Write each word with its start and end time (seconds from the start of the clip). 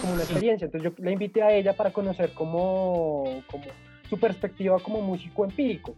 como 0.00 0.14
una 0.14 0.22
experiencia. 0.22 0.66
Entonces 0.66 0.90
yo 0.90 1.04
la 1.04 1.10
invité 1.10 1.42
a 1.42 1.52
ella 1.52 1.72
para 1.74 1.90
conocer 1.92 2.30
como, 2.32 3.42
como 3.50 3.64
su 4.08 4.18
perspectiva 4.18 4.78
como 4.78 5.00
músico 5.00 5.44
empírico, 5.44 5.94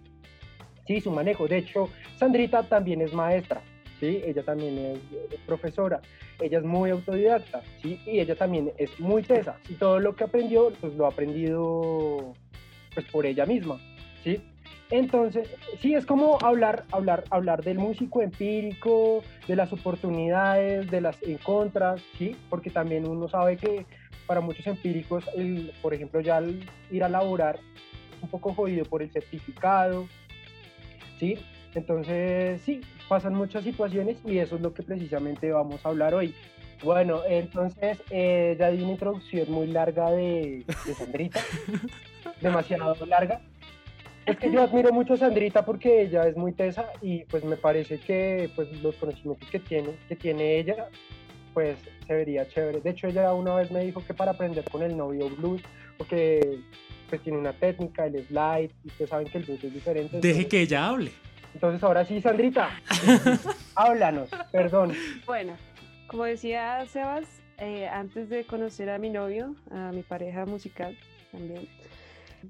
sí, 0.86 1.00
su 1.00 1.10
manejo. 1.10 1.46
De 1.48 1.58
hecho, 1.58 1.88
Sandrita 2.18 2.62
también 2.62 3.00
es 3.00 3.12
maestra, 3.12 3.62
sí, 4.00 4.22
ella 4.24 4.42
también 4.42 5.00
es 5.30 5.40
profesora, 5.46 6.00
ella 6.40 6.58
es 6.58 6.64
muy 6.64 6.90
autodidacta, 6.90 7.62
sí, 7.82 8.00
y 8.06 8.20
ella 8.20 8.34
también 8.34 8.72
es 8.79 8.98
muy 9.00 9.22
tesa. 9.22 9.58
Y 9.68 9.74
todo 9.74 9.98
lo 9.98 10.14
que 10.14 10.24
aprendió, 10.24 10.72
pues 10.80 10.94
lo 10.94 11.07
ha 11.07 11.11
aprendido 11.11 12.35
pues 12.94 13.07
por 13.07 13.26
ella 13.26 13.46
misma, 13.46 13.79
sí. 14.24 14.40
Entonces, 14.90 15.48
sí, 15.80 15.94
es 15.94 16.07
como 16.07 16.38
hablar, 16.43 16.85
hablar, 16.93 17.24
hablar 17.30 17.64
del 17.64 17.79
músico 17.79 18.22
empírico, 18.22 19.24
de 19.48 19.57
las 19.57 19.72
oportunidades, 19.72 20.88
de 20.90 21.00
las 21.00 21.21
en 21.24 21.38
contras, 21.38 22.00
¿sí? 22.16 22.36
Porque 22.49 22.71
también 22.71 23.07
uno 23.07 23.29
sabe 23.29 23.57
que 23.57 23.85
para 24.29 24.40
muchos 24.40 24.66
empíricos, 24.66 25.24
por 25.82 25.93
ejemplo, 25.93 26.21
ya 26.21 26.36
al 26.36 26.60
ir 26.90 27.02
a 27.02 27.08
laborar 27.08 27.58
un 28.22 28.29
poco 28.29 28.54
jodido 28.54 28.85
por 28.85 29.02
el 29.02 29.10
certificado, 29.10 30.07
¿sí? 31.18 31.36
Entonces, 31.76 32.62
sí, 32.62 32.80
pasan 33.06 33.34
muchas 33.34 33.62
situaciones 33.62 34.16
y 34.25 34.39
eso 34.39 34.56
es 34.56 34.62
lo 34.62 34.72
que 34.72 34.83
precisamente 34.83 35.53
vamos 35.53 35.84
a 35.84 35.91
hablar 35.91 36.14
hoy. 36.14 36.34
Bueno, 36.83 37.20
entonces 37.28 38.02
eh, 38.11 38.56
ya 38.58 38.70
di 38.70 38.83
una 38.83 38.92
introducción 38.92 39.50
muy 39.50 39.66
larga 39.66 40.11
de, 40.11 40.64
de 40.86 40.94
Sandrita, 40.94 41.41
demasiado 42.41 42.94
larga. 43.06 43.41
Es 44.24 44.38
que 44.38 44.50
yo 44.50 44.62
admiro 44.62 44.91
mucho 44.92 45.14
a 45.14 45.16
Sandrita 45.19 45.64
porque 45.64 46.02
ella 46.02 46.27
es 46.27 46.36
muy 46.36 46.52
tesa 46.52 46.86
y 47.02 47.24
pues 47.24 47.44
me 47.44 47.56
parece 47.56 47.98
que 47.98 48.50
pues 48.56 48.72
los 48.82 48.97
conocimientos 48.97 49.48
que 49.50 49.60
tiene, 49.60 49.91
que 50.08 50.16
tiene 50.16 50.58
ella, 50.58 50.88
pues 51.54 51.77
se 52.06 52.12
vería 52.14 52.48
chévere. 52.48 52.80
De 52.80 52.91
hecho, 52.91 53.06
ella 53.06 53.32
una 53.34 53.54
vez 53.54 53.70
me 53.70 53.84
dijo 53.84 54.02
que 54.04 54.14
para 54.14 54.32
aprender 54.32 54.64
con 54.64 54.82
el 54.82 54.97
novio 54.97 55.28
blues, 55.28 55.62
porque 55.98 56.58
pues 57.08 57.20
tiene 57.22 57.38
una 57.38 57.52
técnica, 57.52 58.06
el 58.06 58.27
slide, 58.27 58.70
y 58.84 58.88
ustedes 58.88 59.10
saben 59.10 59.28
que 59.28 59.38
el 59.38 59.44
blues 59.44 59.62
es 59.62 59.72
diferente. 59.74 60.16
Deje 60.16 60.28
entonces- 60.28 60.47
que 60.47 60.60
ella 60.62 60.88
hable. 60.88 61.10
Entonces 61.56 61.82
ahora 61.82 62.04
sí, 62.04 62.20
Sandrita, 62.20 62.68
háblanos, 63.74 64.28
perdón. 64.52 64.92
Bueno, 65.24 65.56
como 66.06 66.24
decía 66.24 66.84
Sebas, 66.84 67.24
eh, 67.56 67.88
antes 67.88 68.28
de 68.28 68.44
conocer 68.44 68.90
a 68.90 68.98
mi 68.98 69.08
novio, 69.08 69.56
a 69.70 69.90
mi 69.90 70.02
pareja 70.02 70.44
musical 70.44 70.94
también, 71.32 71.66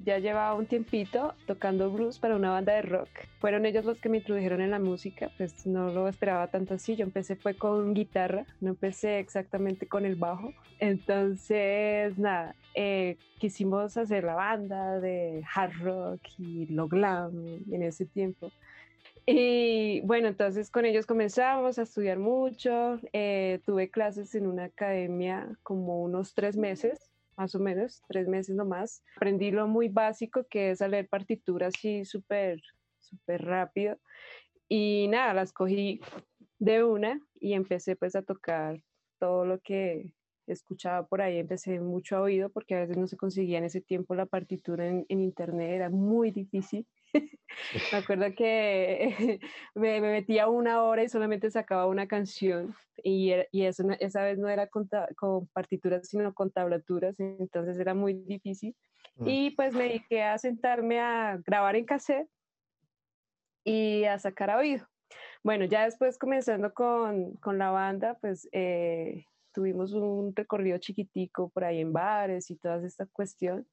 ya 0.05 0.19
llevaba 0.19 0.55
un 0.55 0.67
tiempito 0.67 1.35
tocando 1.47 1.89
blues 1.89 2.19
para 2.19 2.35
una 2.35 2.51
banda 2.51 2.75
de 2.75 2.83
rock. 2.83 3.09
Fueron 3.39 3.65
ellos 3.65 3.85
los 3.85 3.97
que 3.99 4.09
me 4.09 4.17
introdujeron 4.17 4.61
en 4.61 4.73
la 4.73 4.81
música, 4.81 5.31
pues 5.37 5.69
no 5.69 5.93
lo 5.93 6.09
esperaba 6.09 6.49
tanto 6.49 6.75
así. 6.75 6.97
Yo 6.97 7.05
empecé 7.05 7.37
fue 7.37 7.55
con 7.55 7.95
guitarra, 7.95 8.45
no 8.61 8.71
empecé 8.71 9.21
exactamente 9.21 9.87
con 9.87 10.05
el 10.05 10.17
bajo. 10.17 10.53
Entonces, 10.81 12.19
nada, 12.19 12.57
eh, 12.75 13.19
quisimos 13.39 13.97
hacer 13.97 14.25
la 14.25 14.35
banda 14.35 14.99
de 14.99 15.45
hard 15.55 15.81
rock 15.81 16.21
y 16.39 16.67
lo 16.67 16.89
glam 16.89 17.63
en 17.71 17.85
ese 17.85 18.05
tiempo. 18.05 18.51
Y 19.29 20.03
bueno, 20.03 20.29
entonces 20.29 20.71
con 20.71 20.85
ellos 20.85 21.05
comenzamos 21.05 21.81
a 21.81 21.83
estudiar 21.83 22.19
mucho. 22.19 23.01
eh, 23.13 23.61
tuve 23.67 23.91
clases 23.91 24.37
en 24.37 24.47
una 24.47 24.65
academia 24.65 25.59
como 25.65 26.01
unos 26.01 26.33
tres 26.33 26.57
meses, 26.57 27.11
más 27.37 27.53
o 27.57 27.59
menos, 27.59 28.03
tres 28.07 28.29
meses 28.29 28.55
nomás. 28.55 29.03
Aprendí 29.17 29.51
lo 29.51 29.67
muy 29.67 29.89
básico 29.89 30.47
que 30.49 30.71
es 30.71 30.81
a 30.81 30.87
leer 30.87 31.09
partituras 31.09 31.75
así 31.77 32.05
súper, 32.05 32.63
súper 33.01 33.45
rápido. 33.45 33.99
Y 34.69 35.09
nada, 35.09 35.35
las 35.35 35.53
cogí 35.53 36.01
de 36.61 36.85
una 36.85 37.21
y 37.41 37.55
empecé 37.55 37.97
pues 37.97 38.15
a 38.15 38.23
tocar 38.23 38.81
todo 39.19 39.45
lo 39.45 39.59
que 39.59 40.13
escuchaba 40.47 41.05
por 41.05 41.21
ahí. 41.21 41.39
Empecé 41.39 41.81
mucho 41.81 42.17
a 42.17 42.21
oído 42.21 42.49
porque 42.51 42.77
a 42.77 42.81
veces 42.81 42.97
no 42.97 43.09
se 43.09 43.17
conseguía 43.17 43.59
en 43.59 43.65
ese 43.65 43.81
tiempo 43.81 44.15
la 44.15 44.27
partitura 44.27 44.87
en, 44.87 45.05
en 45.09 45.21
internet, 45.21 45.71
era 45.71 45.91
muy 45.91 46.31
difícil. 46.31 46.87
Me 47.93 47.99
acuerdo 47.99 48.27
que 48.37 49.41
me, 49.75 50.01
me 50.01 50.11
metía 50.11 50.49
una 50.49 50.83
hora 50.83 51.03
y 51.03 51.09
solamente 51.09 51.51
sacaba 51.51 51.87
una 51.87 52.07
canción 52.07 52.75
y, 53.03 53.31
era- 53.31 53.47
y 53.53 53.65
eso, 53.65 53.85
esa 54.01 54.23
vez 54.23 54.39
no 54.39 54.49
era 54.49 54.67
con, 54.69 54.89
con 55.17 55.47
partituras 55.49 56.09
sino 56.09 56.35
con 56.35 56.51
tablaturas, 56.51 57.19
entonces 57.19 57.79
era 57.79 57.95
muy 57.95 58.15
difícil. 58.15 58.75
Mm. 59.17 59.27
Y 59.29 59.51
pues 59.53 59.73
me 59.75 59.85
dediqué 59.85 60.23
a 60.23 60.39
sentarme 60.39 61.01
a 61.01 61.39
grabar 61.45 61.77
en 61.77 61.85
cassette 61.87 62.29
y 63.65 64.05
a 64.05 64.19
sacar 64.19 64.51
a 64.51 64.59
oído. 64.59 64.87
Bueno, 65.43 65.65
ya 65.65 65.85
después 65.85 66.19
comenzando 66.19 66.73
con, 66.75 67.35
con 67.37 67.59
la 67.59 67.71
banda, 67.71 68.19
pues 68.21 68.49
eh, 68.53 69.25
tuvimos 69.57 69.95
un 69.95 70.37
recorrido 70.37 70.77
chiquitico 70.77 71.49
por 71.49 71.65
ahí 71.65 71.81
en 71.81 71.91
bares 71.91 72.51
y 72.51 72.57
toda 72.57 72.87
esta 72.87 73.07
cuestión. 73.07 73.67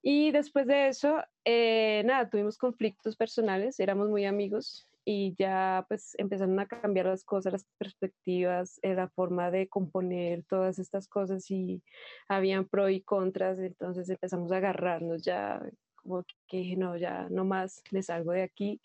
Y 0.00 0.30
después 0.30 0.64
de 0.68 0.86
eso, 0.86 1.24
eh, 1.44 2.04
nada, 2.04 2.30
tuvimos 2.30 2.56
conflictos 2.56 3.16
personales, 3.16 3.80
éramos 3.80 4.08
muy 4.08 4.26
amigos 4.26 4.88
y 5.04 5.34
ya 5.36 5.84
pues 5.88 6.14
empezaron 6.18 6.56
a 6.60 6.68
cambiar 6.68 7.06
las 7.06 7.24
cosas, 7.24 7.52
las 7.52 7.66
perspectivas, 7.78 8.78
eh, 8.82 8.94
la 8.94 9.08
forma 9.08 9.50
de 9.50 9.68
componer 9.68 10.44
todas 10.44 10.78
estas 10.78 11.08
cosas 11.08 11.50
y 11.50 11.82
habían 12.28 12.68
pro 12.68 12.88
y 12.88 13.00
contras, 13.00 13.58
entonces 13.58 14.08
empezamos 14.08 14.52
a 14.52 14.58
agarrarnos 14.58 15.24
ya, 15.24 15.60
como 15.96 16.24
que 16.46 16.58
dije, 16.58 16.76
no, 16.76 16.96
ya 16.96 17.26
no 17.28 17.44
más, 17.44 17.82
me 17.90 18.04
salgo 18.04 18.30
de 18.30 18.44
aquí. 18.44 18.80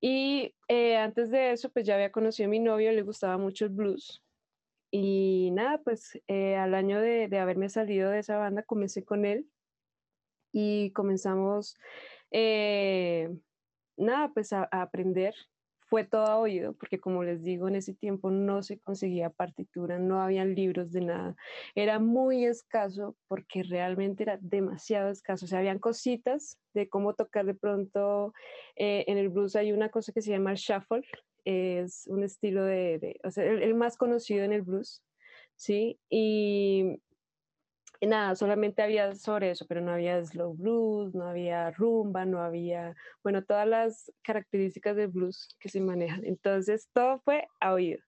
Y 0.00 0.54
eh, 0.68 0.96
antes 0.96 1.30
de 1.30 1.52
eso, 1.52 1.68
pues 1.70 1.84
ya 1.84 1.96
había 1.96 2.10
conocido 2.10 2.46
a 2.46 2.50
mi 2.50 2.58
novio, 2.58 2.90
le 2.90 3.02
gustaba 3.02 3.36
mucho 3.36 3.66
el 3.66 3.70
blues. 3.70 4.22
Y 4.90 5.50
nada, 5.52 5.78
pues 5.78 6.18
eh, 6.28 6.56
al 6.56 6.74
año 6.74 7.00
de, 7.00 7.28
de 7.28 7.38
haberme 7.38 7.68
salido 7.68 8.10
de 8.10 8.20
esa 8.20 8.38
banda, 8.38 8.62
comencé 8.62 9.04
con 9.04 9.24
él 9.24 9.46
y 10.52 10.90
comenzamos, 10.92 11.76
eh, 12.30 13.30
nada, 13.96 14.30
pues 14.32 14.52
a, 14.52 14.64
aprender. 14.70 15.34
Fue 15.90 16.04
todo 16.04 16.26
a 16.26 16.38
oído, 16.38 16.74
porque 16.74 17.00
como 17.00 17.24
les 17.24 17.42
digo, 17.42 17.66
en 17.66 17.74
ese 17.76 17.94
tiempo 17.94 18.30
no 18.30 18.62
se 18.62 18.78
conseguía 18.78 19.30
partitura, 19.30 19.98
no 19.98 20.20
habían 20.20 20.54
libros 20.54 20.92
de 20.92 21.00
nada. 21.00 21.36
Era 21.74 21.98
muy 21.98 22.44
escaso 22.44 23.16
porque 23.26 23.62
realmente 23.62 24.24
era 24.24 24.38
demasiado 24.38 25.08
escaso. 25.10 25.46
O 25.46 25.48
sea, 25.48 25.60
habían 25.60 25.78
cositas 25.78 26.58
de 26.74 26.90
cómo 26.90 27.14
tocar 27.14 27.46
de 27.46 27.54
pronto. 27.54 28.34
eh, 28.76 29.04
en 29.08 29.16
el 29.16 29.30
blues 29.30 29.56
hay 29.56 29.72
una 29.72 29.88
cosa 29.88 30.12
que 30.12 30.20
se 30.20 30.30
llama 30.30 30.52
shuffle, 30.56 31.02
es 31.44 32.06
un 32.08 32.22
estilo 32.24 32.64
de, 32.64 33.20
o 33.24 33.30
sea, 33.30 33.44
el, 33.44 33.62
el 33.62 33.74
más 33.74 33.96
conocido 33.96 34.44
en 34.44 34.52
el 34.52 34.62
blues, 34.62 35.02
¿sí? 35.54 35.98
Y, 36.08 37.00
y 38.00 38.06
nada, 38.06 38.36
solamente 38.36 38.82
había 38.82 39.14
sobre 39.14 39.50
eso, 39.50 39.66
pero 39.68 39.80
no 39.80 39.92
había 39.92 40.24
slow 40.24 40.54
blues, 40.54 41.14
no 41.14 41.26
había 41.26 41.70
rumba, 41.72 42.24
no 42.24 42.40
había, 42.40 42.94
bueno, 43.24 43.44
todas 43.44 43.66
las 43.66 44.12
características 44.22 44.96
del 44.96 45.08
blues 45.08 45.56
que 45.58 45.68
se 45.68 45.80
manejan. 45.80 46.24
Entonces, 46.24 46.88
todo 46.92 47.20
fue 47.20 47.48
a 47.60 47.72
oído. 47.72 48.00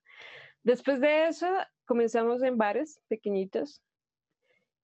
Después 0.62 1.00
de 1.00 1.26
eso, 1.26 1.48
comenzamos 1.86 2.42
en 2.42 2.56
bares 2.56 3.00
pequeñitos 3.08 3.82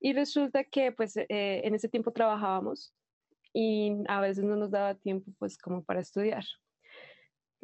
y 0.01 0.13
resulta 0.13 0.65
que, 0.65 0.91
pues, 0.91 1.17
eh, 1.17 1.27
en 1.29 1.75
ese 1.75 1.89
tiempo 1.89 2.13
trabajábamos 2.13 2.95
y 3.53 3.93
a 4.09 4.21
veces 4.21 4.45
no 4.45 4.57
nos 4.57 4.71
daba 4.71 4.95
tiempo, 4.97 5.31
pues, 5.39 5.57
como 5.57 5.85
para 5.85 6.01
estudiar 6.01 6.45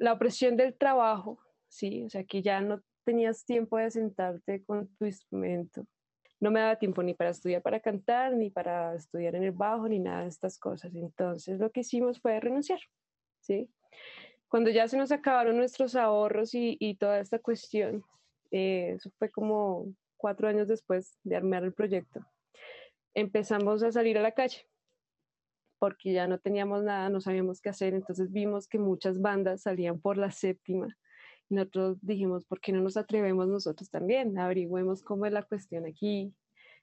la 0.03 0.13
opresión 0.15 0.57
del 0.57 0.75
trabajo, 0.75 1.39
sí, 1.69 2.03
o 2.03 2.11
sea, 2.11 2.25
que 2.25 2.43
ya 2.43 2.61
no 2.61 2.83
tenías 3.05 3.45
tiempo 3.45 3.79
de 3.79 3.89
sentarte 3.89 4.65
con 4.65 4.89
tu 4.97 5.05
instrumento. 5.05 5.87
No 6.41 6.51
me 6.51 6.59
daba 6.59 6.77
tiempo 6.77 7.05
ni 7.05 7.15
para 7.15 7.31
estudiar 7.31 7.63
para 7.63 7.79
cantar, 7.79 8.35
ni 8.35 8.51
para 8.51 8.97
estudiar 8.97 9.37
en 9.37 9.45
el 9.45 9.53
bajo, 9.53 9.89
ni 9.89 10.01
nada 10.01 10.23
de 10.23 10.29
estas 10.29 10.59
cosas. 10.59 10.93
Entonces, 10.97 11.61
lo 11.61 11.71
que 11.71 11.81
hicimos 11.81 12.21
fue 12.21 12.41
renunciar, 12.41 12.81
sí. 13.39 13.71
Cuando 14.49 14.71
ya 14.71 14.89
se 14.89 14.97
nos 14.97 15.13
acabaron 15.13 15.57
nuestros 15.57 15.95
ahorros 15.95 16.51
y, 16.53 16.97
toda 16.99 17.21
esta 17.21 17.39
cuestión, 17.39 18.03
eh, 18.51 18.95
eso 18.97 19.09
fue 19.21 19.31
como 19.31 19.87
cuatro 20.17 20.49
años 20.49 20.67
después 20.67 21.17
de 21.23 21.37
armar 21.37 21.63
el 21.63 21.75
proyecto, 21.75 22.27
empezamos 23.15 23.85
a 23.85 23.93
salir 23.93 24.19
a 24.19 24.23
la 24.23 24.33
calle 24.33 24.67
porque 25.83 26.13
ya 26.13 26.29
no 26.29 26.39
teníamos 26.39 26.85
nada, 26.85 27.09
no 27.09 27.21
sabíamos 27.21 27.61
qué 27.61 27.69
hacer, 27.69 27.93
entonces 27.93 28.31
vimos 28.31 28.69
que 28.69 28.79
muchas 28.79 29.21
bandas 29.21 29.63
salían 29.63 29.99
por 30.01 30.17
la 30.17 30.31
séptima 30.31 30.97
y 31.51 31.57
nosotros 31.57 31.99
dijimos, 32.03 32.45
¿por 32.45 32.61
qué 32.61 32.71
no 32.71 32.81
nos 32.83 32.97
atrevemos 32.97 33.49
nosotros 33.49 33.91
también? 33.91 34.39
Averigüemos 34.39 35.03
cómo 35.03 35.27
es 35.27 35.33
la 35.33 35.43
cuestión 35.43 35.85
aquí, 35.85 36.33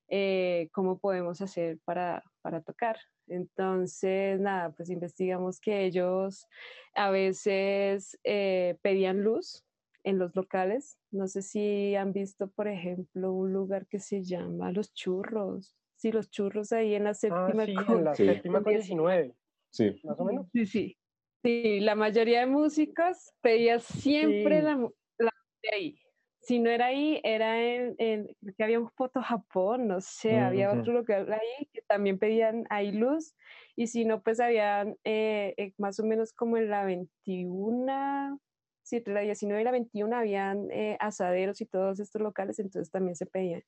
eh, 0.10 0.68
cómo 0.74 1.00
podemos 1.00 1.40
hacer 1.40 1.80
para, 1.86 2.26
para 2.42 2.62
tocar. 2.62 2.98
Entonces, 3.28 4.38
nada, 4.42 4.72
pues 4.72 4.90
investigamos 4.90 5.62
que 5.62 5.86
ellos 5.86 6.46
a 6.94 7.10
veces 7.10 8.20
eh, 8.26 8.76
pedían 8.82 9.24
luz 9.24 9.64
en 10.04 10.20
los 10.20 10.36
locales. 10.36 11.00
No 11.10 11.30
sé 11.30 11.42
si 11.42 11.96
han 11.96 12.12
visto, 12.12 12.50
por 12.50 12.68
ejemplo, 12.68 13.32
un 13.32 13.54
lugar 13.54 13.88
que 13.88 14.02
se 14.02 14.24
llama 14.26 14.74
Los 14.74 14.94
Churros. 14.94 15.79
Sí, 16.00 16.12
los 16.12 16.30
churros 16.32 16.72
ahí 16.72 16.96
en 16.96 17.04
la 17.04 17.12
Ah, 17.12 17.14
séptima. 17.14 17.66
sí, 17.66 17.76
con- 17.76 18.00
en 18.00 18.04
la 18.06 18.16
Sí. 18.16 18.26
séptima 18.26 18.64
con 18.64 18.74
19, 18.74 19.36
Sí. 19.70 20.02
más 20.04 20.20
o 20.20 20.26
menos. 20.26 20.48
Sí, 20.54 20.66
sí. 20.66 20.98
Sí, 21.44 21.80
la 21.82 21.96
mayoría 21.96 22.42
de 22.42 22.48
músicos 22.48 23.34
pedía 23.42 23.80
siempre 23.80 24.58
Sí. 24.60 24.64
la, 24.64 24.76
la 25.20 25.32
de 25.64 25.70
ahí. 25.74 26.00
Si 26.42 26.60
no 26.60 26.70
era 26.70 26.88
ahí, 26.88 27.20
era 27.24 27.62
en, 27.62 27.96
en 27.98 28.28
creo 28.42 28.56
que 28.58 28.64
había 28.64 28.80
un 28.80 28.90
foto 28.92 29.22
Japón, 29.22 29.88
no 29.88 30.02
sé, 30.02 30.38
había 30.40 30.72
Ujú. 30.72 30.80
otro 30.82 30.94
lugar 30.94 31.32
ahí 31.34 31.68
que 31.74 31.82
también 31.82 32.18
pedían 32.18 32.66
ahí 32.70 32.92
luz. 32.94 33.36
Y 33.76 33.88
si 33.88 34.06
no, 34.06 34.22
pues 34.24 34.40
habían 34.40 34.98
eh, 35.04 35.54
eh, 35.58 35.74
más 35.78 36.00
o 36.00 36.06
menos 36.06 36.34
como 36.34 36.58
en 36.58 36.70
la 36.70 36.86
21, 36.86 38.40
sí, 38.84 38.98
entre 38.98 39.14
la 39.14 39.20
19 39.22 39.62
y 39.62 39.66
la 39.66 39.72
21 39.72 40.16
habían 40.18 40.72
eh, 40.72 40.98
asaderos 41.00 41.62
y 41.62 41.66
todos 41.66 42.00
estos 42.00 42.22
locales, 42.22 42.60
entonces 42.60 42.90
también 42.92 43.16
se 43.16 43.26
pedían. 43.26 43.64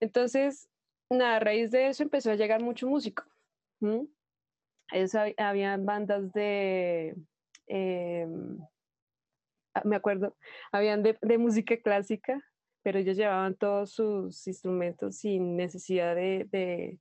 Entonces, 0.00 0.68
nada, 1.10 1.36
a 1.36 1.40
raíz 1.40 1.70
de 1.70 1.88
eso 1.88 2.02
empezó 2.02 2.30
a 2.30 2.36
llegar 2.36 2.62
mucho 2.62 2.88
músico. 2.88 3.24
¿m? 3.80 4.06
Eso, 4.92 5.18
hab- 5.18 5.34
habían 5.38 5.86
bandas 5.86 6.32
de, 6.32 7.16
em, 7.66 8.58
ah, 9.74 9.82
me 9.84 9.96
acuerdo, 9.96 10.36
habían 10.72 11.02
de, 11.02 11.18
de 11.20 11.38
música 11.38 11.76
clásica, 11.78 12.40
pero 12.82 12.98
ellos 12.98 13.16
llevaban 13.16 13.54
todos 13.56 13.92
sus 13.92 14.46
instrumentos 14.46 15.16
sin 15.18 15.56
necesidad 15.56 16.14
de, 16.14 16.46
de, 16.50 17.00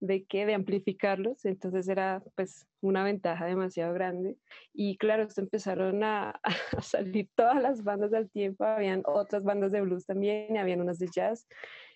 de 0.00 0.24
qué, 0.24 0.46
de 0.46 0.54
amplificarlos, 0.54 1.44
entonces 1.44 1.88
era 1.88 2.22
pues 2.34 2.66
una 2.80 3.04
ventaja 3.04 3.44
demasiado 3.46 3.92
grande. 3.92 4.38
Y 4.72 4.96
claro, 4.96 5.24
esto 5.24 5.42
empezaron 5.42 6.02
a, 6.04 6.40
a 6.76 6.82
salir 6.82 7.28
todas 7.34 7.60
las 7.62 7.84
bandas 7.84 8.12
al 8.14 8.30
tiempo, 8.30 8.64
habían 8.64 9.02
otras 9.04 9.44
bandas 9.44 9.72
de 9.72 9.82
blues 9.82 10.06
también, 10.06 10.56
habían 10.56 10.80
unas 10.80 10.98
de 10.98 11.08
jazz. 11.14 11.46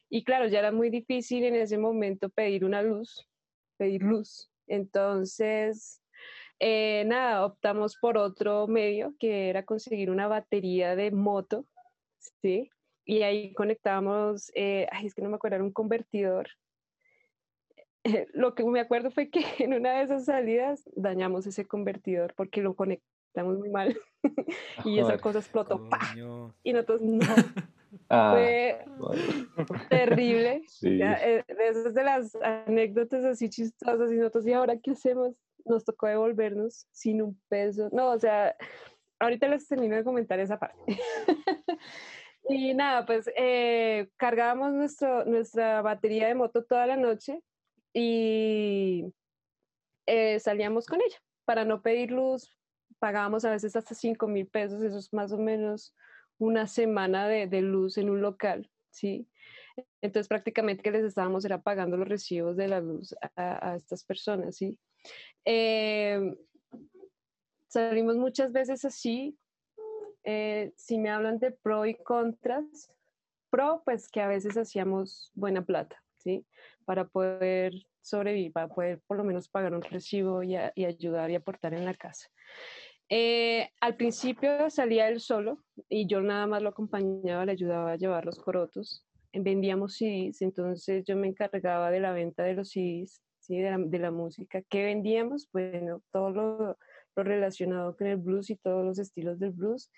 Y 0.09 0.25
claro, 0.25 0.47
ya 0.49 0.61
era 0.61 0.73
muy 0.73 0.91
difícil 0.91 1.45
en 1.45 1.57
ese 1.57 1.79
momento 1.79 2.29
pedir 2.29 2.65
una 2.65 2.83
luz, 2.83 3.29
pedir 3.77 4.03
luz. 4.03 4.51
Entonces, 4.67 6.03
eh, 6.61 7.05
nada, 7.07 7.45
optamos 7.45 7.97
por 7.97 8.17
otro 8.17 8.67
medio 8.69 9.15
que 9.19 9.51
era 9.51 9.65
conseguir 9.65 10.11
una 10.11 10.29
batería 10.29 10.97
de 10.97 11.11
moto, 11.11 11.67
¿sí? 12.41 12.71
Y 13.05 13.23
ahí 13.23 13.53
conectábamos, 13.55 14.51
eh, 14.55 14.87
ay, 14.91 15.07
es 15.07 15.15
que 15.15 15.23
no 15.23 15.29
me 15.29 15.37
acuerdo, 15.37 15.57
era 15.57 15.65
un 15.65 15.73
convertidor. 15.73 16.49
Lo 18.33 18.55
que 18.55 18.65
me 18.65 18.81
acuerdo 18.81 19.11
fue 19.11 19.31
que 19.31 19.45
en 19.59 19.75
una 19.75 19.99
de 19.99 20.05
esas 20.05 20.25
salidas 20.27 20.89
dañamos 20.95 21.47
ese 21.47 21.67
convertidor 21.67 22.35
porque 22.35 22.63
lo 22.63 22.75
conectamos 22.75 23.59
muy 23.59 23.71
mal 23.71 23.99
y 24.85 24.99
esa 25.01 25.19
cosa 25.19 25.41
explotó. 25.41 25.89
¡pa! 25.89 25.99
Coño. 26.13 26.55
Y 26.63 26.73
nosotros 26.73 27.03
no, 27.03 27.27
Ah, 28.09 28.33
fue 28.35 28.85
vale. 28.99 29.23
terrible. 29.89 30.63
Sí. 30.69 30.99
Ya, 30.99 31.15
eh, 31.15 31.45
de 31.47 31.69
esas 31.69 31.95
de 31.95 32.05
las 32.05 32.35
anécdotas 32.37 33.25
así 33.25 33.49
chistosas 33.49 34.11
y 34.11 34.17
nosotros, 34.17 34.47
¿y 34.47 34.53
ahora 34.53 34.77
qué 34.83 34.93
hacemos? 34.93 35.35
Nos 35.65 35.85
tocó 35.85 36.07
devolvernos 36.07 36.87
sin 36.93 37.23
un 37.23 37.41
peso. 37.49 37.89
No, 37.93 38.11
o 38.11 38.19
sea, 38.19 38.55
ahorita 39.19 39.49
les 39.49 39.67
termino 39.67 39.97
de 39.97 40.05
comentar 40.05 40.39
esa 40.41 40.59
parte. 40.59 40.79
y 42.49 42.75
nada, 42.75 43.07
pues 43.07 43.31
eh, 43.37 44.09
cargábamos 44.17 44.73
nuestro, 44.73 45.25
nuestra 45.25 45.83
batería 45.83 46.29
de 46.29 46.35
moto 46.35 46.65
toda 46.65 46.87
la 46.87 46.97
noche 46.97 47.41
y 47.93 49.13
eh, 50.07 50.39
salíamos 50.41 50.87
con 50.87 51.01
ella 51.01 51.19
para 51.45 51.65
no 51.65 51.83
pedir 51.83 52.11
luz. 52.11 52.51
Pagábamos 52.99 53.45
a 53.45 53.51
veces 53.51 53.77
hasta 53.77 53.95
5 53.95 54.27
mil 54.29 54.47
pesos, 54.47 54.83
eso 54.83 54.99
es 54.99 55.13
más 55.13 55.33
o 55.33 55.39
menos 55.39 55.95
una 56.39 56.67
semana 56.67 57.29
de, 57.29 57.47
de 57.47 57.63
luz 57.63 57.99
en 57.99 58.11
un 58.11 58.21
local, 58.21 58.71
¿sí? 58.91 59.29
Entonces 60.01 60.29
prácticamente 60.29 60.83
que 60.83 60.91
les 60.91 61.05
estábamos 61.05 61.45
era 61.45 61.63
pagando 61.63 61.97
los 61.97 62.09
recibos 62.09 62.57
de 62.57 62.69
la 62.69 62.81
luz 62.81 63.15
a, 63.37 63.75
estas 63.77 64.05
personas, 64.05 64.57
¿sí? 64.57 64.79
Eh, 65.45 66.35
salimos 67.69 68.17
muchas 68.17 68.53
veces 68.53 68.85
así. 68.85 69.39
eh, 70.25 70.73
si 70.77 70.99
me 70.99 71.11
hablan 71.11 71.39
de 71.39 71.51
pro 71.53 71.85
y 71.87 71.95
contras, 71.95 72.91
pro, 73.51 73.83
pues 73.85 74.09
que 74.09 74.21
a 74.23 74.29
veces 74.29 74.57
hacíamos 74.57 75.31
buena 75.35 75.65
plata, 75.65 76.03
¿sí? 76.17 76.47
Para 76.85 77.07
poder 77.09 77.73
sobrevivir, 78.01 78.53
para 78.53 78.69
poder 78.69 79.01
por 79.07 79.17
lo 79.19 79.25
menos 79.25 79.49
pagar 79.49 79.75
un 79.75 79.83
recibo 79.83 80.43
y, 80.43 80.57
a- 80.57 80.73
y 80.75 80.85
ayudar 80.87 81.31
y 81.31 81.35
aportar 81.37 81.75
en 81.75 81.85
la 81.85 81.95
casa. 81.95 82.29
Eh, 83.17 83.71
al 83.81 83.95
principio 83.95 84.69
salía 84.71 85.09
él 85.09 85.21
solo 85.21 85.63
y 85.89 86.09
yo 86.09 86.21
nada 86.21 86.49
más 86.49 86.61
lo 86.63 86.71
acompañaba, 86.71 87.47
le 87.47 87.53
ayudaba 87.53 87.93
a 87.93 87.97
llevar 87.97 88.27
los 88.27 88.41
corotos. 88.41 89.07
Vendíamos 89.33 89.99
CDs, 89.99 90.43
entonces 90.43 91.05
yo 91.05 91.15
me 91.15 91.29
encargaba 91.29 91.93
de 91.93 92.01
la 92.01 92.13
venta 92.13 92.43
de 92.43 92.55
los 92.55 92.71
CDs, 92.71 93.23
de, 93.47 93.99
la, 94.01 94.11
música. 94.11 94.63
¿Qué 94.63 94.83
vendíamos? 94.83 95.49
Bueno, 95.53 96.03
todo 96.11 96.31
lo, 96.31 96.77
lo 97.15 97.23
relacionado 97.23 97.97
con 97.97 98.09
el 98.09 98.17
blues 98.17 98.51
y 98.51 98.57
todos 98.57 98.85
los 98.85 98.99
estilos 98.99 99.39
del 99.39 99.53
blues. 99.53 99.93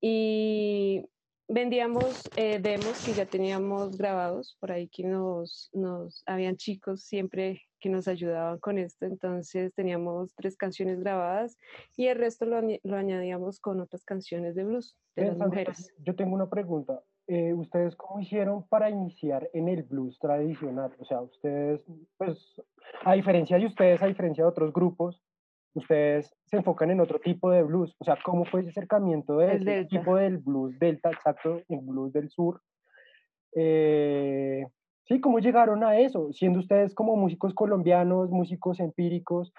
Y 0.00 1.04
vendíamos 1.48 2.22
eh, 2.36 2.60
demos 2.60 3.04
que 3.04 3.12
ya 3.12 3.26
teníamos 3.26 3.98
grabados, 3.98 4.56
por 4.58 4.72
ahí 4.72 4.88
que 4.88 5.04
nos, 5.04 5.68
nos, 5.74 6.22
habían 6.24 6.56
chicos 6.56 7.02
siempre 7.02 7.62
que 7.84 7.90
nos 7.90 8.08
ayudaban 8.08 8.58
con 8.60 8.78
esto, 8.78 9.04
entonces 9.04 9.74
teníamos 9.74 10.34
tres 10.34 10.56
canciones 10.56 11.00
grabadas 11.00 11.58
y 11.98 12.06
el 12.06 12.16
resto 12.16 12.46
lo, 12.46 12.58
lo 12.82 12.96
añadíamos 12.96 13.60
con 13.60 13.78
otras 13.78 14.06
canciones 14.06 14.54
de 14.54 14.64
blues 14.64 14.96
de 15.14 15.24
Ven, 15.24 15.38
las 15.38 15.48
mujeres. 15.48 15.94
Yo 15.98 16.16
tengo 16.16 16.34
una 16.34 16.48
pregunta. 16.48 17.02
Eh, 17.26 17.52
¿Ustedes 17.52 17.94
cómo 17.94 18.20
hicieron 18.20 18.66
para 18.68 18.88
iniciar 18.88 19.50
en 19.52 19.68
el 19.68 19.82
blues 19.82 20.18
tradicional? 20.18 20.96
O 20.98 21.04
sea, 21.04 21.20
ustedes, 21.20 21.82
pues, 22.16 22.38
a 23.04 23.12
diferencia 23.12 23.58
de 23.58 23.66
ustedes, 23.66 24.02
a 24.02 24.06
diferencia 24.06 24.44
de 24.44 24.48
otros 24.48 24.72
grupos, 24.72 25.22
ustedes 25.74 26.34
se 26.46 26.56
enfocan 26.56 26.90
en 26.90 27.00
otro 27.00 27.18
tipo 27.20 27.50
de 27.50 27.64
blues. 27.64 27.94
O 27.98 28.04
sea, 28.04 28.16
¿cómo 28.24 28.46
fue 28.46 28.60
ese 28.60 28.70
acercamiento 28.70 29.36
de 29.36 29.56
ese 29.56 29.84
tipo 29.84 30.16
del 30.16 30.38
blues 30.38 30.78
delta, 30.78 31.10
exacto, 31.10 31.60
el 31.68 31.80
blues 31.82 32.14
del 32.14 32.30
sur? 32.30 32.62
Eh, 33.54 34.64
sí, 35.04 35.20
¿cómo 35.20 35.38
llegaron 35.38 35.84
a 35.84 35.98
eso? 35.98 36.32
Siendo 36.32 36.60
ustedes 36.60 36.94
como 36.94 37.16
músicos 37.16 37.54
colombianos, 37.54 38.30
músicos 38.30 38.80
empíricos, 38.80 39.52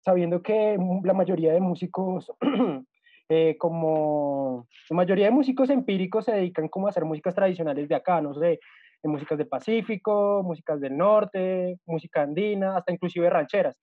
sabiendo 0.00 0.42
que 0.42 0.78
la 1.04 1.14
mayoría 1.14 1.52
de 1.52 1.60
músicos, 1.60 2.32
eh, 3.28 3.56
como 3.58 4.66
la 4.88 4.96
mayoría 4.96 5.26
de 5.26 5.32
músicos 5.32 5.70
empíricos 5.70 6.24
se 6.24 6.32
dedican 6.32 6.68
como 6.68 6.86
a 6.86 6.90
hacer 6.90 7.04
músicas 7.04 7.34
tradicionales 7.34 7.88
de 7.88 7.94
acá, 7.94 8.20
no 8.20 8.34
sé, 8.34 8.60
de 9.02 9.08
músicas 9.08 9.38
del 9.38 9.48
Pacífico, 9.48 10.42
músicas 10.44 10.80
del 10.80 10.96
norte, 10.96 11.78
música 11.86 12.22
andina, 12.22 12.76
hasta 12.76 12.92
inclusive 12.92 13.30
rancheras. 13.30 13.78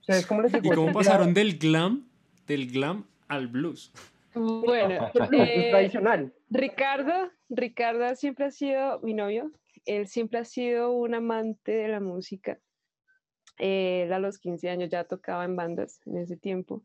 ¿Ustedes 0.00 0.26
cómo 0.26 0.42
les 0.42 0.54
¿Y 0.54 0.70
cómo 0.70 0.92
pasaron 0.92 1.34
del 1.34 1.58
glam, 1.58 2.08
del 2.46 2.70
glam 2.70 3.04
al 3.28 3.48
blues? 3.48 3.92
Bueno, 4.34 5.10
eh, 5.32 5.68
tradicional. 5.70 6.32
Ricardo, 6.50 7.30
Ricardo 7.48 8.14
siempre 8.14 8.46
ha 8.46 8.50
sido 8.50 9.00
mi 9.00 9.14
novio, 9.14 9.50
él 9.88 10.06
siempre 10.06 10.38
ha 10.38 10.44
sido 10.44 10.92
un 10.92 11.14
amante 11.14 11.72
de 11.72 11.88
la 11.88 12.00
música. 12.00 12.60
Él 13.56 14.12
a 14.12 14.18
los 14.18 14.38
15 14.38 14.68
años 14.68 14.90
ya 14.90 15.04
tocaba 15.04 15.44
en 15.44 15.56
bandas 15.56 16.00
en 16.06 16.18
ese 16.18 16.36
tiempo, 16.36 16.84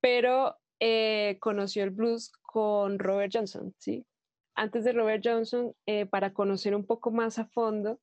pero 0.00 0.56
eh, 0.80 1.38
conoció 1.40 1.84
el 1.84 1.90
blues 1.90 2.32
con 2.42 2.98
Robert 2.98 3.32
Johnson, 3.32 3.72
¿sí? 3.78 4.04
Antes 4.56 4.84
de 4.84 4.92
Robert 4.92 5.22
Johnson, 5.24 5.74
eh, 5.86 6.06
para 6.06 6.32
conocer 6.32 6.74
un 6.74 6.84
poco 6.84 7.10
más 7.10 7.38
a 7.38 7.46
fondo, 7.46 8.00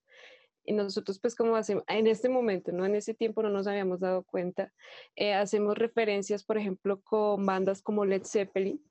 y 0.63 0.73
nosotros 0.73 1.19
pues 1.19 1.35
como 1.35 1.55
hacemos, 1.55 1.83
en 1.87 2.07
este 2.07 2.29
momento, 2.29 2.71
no 2.71 2.85
en 2.85 2.95
ese 2.95 3.13
tiempo 3.13 3.43
no 3.43 3.49
nos 3.49 3.67
habíamos 3.67 3.99
dado 3.99 4.23
cuenta, 4.23 4.71
eh, 5.15 5.33
hacemos 5.33 5.77
referencias, 5.77 6.43
por 6.43 6.57
ejemplo, 6.57 7.01
con 7.01 7.45
bandas 7.45 7.81
como 7.81 8.05
Led 8.05 8.23
Zeppelin, 8.23 8.81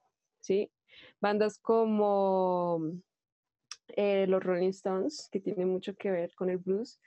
¿sí? 0.40 0.70
Bandas 1.20 1.58
como 1.58 3.00
eh, 3.96 4.26
los 4.28 4.42
Rolling 4.42 4.70
Stones, 4.70 5.28
que 5.30 5.40
tienen 5.40 5.68
mucho 5.68 5.94
que 5.96 6.10
ver 6.10 6.34
con 6.34 6.50
el 6.50 6.58
blues. 6.58 7.00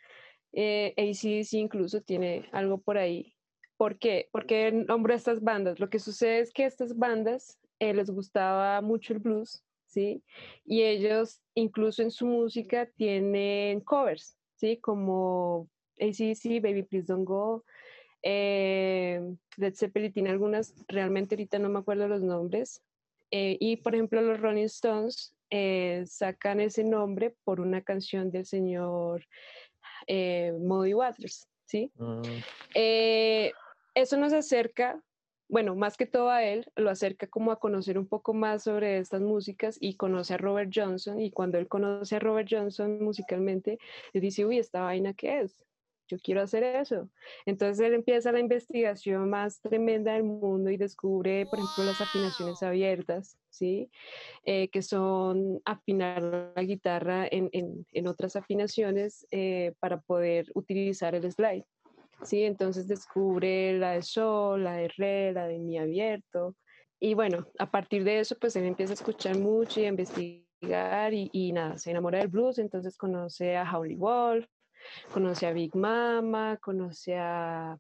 Eh, 0.52 0.94
AC/DC 0.98 1.58
incluso 1.58 2.02
tiene 2.02 2.48
algo 2.52 2.78
por 2.78 2.98
ahí. 2.98 3.34
¿Por 3.78 3.98
qué? 3.98 4.30
Porque 4.32 4.72
nombro 4.72 5.14
a 5.14 5.18
estas 5.18 5.42
bandas. 5.42 5.80
Lo 5.80 5.90
que 5.90 6.00
sucede 6.00 6.40
es 6.40 6.54
que 6.54 6.66
estas 6.66 6.98
bandas 6.98 7.60
eh, 7.80 7.94
les 7.94 8.10
gustaba 8.10 8.82
mucho 8.82 9.14
el 9.14 9.20
blues, 9.20 9.64
¿sí? 9.88 10.24
Y 10.66 10.84
ellos 10.84 11.42
incluso 11.56 12.02
en 12.02 12.12
su 12.12 12.26
música 12.26 12.86
tienen 12.86 13.82
covers, 13.82 14.38
¿sí? 14.56 14.78
Como 14.78 15.70
AC/DC, 16.00 16.60
Baby 16.60 16.84
Please 16.84 17.12
Don't 17.12 17.28
Go, 17.28 17.64
eh, 18.24 19.22
Led 19.58 19.76
Zeppelin 19.76 20.14
tiene 20.14 20.30
algunas, 20.30 20.74
realmente 20.88 21.36
ahorita 21.36 21.60
no 21.60 21.70
me 21.70 21.80
acuerdo 21.80 22.08
los 22.08 22.22
nombres. 22.24 22.82
Eh, 23.32 23.58
y 23.60 23.78
por 23.78 23.96
ejemplo, 23.96 24.22
los 24.22 24.40
Rolling 24.40 24.66
Stones 24.66 25.36
eh, 25.56 26.04
sacan 26.08 26.60
ese 26.60 26.84
nombre 26.84 27.36
por 27.44 27.62
una 27.62 27.84
canción 27.84 28.32
del 28.32 28.44
señor 28.44 29.24
eh, 30.08 30.52
Muddy 30.60 30.96
Waters, 30.96 31.48
¿sí? 31.66 31.92
Mm, 31.96 32.22
Eh, 32.74 33.52
eso 33.94 34.18
nos 34.18 34.34
acerca 34.34 35.00
bueno, 35.50 35.76
más 35.76 35.98
que 35.98 36.08
todo 36.08 36.32
a 36.32 36.44
él, 36.44 36.66
lo 36.76 36.90
acerca 36.90 37.28
como 37.28 37.52
a 37.52 37.60
conocer 37.60 38.00
un 38.00 38.08
poco 38.08 38.34
más 38.34 38.64
sobre 38.64 38.98
estas 38.98 39.22
músicas 39.22 39.78
y 39.80 39.96
conoce 39.98 40.34
a 40.34 40.38
Robert 40.38 40.72
Johnson 40.74 41.20
y 41.20 41.30
cuando 41.30 41.60
él 41.60 41.68
conoce 41.68 42.16
a 42.16 42.20
Robert 42.20 42.48
Johnson 42.50 43.04
musicalmente, 43.04 43.78
le 44.14 44.22
dice, 44.22 44.48
uy, 44.48 44.58
esta 44.58 44.82
vaina 44.82 45.14
qué 45.14 45.42
es, 45.42 45.64
yo 46.14 46.20
quiero 46.24 46.42
hacer 46.42 46.64
eso. 46.64 47.10
Entonces 47.46 47.86
él 47.86 47.94
empieza 47.94 48.32
la 48.32 48.40
investigación 48.40 49.30
más 49.30 49.62
tremenda 49.62 50.14
del 50.14 50.24
mundo 50.24 50.70
y 50.70 50.78
descubre, 50.78 51.46
por 51.46 51.60
ejemplo, 51.60 51.84
las 51.86 52.02
afinaciones 52.02 52.64
abiertas, 52.64 53.38
¿sí? 53.50 53.90
Eh, 54.46 54.70
que 54.70 54.82
son 54.82 55.62
afinar 55.66 56.22
la 56.56 56.64
guitarra 56.64 57.28
en, 57.30 57.50
en, 57.52 57.86
en 57.92 58.08
otras 58.08 58.36
afinaciones 58.36 59.28
eh, 59.32 59.74
para 59.80 60.00
poder 60.02 60.46
utilizar 60.54 61.16
el 61.16 61.32
slide. 61.32 61.66
¿sí? 62.24 62.44
Entonces 62.44 62.88
descubre 62.88 63.78
la 63.78 63.92
de 63.94 64.02
sol, 64.02 64.64
la 64.64 64.76
de 64.76 64.88
re, 64.90 65.34
la 65.34 65.48
de 65.48 65.60
mi 65.60 65.78
abierto. 65.78 66.56
Y 67.00 67.16
bueno, 67.16 67.48
a 67.60 67.70
partir 67.70 68.04
de 68.04 68.20
eso, 68.20 68.38
pues 68.40 68.56
él 68.56 68.66
empieza 68.66 68.94
a 68.94 68.96
escuchar 68.96 69.38
mucho 69.38 69.82
y 69.82 69.86
a 69.86 69.90
investigar 69.90 71.14
y, 71.14 71.30
y 71.34 71.52
nada, 71.52 71.78
se 71.78 71.92
enamora 71.92 72.20
del 72.20 72.30
blues, 72.30 72.60
entonces 72.60 72.98
conoce 72.98 73.58
a 73.58 73.70
Howley 73.70 73.96
Wolf, 73.96 74.48
conoce 75.12 75.46
a 75.48 75.54
Big 75.54 75.76
Mama, 75.76 76.58
conoce 76.58 77.16
a 77.18 77.78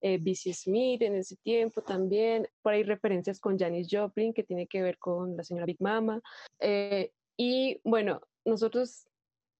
eh, 0.00 0.18
B.C. 0.20 0.52
Smith 0.54 1.02
en 1.02 1.16
ese 1.16 1.36
tiempo 1.36 1.82
también. 1.82 2.48
Por 2.62 2.72
ahí 2.72 2.82
referencias 2.82 3.38
con 3.38 3.58
Janis 3.58 3.88
Joplin, 3.90 4.32
que 4.32 4.42
tiene 4.42 4.66
que 4.66 4.82
ver 4.82 4.98
con 4.98 5.36
la 5.36 5.44
señora 5.44 5.66
Big 5.66 5.80
Mama. 5.80 6.20
Eh, 6.58 7.12
y 7.36 7.80
bueno, 7.84 8.20
nosotros, 8.44 9.06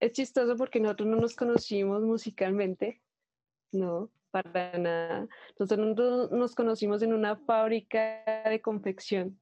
es 0.01 0.13
chistoso 0.13 0.57
porque 0.57 0.81
nosotros 0.81 1.09
no 1.09 1.17
nos 1.17 1.37
conocimos 1.37 2.03
musicalmente, 2.03 3.03
¿no? 3.73 4.11
Para 4.31 4.79
nada. 4.79 5.29
Nosotros 5.59 6.31
nos 6.31 6.55
conocimos 6.55 7.03
en 7.03 7.13
una 7.13 7.37
fábrica 7.37 8.23
de 8.49 8.61
confección. 8.61 9.39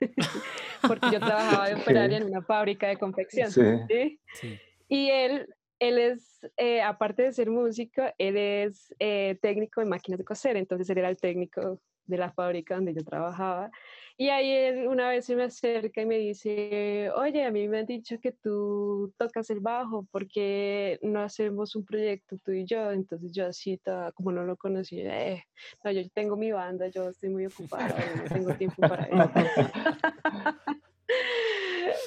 porque 0.86 1.08
yo 1.12 1.18
trabajaba 1.18 1.68
de 1.68 1.74
operaria 1.74 2.18
en 2.18 2.24
una 2.24 2.42
fábrica 2.42 2.88
de 2.88 2.96
confección. 2.96 3.50
Sí. 3.50 3.60
¿sí? 3.88 4.20
Sí. 4.34 4.60
Y 4.88 5.10
él, 5.10 5.54
él 5.80 5.98
es, 5.98 6.46
eh, 6.58 6.82
aparte 6.82 7.22
de 7.22 7.32
ser 7.32 7.50
músico, 7.50 8.02
él 8.18 8.36
es 8.36 8.94
eh, 8.98 9.38
técnico 9.40 9.80
de 9.80 9.86
máquinas 9.86 10.18
de 10.18 10.24
coser, 10.24 10.56
entonces 10.56 10.88
él 10.90 10.98
era 10.98 11.08
el 11.08 11.16
técnico 11.16 11.80
de 12.04 12.18
la 12.18 12.30
fábrica 12.30 12.74
donde 12.74 12.94
yo 12.94 13.02
trabajaba. 13.02 13.70
Y 14.18 14.28
ahí 14.28 14.50
él 14.50 14.86
una 14.88 15.08
vez 15.08 15.24
se 15.24 15.34
me 15.34 15.44
acerca 15.44 16.02
y 16.02 16.06
me 16.06 16.18
dice, 16.18 17.10
oye, 17.16 17.42
a 17.44 17.50
mí 17.50 17.66
me 17.68 17.78
han 17.78 17.86
dicho 17.86 18.20
que 18.20 18.32
tú 18.32 19.14
tocas 19.16 19.48
el 19.48 19.60
bajo, 19.60 20.06
porque 20.10 20.98
no 21.00 21.22
hacemos 21.22 21.74
un 21.74 21.86
proyecto 21.86 22.36
tú 22.44 22.52
y 22.52 22.66
yo? 22.66 22.90
Entonces 22.90 23.32
yo 23.32 23.46
así, 23.46 23.78
toda, 23.78 24.12
como 24.12 24.30
no 24.32 24.44
lo 24.44 24.56
conocía, 24.56 25.26
eh, 25.26 25.44
no, 25.82 25.90
yo 25.90 26.02
tengo 26.10 26.36
mi 26.36 26.52
banda, 26.52 26.88
yo 26.88 27.08
estoy 27.08 27.30
muy 27.30 27.46
ocupada, 27.46 27.96
no 28.16 28.24
tengo 28.24 28.54
tiempo 28.56 28.82
para 28.82 29.04
eso. 29.04 29.30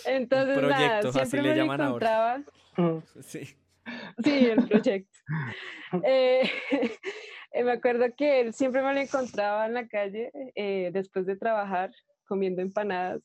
Entonces, 0.05 0.61
nada, 0.61 1.11
siempre 1.11 1.41
le 1.41 1.49
me 1.49 1.55
lo 1.55 1.61
llaman 1.63 1.81
ahora. 1.81 2.35
encontraba. 2.75 3.03
Sí. 3.21 3.55
Sí, 4.23 4.47
el 4.47 4.67
proyecto. 4.67 5.19
Eh, 6.03 6.49
me 7.63 7.71
acuerdo 7.71 8.05
que 8.17 8.41
él 8.41 8.53
siempre 8.55 8.81
me 8.81 8.95
lo 8.95 8.99
encontraba 8.99 9.67
en 9.67 9.75
la 9.75 9.87
calle 9.87 10.31
eh, 10.55 10.89
después 10.91 11.27
de 11.27 11.35
trabajar 11.35 11.91
comiendo 12.25 12.63
empanadas. 12.63 13.21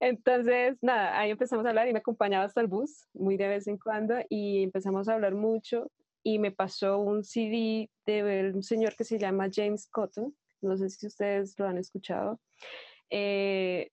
Entonces, 0.00 0.78
nada, 0.80 1.18
ahí 1.18 1.32
empezamos 1.32 1.66
a 1.66 1.70
hablar 1.70 1.88
y 1.88 1.92
me 1.92 1.98
acompañaba 1.98 2.44
hasta 2.44 2.60
el 2.60 2.68
bus, 2.68 3.08
muy 3.14 3.36
de 3.36 3.48
vez 3.48 3.66
en 3.66 3.78
cuando, 3.78 4.14
y 4.28 4.62
empezamos 4.62 5.08
a 5.08 5.14
hablar 5.14 5.34
mucho 5.34 5.90
y 6.22 6.38
me 6.38 6.52
pasó 6.52 6.98
un 6.98 7.24
CD 7.24 7.90
de 8.06 8.52
un 8.54 8.62
señor 8.62 8.94
que 8.94 9.02
se 9.02 9.18
llama 9.18 9.50
James 9.52 9.88
Cotton, 9.88 10.34
no 10.60 10.76
sé 10.76 10.88
si 10.88 11.08
ustedes 11.08 11.58
lo 11.58 11.66
han 11.66 11.78
escuchado. 11.78 12.40
Eh, 13.10 13.90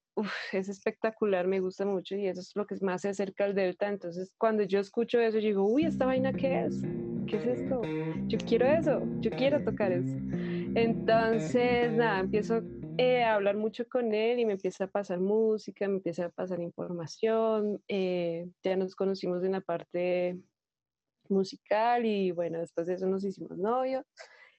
es 0.54 0.70
espectacular, 0.70 1.48
me 1.48 1.60
gusta 1.60 1.86
mucho 1.86 2.16
y 2.16 2.28
eso 2.28 2.42
es 2.42 2.56
lo 2.56 2.66
que 2.66 2.76
más 2.82 3.02
se 3.02 3.10
acerca 3.10 3.46
al 3.46 3.56
Delta. 3.56 3.88
Entonces, 3.88 4.32
cuando 4.38 4.64
yo 4.64 4.80
escucho 4.80 5.20
eso, 5.20 5.38
digo, 5.38 5.66
uy, 5.66 5.86
¿esta 5.86 6.06
vaina 6.06 6.32
qué 6.32 6.66
es? 6.66 6.82
¿Qué 7.28 7.38
es 7.38 7.46
esto? 7.46 7.82
Yo 8.28 8.38
quiero 8.48 8.66
eso, 8.66 9.02
yo 9.22 9.32
quiero 9.32 9.64
tocar 9.64 9.92
eso. 9.92 10.16
Entonces, 10.76 11.92
nada, 11.94 12.20
empiezo 12.20 12.62
eh, 12.98 13.24
a 13.24 13.36
hablar 13.36 13.56
mucho 13.56 13.88
con 13.88 14.14
él 14.14 14.40
y 14.40 14.46
me 14.46 14.54
empieza 14.54 14.86
a 14.86 14.88
pasar 14.88 15.20
música, 15.20 15.88
me 15.88 15.96
empieza 15.96 16.26
a 16.26 16.30
pasar 16.30 16.60
información. 16.60 17.82
eh, 17.88 18.48
ya 18.64 18.76
nos 18.76 18.96
conocimos 18.96 19.44
en 19.44 19.54
la 19.54 19.62
parte 19.62 20.38
musical 21.28 22.06
y 22.06 22.32
bueno, 22.32 22.60
después 22.60 22.88
de 22.88 22.96
eso 22.96 23.08
nos 23.08 23.24
hicimos 23.24 23.58
novios. 23.58 24.06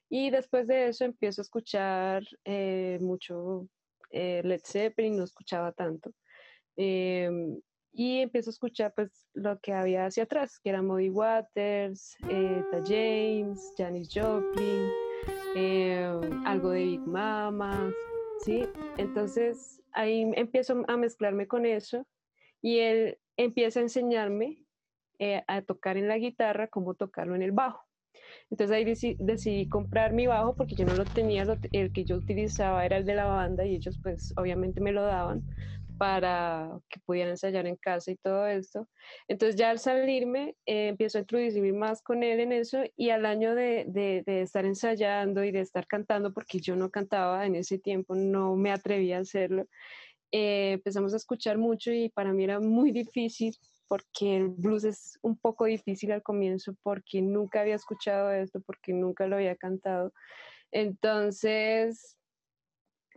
Y 0.08 0.30
después 0.30 0.66
de 0.66 0.88
eso 0.88 1.04
empiezo 1.04 1.40
a 1.40 1.44
escuchar 1.44 2.22
eh, 2.44 2.98
mucho 3.00 3.68
eh, 4.10 4.42
Led 4.44 4.62
Zeppelin, 4.64 5.16
no 5.16 5.24
escuchaba 5.24 5.72
tanto. 5.72 6.12
Em, 6.76 7.60
y 7.92 8.20
empiezo 8.20 8.50
a 8.50 8.52
escuchar 8.52 8.92
pues 8.94 9.28
lo 9.34 9.58
que 9.60 9.72
había 9.72 10.06
hacia 10.06 10.24
atrás, 10.24 10.58
que 10.58 10.70
era 10.70 10.82
Muddy 10.82 11.10
Waters, 11.10 12.16
eh, 12.28 12.62
James, 12.86 13.74
Janis 13.76 14.08
Joplin, 14.12 14.88
em, 15.56 16.46
algo 16.46 16.70
de 16.70 16.84
Big 16.84 17.00
Mama, 17.00 17.92
¿sí? 18.44 18.68
Entonces 18.96 19.82
ahí 19.92 20.30
empiezo 20.36 20.84
a 20.86 20.96
mezclarme 20.96 21.46
con 21.46 21.66
eso 21.66 22.06
y 22.62 22.78
él 22.78 23.18
empieza 23.36 23.80
a 23.80 23.82
enseñarme 23.82 24.64
eh, 25.18 25.42
a 25.48 25.62
tocar 25.62 25.96
en 25.96 26.08
la 26.08 26.16
guitarra 26.18 26.68
cómo 26.68 26.94
tocarlo 26.94 27.34
en 27.34 27.42
el 27.42 27.52
bajo. 27.52 27.89
Entonces 28.50 28.76
ahí 28.76 28.84
deci- 28.84 29.16
decidí 29.18 29.68
comprar 29.68 30.12
mi 30.12 30.26
bajo 30.26 30.56
porque 30.56 30.74
yo 30.74 30.84
no 30.84 30.94
lo 30.94 31.06
tenía, 31.06 31.44
el 31.72 31.92
que 31.92 32.04
yo 32.04 32.16
utilizaba 32.16 32.84
era 32.84 32.96
el 32.98 33.04
de 33.06 33.14
la 33.14 33.26
banda 33.26 33.64
y 33.66 33.74
ellos 33.76 33.98
pues 34.02 34.32
obviamente 34.36 34.80
me 34.80 34.92
lo 34.92 35.02
daban 35.02 35.44
para 35.96 36.78
que 36.88 36.98
pudieran 37.04 37.32
ensayar 37.32 37.66
en 37.66 37.76
casa 37.76 38.10
y 38.10 38.16
todo 38.16 38.46
esto. 38.46 38.88
Entonces 39.28 39.56
ya 39.56 39.68
al 39.70 39.78
salirme 39.78 40.56
eh, 40.64 40.88
empiezo 40.88 41.18
a 41.18 41.20
introducirme 41.22 41.72
más 41.74 42.02
con 42.02 42.22
él 42.22 42.40
en 42.40 42.52
eso 42.52 42.78
y 42.96 43.10
al 43.10 43.26
año 43.26 43.54
de, 43.54 43.84
de- 43.86 44.22
de 44.24 44.40
estar 44.42 44.64
ensayando 44.64 45.44
y 45.44 45.52
de 45.52 45.60
estar 45.60 45.86
cantando, 45.86 46.32
porque 46.32 46.58
yo 46.60 46.74
no 46.76 46.90
cantaba 46.90 47.44
en 47.46 47.54
ese 47.54 47.78
tiempo, 47.78 48.14
no 48.14 48.56
me 48.56 48.72
atrevía 48.72 49.18
a 49.18 49.20
hacerlo, 49.20 49.66
eh, 50.32 50.72
empezamos 50.74 51.12
a 51.14 51.16
escuchar 51.16 51.58
mucho 51.58 51.92
y 51.92 52.08
para 52.10 52.32
mí 52.32 52.44
era 52.44 52.60
muy 52.60 52.92
difícil 52.92 53.54
porque 53.90 54.36
el 54.36 54.50
blues 54.50 54.84
es 54.84 55.18
un 55.20 55.36
poco 55.36 55.64
difícil 55.64 56.12
al 56.12 56.22
comienzo 56.22 56.76
porque 56.84 57.20
nunca 57.20 57.62
había 57.62 57.74
escuchado 57.74 58.30
esto, 58.30 58.60
porque 58.60 58.92
nunca 58.92 59.26
lo 59.26 59.34
había 59.34 59.56
cantado. 59.56 60.12
Entonces, 60.70 62.16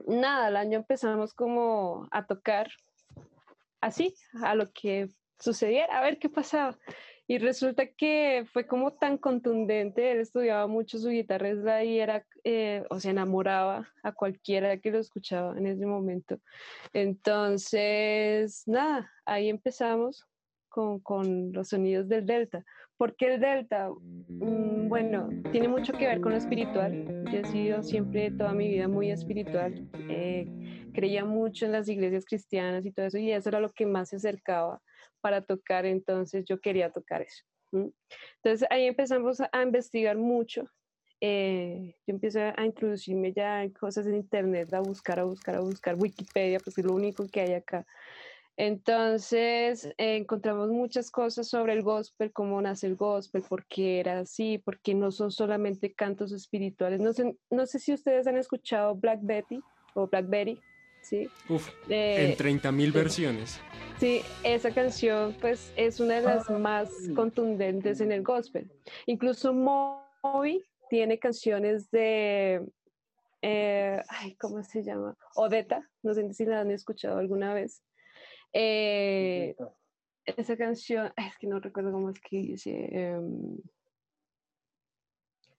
nada, 0.08 0.48
al 0.48 0.58
año 0.58 0.80
empezamos 0.80 1.36
como 1.36 2.08
a 2.10 2.26
tocar 2.26 2.72
así, 3.82 4.16
a 4.42 4.56
lo 4.56 4.72
que 4.74 5.10
sucediera, 5.38 6.00
a 6.00 6.02
ver 6.02 6.18
qué 6.18 6.28
pasaba. 6.28 6.76
Y 7.28 7.38
resulta 7.38 7.86
que 7.86 8.44
fue 8.52 8.66
como 8.66 8.94
tan 8.94 9.20
contundente, 9.20 10.12
él 10.12 10.22
estudiaba 10.22 10.66
mucho 10.66 10.98
su 10.98 11.10
guitarra 11.10 11.84
y 11.84 12.00
era, 12.00 12.26
eh, 12.44 12.84
o 12.90 13.00
se 13.00 13.12
enamoraba 13.12 13.88
a 14.02 14.12
cualquiera 14.12 14.80
que 14.80 14.90
lo 14.90 14.98
escuchaba 14.98 15.56
en 15.56 15.68
ese 15.68 15.86
momento. 15.86 16.40
Entonces, 16.94 18.64
nada, 18.66 19.12
ahí 19.24 19.50
empezamos 19.50 20.28
con, 20.74 21.00
con 21.02 21.54
los 21.54 21.70
sonidos 21.70 22.08
del 22.10 22.26
delta. 22.26 22.64
¿Por 22.98 23.16
qué 23.16 23.36
el 23.36 23.40
delta? 23.40 23.90
Mm, 24.40 24.90
bueno, 24.90 25.30
tiene 25.52 25.68
mucho 25.68 25.94
que 25.94 26.08
ver 26.08 26.20
con 26.20 26.32
lo 26.32 26.38
espiritual. 26.40 26.98
Yo 27.32 27.40
he 27.40 27.46
sido 27.46 27.84
siempre 27.84 28.32
toda 28.32 28.54
mi 28.54 28.68
vida 28.68 28.88
muy 28.88 29.12
espiritual. 29.12 29.76
Eh, 30.10 30.48
creía 30.94 31.26
mucho 31.26 31.66
en 31.66 31.72
las 31.74 31.88
iglesias 31.88 32.26
cristianas 32.26 32.86
y 32.86 32.92
todo 32.92 33.06
eso, 33.06 33.20
y 33.20 33.32
eso 33.32 33.50
era 33.50 33.60
lo 33.60 33.72
que 33.72 33.86
más 33.86 34.10
se 34.10 34.18
acercaba 34.18 34.82
para 35.22 35.42
tocar, 35.42 35.86
entonces 35.86 36.44
yo 36.46 36.60
quería 36.60 36.92
tocar 36.92 37.22
eso. 37.22 37.44
Entonces 37.72 38.68
ahí 38.72 38.86
empezamos 38.88 39.42
a 39.42 39.64
investigar 39.64 40.18
mucho. 40.18 40.66
eh, 41.22 41.96
yo 42.06 42.14
empecé 42.16 42.54
a 42.56 42.66
introducirme 42.66 43.32
ya 43.34 43.64
en 43.64 43.72
cosas 43.72 44.06
en 44.08 44.16
internet, 44.16 44.74
a 44.74 44.82
buscar, 44.82 45.20
a 45.20 45.24
buscar, 45.24 45.56
a 45.56 45.62
buscar 45.62 45.96
Wikipedia, 45.96 46.60
pues 46.60 46.78
es 46.78 46.86
lo 46.86 46.94
único 46.94 47.26
que 47.32 47.42
hay 47.42 47.54
acá. 47.54 47.86
Entonces 48.56 49.86
eh, 49.98 50.18
encontramos 50.18 50.70
muchas 50.70 51.10
cosas 51.10 51.48
sobre 51.48 51.74
el 51.74 51.82
gospel, 51.82 52.32
cómo 52.32 52.62
nace 52.62 52.86
el 52.86 52.96
gospel, 52.96 53.42
por 53.42 53.66
qué 53.66 54.00
era 54.00 54.20
así, 54.20 54.60
por 54.60 54.80
qué 54.80 54.94
no 54.94 55.12
son 55.12 55.32
solamente 55.32 55.94
cantos 55.94 56.32
espirituales. 56.32 57.00
No 57.00 57.14
sé, 57.14 57.36
no 57.50 57.66
sé 57.66 57.80
si 57.80 57.94
ustedes 57.94 58.28
han 58.28 58.38
escuchado 58.38 58.96
Black 58.96 59.20
Betty 59.24 59.60
o 59.96 60.08
Blackberry, 60.08 60.60
¿sí? 61.02 61.30
Uf, 61.50 61.70
en 61.90 62.36
30.000 62.38 62.92
versiones. 62.92 63.60
Sí, 64.00 64.22
esa 64.44 64.72
canción 64.72 65.36
pues 65.42 65.72
es 65.76 66.00
una 66.00 66.16
de 66.16 66.22
las 66.22 66.50
más 66.50 66.90
contundentes 67.16 68.02
en 68.02 68.12
el 68.12 68.22
gospel. 68.22 68.70
Incluso 69.08 69.54
Moby 69.54 70.64
tiene 70.90 71.18
canciones 71.18 71.90
de, 71.90 72.64
eh, 73.42 74.02
ay, 74.10 74.36
¿cómo 74.36 74.64
se 74.64 74.84
llama? 74.84 75.16
Odetta, 75.36 75.90
no 76.04 76.14
sé 76.14 76.32
si 76.34 76.46
la 76.46 76.62
han 76.62 76.72
escuchado 76.72 77.18
alguna 77.18 77.54
vez. 77.54 77.82
Eh, 78.54 79.56
esa 80.26 80.56
canción, 80.56 81.12
es 81.18 81.38
que 81.38 81.48
no 81.48 81.60
recuerdo 81.60 81.92
cómo 81.92 82.10
es 82.10 82.20
que 82.22 82.38
dice. 82.38 82.88
em, 82.92 83.58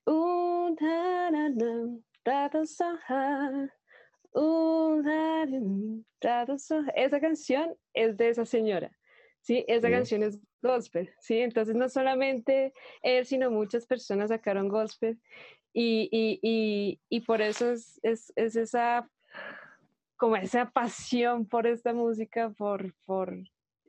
"Uh, 0.06 0.74
na, 0.80 1.30
na, 1.30 1.48
na, 1.48 1.98
Rattle 2.26 2.66
so 2.66 2.96
hard. 3.06 3.70
Ooh, 4.36 5.02
la, 5.02 5.44
di, 5.46 5.58
di, 5.60 6.04
rattle 6.22 6.58
so 6.58 6.78
hard. 6.82 6.92
Esa 6.96 7.20
canción 7.20 7.76
es 7.92 8.16
de 8.16 8.30
esa 8.30 8.44
señora. 8.46 8.90
Sí, 9.42 9.64
esa 9.68 9.88
Sí. 9.88 9.92
canción 9.92 10.22
es 10.22 10.38
gospel, 10.62 11.10
¿sí? 11.20 11.40
Entonces 11.40 11.74
no 11.74 11.88
solamente 11.90 12.72
él, 13.02 13.26
sino 13.26 13.50
muchas 13.50 13.86
personas 13.86 14.30
sacaron 14.30 14.68
gospel 14.68 15.20
y, 15.74 16.08
y, 16.10 16.38
y, 16.42 17.00
y 17.10 17.20
por 17.20 17.42
eso 17.42 17.70
es, 17.72 18.00
es, 18.02 18.32
es 18.36 18.56
esa, 18.56 19.10
como 20.24 20.36
esa 20.36 20.70
pasión 20.70 21.44
por 21.44 21.66
esta 21.66 21.92
música, 21.92 22.48
por, 22.48 22.94
por 23.04 23.36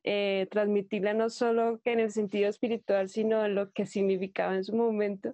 eh, 0.03 0.49
transmitirla 0.51 1.13
no 1.13 1.29
solo 1.29 1.79
en 1.85 2.01
el 2.01 2.11
sentido 2.11 2.49
espiritual, 2.49 3.07
sino 3.07 3.45
en 3.45 3.55
lo 3.55 3.71
que 3.71 3.85
significaba 3.85 4.53
en 4.53 4.65
su 4.65 4.75
momento. 4.75 5.33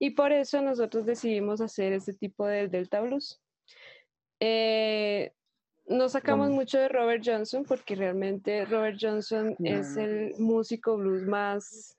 Y 0.00 0.10
por 0.10 0.32
eso 0.32 0.60
nosotros 0.60 1.06
decidimos 1.06 1.60
hacer 1.60 1.92
este 1.92 2.14
tipo 2.14 2.48
de 2.48 2.66
Delta 2.66 3.00
Blues. 3.00 3.40
Eh, 4.40 5.32
no 5.86 6.08
sacamos 6.08 6.50
mucho 6.50 6.80
de 6.80 6.88
Robert 6.88 7.22
Johnson 7.24 7.64
porque 7.64 7.94
realmente 7.94 8.64
Robert 8.64 8.98
Johnson 9.00 9.54
es 9.62 9.96
el 9.96 10.34
músico 10.36 10.96
blues 10.96 11.22
más 11.22 11.96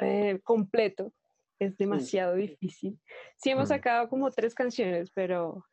eh, 0.00 0.40
completo. 0.44 1.10
Es 1.58 1.78
demasiado 1.78 2.34
difícil. 2.34 3.00
Sí 3.38 3.48
hemos 3.48 3.70
sacado 3.70 4.10
como 4.10 4.30
tres 4.30 4.54
canciones, 4.54 5.10
pero 5.10 5.64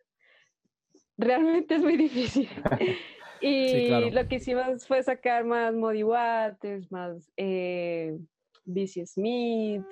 realmente 1.17 1.75
es 1.75 1.81
muy 1.81 1.97
difícil. 1.97 2.49
y 3.41 3.87
claro. 3.87 4.09
lo 4.11 4.27
que 4.27 4.35
hicimos 4.35 4.87
fue 4.87 5.03
sacar 5.03 5.45
más 5.45 5.73
Muddy 5.73 6.03
Waters, 6.03 6.91
más 6.91 7.31
eh, 7.37 8.17
B.C. 8.65 9.05
Smith, 9.05 9.83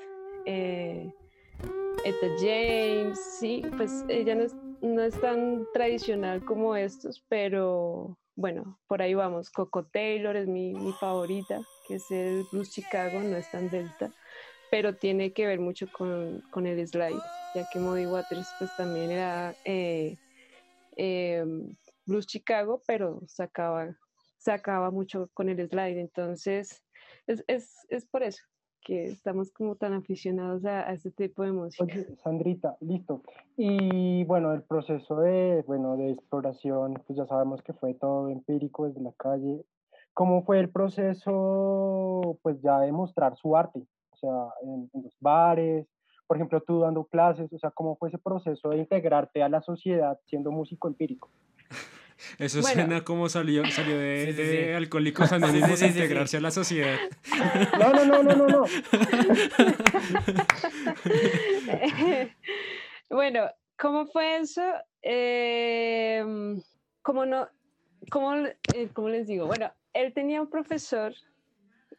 eh, 0.45 1.11
Etta 2.03 2.27
James, 2.39 3.19
sí, 3.39 3.63
pues 3.77 4.05
ella 4.07 4.35
no 4.35 4.43
es, 4.43 4.55
no 4.81 5.03
es 5.03 5.19
tan 5.21 5.67
tradicional 5.73 6.43
como 6.43 6.75
estos, 6.75 7.23
pero 7.29 8.17
bueno, 8.35 8.79
por 8.87 9.01
ahí 9.01 9.13
vamos. 9.13 9.51
Coco 9.51 9.85
Taylor 9.85 10.35
es 10.35 10.47
mi, 10.47 10.73
mi 10.73 10.93
favorita, 10.93 11.61
que 11.87 11.95
es 11.95 12.09
el 12.09 12.47
Blues 12.51 12.71
Chicago, 12.71 13.21
no 13.21 13.37
es 13.37 13.49
tan 13.51 13.69
delta, 13.69 14.11
pero 14.71 14.95
tiene 14.95 15.33
que 15.33 15.45
ver 15.45 15.59
mucho 15.59 15.87
con, 15.91 16.41
con 16.49 16.65
el 16.65 16.85
slide, 16.87 17.21
ya 17.53 17.65
que 17.65 17.79
Muddy 17.79 18.07
Waters 18.07 18.55
pues 18.57 18.73
también 18.75 19.11
era 19.11 19.55
eh, 19.63 20.17
eh, 20.97 21.43
Blues 22.05 22.27
Chicago, 22.27 22.81
pero 22.87 23.21
sacaba, 23.27 23.95
sacaba 24.37 24.91
mucho 24.91 25.29
con 25.33 25.49
el 25.49 25.67
slide, 25.67 25.99
entonces 25.99 26.83
es, 27.27 27.43
es, 27.47 27.85
es 27.89 28.05
por 28.07 28.23
eso 28.23 28.43
que 28.83 29.05
estamos 29.05 29.51
como 29.51 29.75
tan 29.75 29.93
aficionados 29.93 30.65
a, 30.65 30.89
a 30.89 30.93
este 30.93 31.11
tipo 31.11 31.43
de 31.43 31.51
música. 31.51 31.83
Oye, 31.83 32.15
Sandrita, 32.23 32.77
listo. 32.79 33.21
Y 33.55 34.23
bueno, 34.23 34.53
el 34.53 34.63
proceso 34.63 35.17
de, 35.17 35.63
bueno, 35.67 35.97
de 35.97 36.09
exploración, 36.09 36.95
pues 37.05 37.17
ya 37.17 37.27
sabemos 37.27 37.61
que 37.61 37.73
fue 37.73 37.93
todo 37.93 38.29
empírico 38.29 38.87
desde 38.87 39.01
la 39.01 39.13
calle. 39.13 39.63
¿Cómo 40.13 40.43
fue 40.43 40.59
el 40.59 40.71
proceso, 40.71 42.39
pues 42.41 42.59
ya 42.61 42.79
de 42.79 42.91
mostrar 42.91 43.37
su 43.37 43.55
arte? 43.55 43.85
O 44.09 44.15
sea, 44.17 44.47
en, 44.63 44.89
en 44.93 45.03
los 45.03 45.15
bares, 45.19 45.87
por 46.31 46.37
ejemplo, 46.37 46.61
tú 46.61 46.79
dando 46.79 47.03
clases, 47.03 47.51
o 47.51 47.59
sea, 47.59 47.71
¿cómo 47.71 47.97
fue 47.97 48.07
ese 48.07 48.17
proceso 48.17 48.69
de 48.69 48.77
integrarte 48.77 49.43
a 49.43 49.49
la 49.49 49.61
sociedad 49.61 50.17
siendo 50.27 50.49
músico 50.49 50.87
empírico? 50.87 51.29
Eso 52.39 52.61
Bueno. 52.61 52.73
suena 52.83 53.03
como 53.03 53.27
salió, 53.27 53.69
salió 53.69 53.97
de, 53.97 54.27
Sí, 54.27 54.31
sí, 54.31 54.37
de 54.41 54.67
sí. 54.67 54.71
Alcohólicos 54.73 55.29
Anónimos 55.33 55.71
sí, 55.71 55.75
sí, 55.75 55.83
a 55.83 55.87
sí. 55.89 55.93
integrarse 55.97 56.37
a 56.37 56.39
la 56.39 56.51
sociedad. 56.51 57.01
No, 57.77 57.93
no, 57.93 58.05
no, 58.05 58.23
no, 58.23 58.33
no, 58.33 58.47
no. 58.47 58.63
bueno, 63.09 63.49
¿cómo 63.77 64.05
fue 64.05 64.37
eso? 64.37 64.63
Em, 65.01 66.61
¿cómo 67.01 67.25
no? 67.25 67.49
¿Cómo, 68.09 68.35
le- 68.35 68.55
eh, 68.71 68.87
cómo 68.93 69.09
les 69.09 69.27
digo? 69.27 69.47
Bueno, 69.47 69.69
él 69.91 70.13
tenía 70.13 70.41
un 70.41 70.49
profesor, 70.49 71.13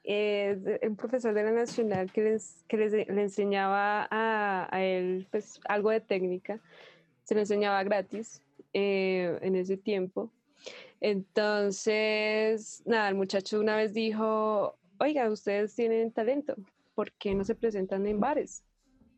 eh, 0.04 0.80
un 0.82 0.96
profesor 0.96 1.34
de 1.34 1.44
la 1.44 1.52
Nacional 1.52 2.12
que, 2.12 2.22
les, 2.22 2.64
que 2.68 2.76
les- 2.76 2.92
le 2.92 3.22
enseñaba 3.22 4.06
a, 4.10 4.68
a 4.74 4.84
él 4.84 5.26
pues, 5.30 5.60
algo 5.68 5.90
de 5.90 6.00
técnica, 6.00 6.60
se 7.24 7.34
lo 7.34 7.40
enseñaba 7.40 7.82
gratis 7.84 8.42
eh, 8.72 9.38
en 9.42 9.56
ese 9.56 9.76
tiempo. 9.76 10.30
Entonces, 11.00 12.82
nada, 12.86 13.08
el 13.08 13.14
muchacho 13.16 13.60
una 13.60 13.76
vez 13.76 13.92
dijo, 13.94 14.76
oiga, 14.98 15.30
ustedes 15.30 15.74
tienen 15.74 16.12
talento, 16.12 16.54
¿por 16.94 17.12
qué 17.12 17.34
no 17.34 17.44
se 17.44 17.54
presentan 17.54 18.06
en 18.06 18.20
bares? 18.20 18.64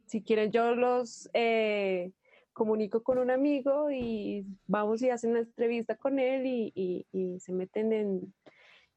Si 0.07 0.23
quieren, 0.23 0.51
yo 0.53 0.75
los 0.75 1.29
eh, 1.35 2.13
comunico 2.53 3.03
con 3.03 3.19
un 3.19 3.31
amigo 3.31 3.91
y 3.91 4.47
vamos 4.67 5.03
y 5.03 5.11
hacen 5.11 5.31
una 5.33 5.41
entrevista 5.41 5.97
con 5.97 6.19
él 6.19 6.47
y, 6.47 6.73
y- 6.75 7.07
y 7.13 7.41
se 7.41 7.53
meten 7.53 7.93
en, 7.93 8.35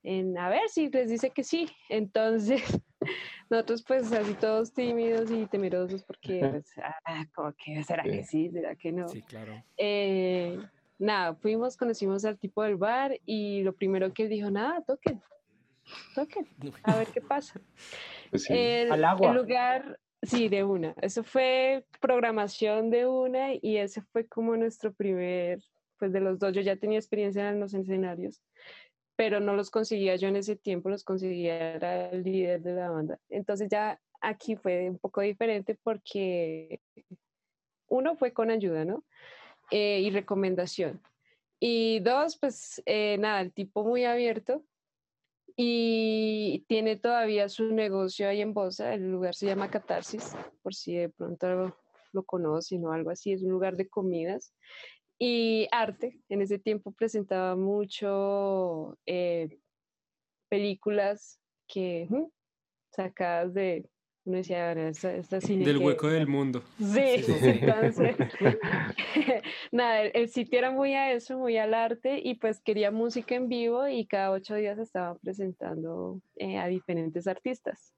en 0.08 0.38
a 0.38 0.50
ver 0.50 0.70
si 0.70 0.90
les 0.90 1.10
dice 1.10 1.32
que 1.32 1.44
sí. 1.44 1.70
Entonces, 1.90 2.62
nosotros 3.50 3.84
pues 3.84 4.12
así 4.12 4.34
todos 4.36 4.74
tímidos 4.74 5.30
y 5.32 5.46
temerosos 5.48 6.04
porque, 6.04 6.40
pues, 6.50 6.72
ah, 7.06 7.26
como 7.34 7.54
que, 7.54 7.84
¿será 7.84 8.04
que 8.04 8.24
sí? 8.24 8.50
¿Será 8.50 8.76
que 8.76 8.92
no? 8.92 9.08
Sí, 9.10 9.22
claro. 9.22 9.62
Eh, 9.78 10.58
nada, 10.98 11.36
fuimos, 11.36 11.76
conocimos 11.76 12.24
al 12.26 12.38
tipo 12.40 12.64
del 12.64 12.78
bar 12.78 13.20
y 13.26 13.64
lo 13.64 13.74
primero 13.74 14.14
que 14.14 14.24
él 14.24 14.30
dijo, 14.30 14.50
nada, 14.50 14.82
toquen, 14.82 15.22
toquen, 16.16 16.48
a 16.84 16.96
ver 16.96 17.08
qué 17.08 17.22
pasa. 17.22 17.60
Pues 18.30 18.44
sí. 18.44 18.54
El, 18.54 18.92
Al 18.92 19.06
agua. 19.06 19.30
el 19.30 19.38
lugar, 19.38 20.00
sí, 20.22 20.50
de 20.50 20.66
una. 20.66 20.94
Eso 21.02 21.24
fue 21.24 21.86
programación 22.02 22.90
de 22.90 23.08
una 23.08 23.54
y 23.54 23.78
ese 23.78 24.02
fue 24.02 24.28
como 24.28 24.58
nuestro 24.58 24.92
primer, 24.92 25.62
pues 25.98 26.12
de 26.12 26.20
los 26.20 26.40
dos. 26.40 26.52
Yo 26.52 26.60
ya 26.60 26.76
tenía 26.76 27.00
experiencia 27.00 27.48
en 27.48 27.62
los 27.62 27.74
escenarios, 27.74 28.42
pero 29.18 29.40
no 29.40 29.56
los 29.56 29.72
conseguía 29.72 30.16
yo 30.16 30.28
en 30.30 30.38
ese 30.38 30.56
tiempo, 30.56 30.90
los 30.90 31.04
conseguía 31.04 31.74
el 32.12 32.24
líder 32.24 32.62
de 32.62 32.74
la 32.74 32.92
banda. 32.92 33.20
Entonces 33.30 33.68
ya 33.68 34.00
aquí 34.22 34.56
fue 34.56 34.90
un 34.90 35.00
poco 35.00 35.22
diferente 35.22 35.78
porque 35.84 36.80
uno 37.88 38.16
fue 38.16 38.32
con 38.32 38.52
ayuda, 38.52 38.86
¿no? 38.86 39.04
Eh, 39.72 40.02
y 40.02 40.12
recomendación. 40.12 41.02
Y 41.60 42.00
dos, 42.02 42.38
pues 42.38 42.84
eh, 42.86 43.18
nada, 43.18 43.42
el 43.42 43.52
tipo 43.52 43.84
muy 43.84 44.06
abierto 44.06 44.64
y 45.56 46.64
tiene 46.68 46.96
todavía 46.96 47.50
su 47.50 47.74
negocio 47.74 48.30
ahí 48.30 48.42
en 48.42 48.54
Bosa, 48.54 48.94
el 48.94 49.12
lugar 49.12 49.34
se 49.34 49.48
llama 49.48 49.72
Catarsis, 49.72 50.36
por 50.62 50.76
si 50.76 50.96
de 50.96 51.10
pronto 51.10 51.50
lo, 51.50 51.78
lo 52.12 52.24
conocen 52.24 52.86
o 52.86 52.92
algo 52.92 53.10
así, 53.10 53.34
es 53.34 53.42
un 53.42 53.50
lugar 53.50 53.78
de 53.78 53.90
comidas 53.90 54.54
y 55.20 55.68
arte. 55.72 56.20
En 56.30 56.42
ese 56.42 56.60
tiempo 56.60 56.92
presentaba 56.92 57.56
mucho 57.56 58.98
eh, 59.06 59.60
películas 60.50 61.40
que 61.68 62.08
ujú, 62.10 62.32
sacadas 62.92 63.54
de, 63.54 63.90
uno 64.26 64.38
decía, 64.38 64.74
"Bueno, 64.74 64.90
esta, 64.90 65.16
esta 65.16 65.42
cine 65.42 65.66
Del 65.66 65.78
que- 65.78 65.86
hueco 65.86 66.08
del 66.10 66.28
mundo. 66.28 66.64
Sí, 66.80 67.24
sí. 67.24 67.34
entonces, 67.48 68.18
nada, 69.72 70.02
el, 70.04 70.12
el 70.14 70.30
sitio 70.30 70.60
era 70.60 70.72
muy 70.72 70.94
a 70.94 71.12
eso, 71.14 71.38
muy 71.38 71.58
al 71.58 71.74
arte 71.74 72.20
y 72.24 72.36
pues 72.36 72.62
quería 72.62 72.92
música 72.92 73.36
en 73.36 73.50
vivo 73.50 73.88
y 73.88 74.06
cada 74.08 74.32
ocho 74.32 74.56
días 74.56 74.78
estaba 74.80 75.16
presentando 75.20 76.22
eh, 76.36 76.58
a 76.60 76.68
diferentes 76.68 77.28
artistas. 77.28 77.94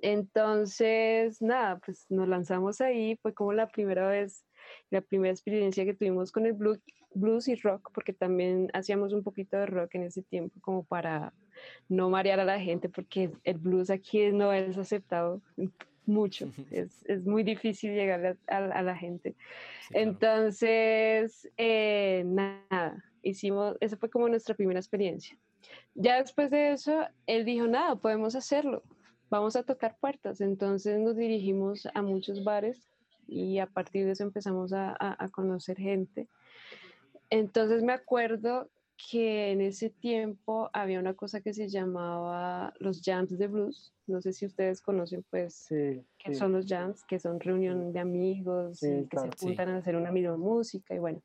Entonces, 0.00 1.42
nada, 1.42 1.80
pues 1.84 2.06
nos 2.08 2.28
lanzamos 2.28 2.80
ahí, 2.80 3.16
fue 3.20 3.34
como 3.34 3.52
la 3.52 3.68
primera 3.68 4.08
vez, 4.08 4.44
la 4.90 5.00
primera 5.00 5.32
experiencia 5.32 5.84
que 5.84 5.94
tuvimos 5.94 6.32
con 6.32 6.46
el 6.46 6.52
blues, 6.52 6.80
blues 7.14 7.48
y 7.48 7.54
rock, 7.56 7.90
porque 7.94 8.12
también 8.12 8.68
hacíamos 8.72 9.12
un 9.12 9.22
poquito 9.22 9.56
de 9.56 9.66
rock 9.66 9.94
en 9.96 10.04
ese 10.04 10.22
tiempo 10.22 10.60
como 10.60 10.84
para 10.84 11.32
no 11.88 12.08
marear 12.10 12.40
a 12.40 12.44
la 12.44 12.60
gente, 12.60 12.88
porque 12.88 13.30
el 13.44 13.58
blues 13.58 13.90
aquí 13.90 14.30
no 14.32 14.52
es 14.52 14.76
aceptado 14.78 15.40
mucho, 16.06 16.50
es, 16.70 17.04
es 17.06 17.24
muy 17.24 17.42
difícil 17.42 17.94
llegar 17.94 18.24
a, 18.48 18.54
a- 18.56 18.78
a 18.78 18.82
la 18.82 18.96
gente. 18.96 19.34
Sí, 19.88 19.94
claro. 19.94 20.10
Entonces, 20.10 21.48
eh, 21.56 22.22
nada, 22.26 23.04
hicimos, 23.22 23.76
esa 23.80 23.96
fue 23.96 24.10
como 24.10 24.28
nuestra 24.28 24.54
primera 24.54 24.78
experiencia. 24.80 25.36
Ya 25.94 26.20
después 26.20 26.50
de 26.50 26.72
eso, 26.72 27.06
él 27.26 27.44
dijo, 27.44 27.66
nada, 27.66 27.96
podemos 27.96 28.34
hacerlo, 28.36 28.82
vamos 29.30 29.56
a 29.56 29.62
tocar 29.64 29.96
puertas. 30.00 30.40
Entonces 30.40 30.98
nos 31.00 31.16
dirigimos 31.16 31.86
a 31.92 32.02
muchos 32.02 32.44
bares 32.44 32.88
y 33.28 33.58
a 33.58 33.66
partir 33.66 34.06
de 34.06 34.12
eso 34.12 34.24
empezamos 34.24 34.72
a, 34.72 34.90
a- 34.98 35.22
a 35.24 35.28
conocer 35.28 35.76
gente. 35.76 36.26
Entonces 37.30 37.82
me 37.82 37.92
acuerdo 37.92 38.70
que 39.10 39.52
en 39.52 39.60
ese 39.60 39.90
tiempo 39.90 40.70
había 40.72 40.98
una 40.98 41.14
cosa 41.14 41.40
que 41.40 41.54
se 41.54 41.68
llamaba 41.68 42.72
los 42.80 43.00
jams 43.04 43.38
de 43.38 43.46
blues. 43.46 43.92
No 44.08 44.20
sé 44.20 44.32
si 44.32 44.46
ustedes 44.46 44.80
conocen, 44.80 45.24
pues, 45.30 45.54
Sí, 45.54 46.02
que 46.18 46.32
sí. 46.32 46.34
son 46.34 46.52
los 46.52 46.66
jams, 46.66 47.04
que 47.04 47.20
son 47.20 47.38
reunión 47.38 47.92
de 47.92 48.00
amigos 48.00 48.78
Sí, 48.80 48.86
que 49.02 49.08
claro. 49.08 49.30
se 49.38 49.44
juntan 49.46 49.68
a 49.68 49.76
hacer 49.76 49.94
una 49.94 50.10
misma 50.10 50.36
música 50.36 50.94
y 50.94 50.98
bueno. 50.98 51.22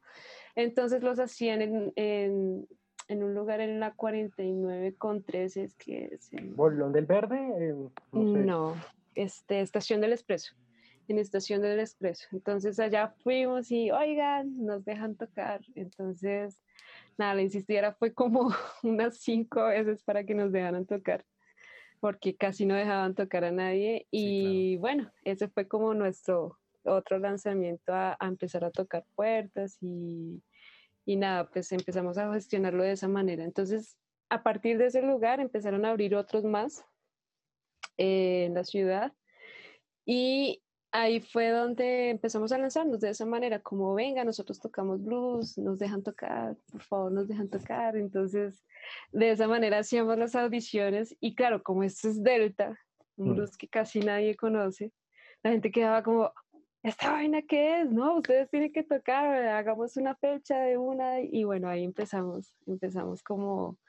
Entonces 0.56 1.02
los 1.02 1.18
hacían 1.20 1.62
en, 1.64 1.94
en, 1.96 2.68
en 3.08 3.24
un 3.24 3.34
lugar 3.34 3.60
en 3.60 3.80
la 3.80 3.94
49 3.94 4.94
con 4.96 5.24
13, 5.24 5.64
es 5.64 5.74
que 5.76 6.10
es 6.12 6.32
en- 6.34 6.56
¿Bolón 6.56 6.92
del 6.92 7.06
Verde? 7.08 7.38
Eh, 7.60 7.74
no 8.12 8.32
sé. 8.34 8.38
no, 8.40 8.76
este, 9.16 9.62
Estación 9.62 10.00
del 10.02 10.14
Expreso. 10.14 10.54
En 11.08 11.20
Estación 11.20 11.62
del 11.62 11.80
Expreso. 11.80 12.28
Entonces 12.32 12.80
allá 12.80 13.10
fuimos 13.24 13.72
y, 13.72 13.92
oigan, 13.92 14.66
nos 14.66 14.86
dejan 14.86 15.16
tocar. 15.16 15.62
Entonces, 15.76 16.62
nada, 17.18 17.36
la 17.36 17.42
insistiera 17.42 17.94
fue 17.94 18.14
como 18.14 18.50
unas 18.84 19.18
cinco 19.18 19.66
veces 19.66 20.02
para 20.04 20.24
que 20.24 20.36
nos 20.36 20.52
dejaran 20.52 20.86
tocar, 20.86 21.26
porque 22.00 22.36
casi 22.36 22.66
no 22.66 22.76
dejaban 22.76 23.16
tocar 23.16 23.44
a 23.44 23.52
nadie. 23.52 24.08
Y 24.12 24.78
bueno, 24.78 25.12
ese 25.24 25.48
fue 25.48 25.68
como 25.68 25.94
nuestro 25.94 26.58
otro 26.86 27.18
lanzamiento 27.18 27.94
a, 27.94 28.18
a 28.20 28.28
empezar 28.28 28.66
a 28.66 28.72
tocar 28.72 29.06
puertas 29.16 29.78
y, 29.82 30.42
y 31.06 31.16
nada, 31.16 31.50
pues 31.50 31.72
empezamos 31.72 32.18
a 32.18 32.34
gestionarlo 32.34 32.84
de 32.84 32.94
esa 32.94 33.08
manera. 33.08 33.44
Entonces, 33.44 33.98
a 34.30 34.42
partir 34.42 34.78
de 34.78 34.88
ese 34.88 35.02
lugar 35.02 35.40
empezaron 35.40 35.86
a 35.86 35.92
abrir 35.92 36.16
otros 36.16 36.44
más 36.44 36.84
eh, 37.98 38.46
en 38.46 38.56
la 38.56 38.64
ciudad 38.64 39.14
y 40.06 40.63
ahí 40.94 41.20
fue 41.20 41.50
donde 41.50 42.12
empezamos 42.12 42.52
a 42.52 42.58
lanzarnos 42.60 43.00
de 43.00 43.10
esa 43.10 43.26
manera, 43.26 43.60
como 43.60 43.96
venga, 43.96 44.24
nosotros 44.24 44.60
tocamos 44.60 45.04
blues, 45.04 45.58
nos 45.58 45.80
dejan 45.80 46.04
tocar, 46.04 46.56
por 46.72 46.84
favor, 46.84 47.12
nos 47.12 47.28
dejan 47.28 47.50
tocar. 47.50 47.98
Entonces, 47.98 48.64
de 49.12 49.32
esa 49.32 49.48
manera 49.48 49.80
hacíamos 49.80 50.18
las 50.18 50.36
audiciones 50.36 51.16
y 51.20 51.34
claro, 51.34 51.64
como 51.64 51.84
esto 51.84 52.08
es 52.10 52.22
Delta, 52.24 52.80
un 53.18 53.32
Mm. 53.32 53.36
blues 53.36 53.58
que 53.58 53.68
casi 53.68 54.00
nadie 54.02 54.36
conoce, 54.36 54.94
la 55.42 55.52
gente 55.52 55.72
quedaba 55.72 56.04
como, 56.04 56.32
¿esta 56.84 57.12
vaina 57.12 57.42
qué 57.42 57.82
es? 57.82 57.92
No, 57.92 58.18
ustedes 58.18 58.50
tienen 58.52 58.72
que 58.72 58.84
tocar, 58.84 59.48
hagamos 59.48 59.98
una 59.98 60.16
fecha 60.16 60.60
de 60.60 60.78
una 60.78 61.22
y 61.22 61.44
bueno, 61.44 61.70
ahí 61.70 61.84
empezamos, 61.84 62.56
empezamos 62.68 63.24
como 63.24 63.80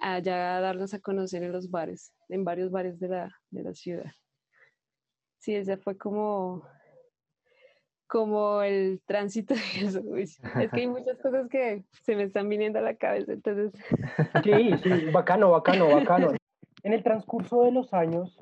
a 0.00 0.20
ya 0.20 0.60
darnos 0.60 0.94
a 0.94 1.00
conocer 1.00 1.42
en 1.42 1.50
los 1.50 1.70
bares, 1.70 2.14
en 2.28 2.44
varios 2.44 2.70
bares 2.70 3.00
de 3.00 3.08
la, 3.08 3.36
de 3.50 3.62
la 3.64 3.74
ciudad. 3.74 4.12
Sí, 5.46 5.54
ese 5.54 5.76
fue 5.76 5.96
como, 5.96 6.64
como 8.08 8.62
el 8.62 9.00
tránsito 9.06 9.54
de 9.54 9.86
eso. 9.86 10.00
Es 10.16 10.40
que 10.72 10.80
hay 10.80 10.88
muchas 10.88 11.16
cosas 11.18 11.48
que 11.48 11.84
se 12.02 12.16
me 12.16 12.24
están 12.24 12.48
viniendo 12.48 12.80
a 12.80 12.82
la 12.82 12.96
cabeza, 12.96 13.32
entonces 13.32 13.70
Sí, 14.44 14.76
sí, 14.82 15.04
bacano, 15.12 15.52
bacano, 15.52 15.88
bacano. 15.88 16.32
En 16.82 16.92
el 16.92 17.04
transcurso 17.04 17.62
de 17.62 17.70
los 17.70 17.94
años, 17.94 18.36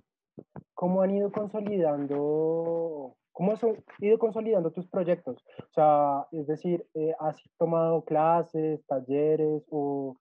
¿cómo 0.72 1.02
han 1.02 1.14
ido 1.14 1.30
consolidando, 1.30 3.14
cómo 3.32 3.52
has 3.52 3.60
ido 3.98 4.18
consolidando 4.18 4.72
tus 4.72 4.88
proyectos? 4.88 5.44
O 5.58 5.72
sea, 5.74 6.26
es 6.32 6.46
decir, 6.46 6.86
eh, 6.94 7.12
¿has 7.20 7.36
tomado 7.58 8.02
clases, 8.06 8.82
talleres 8.86 9.62
o 9.68 10.16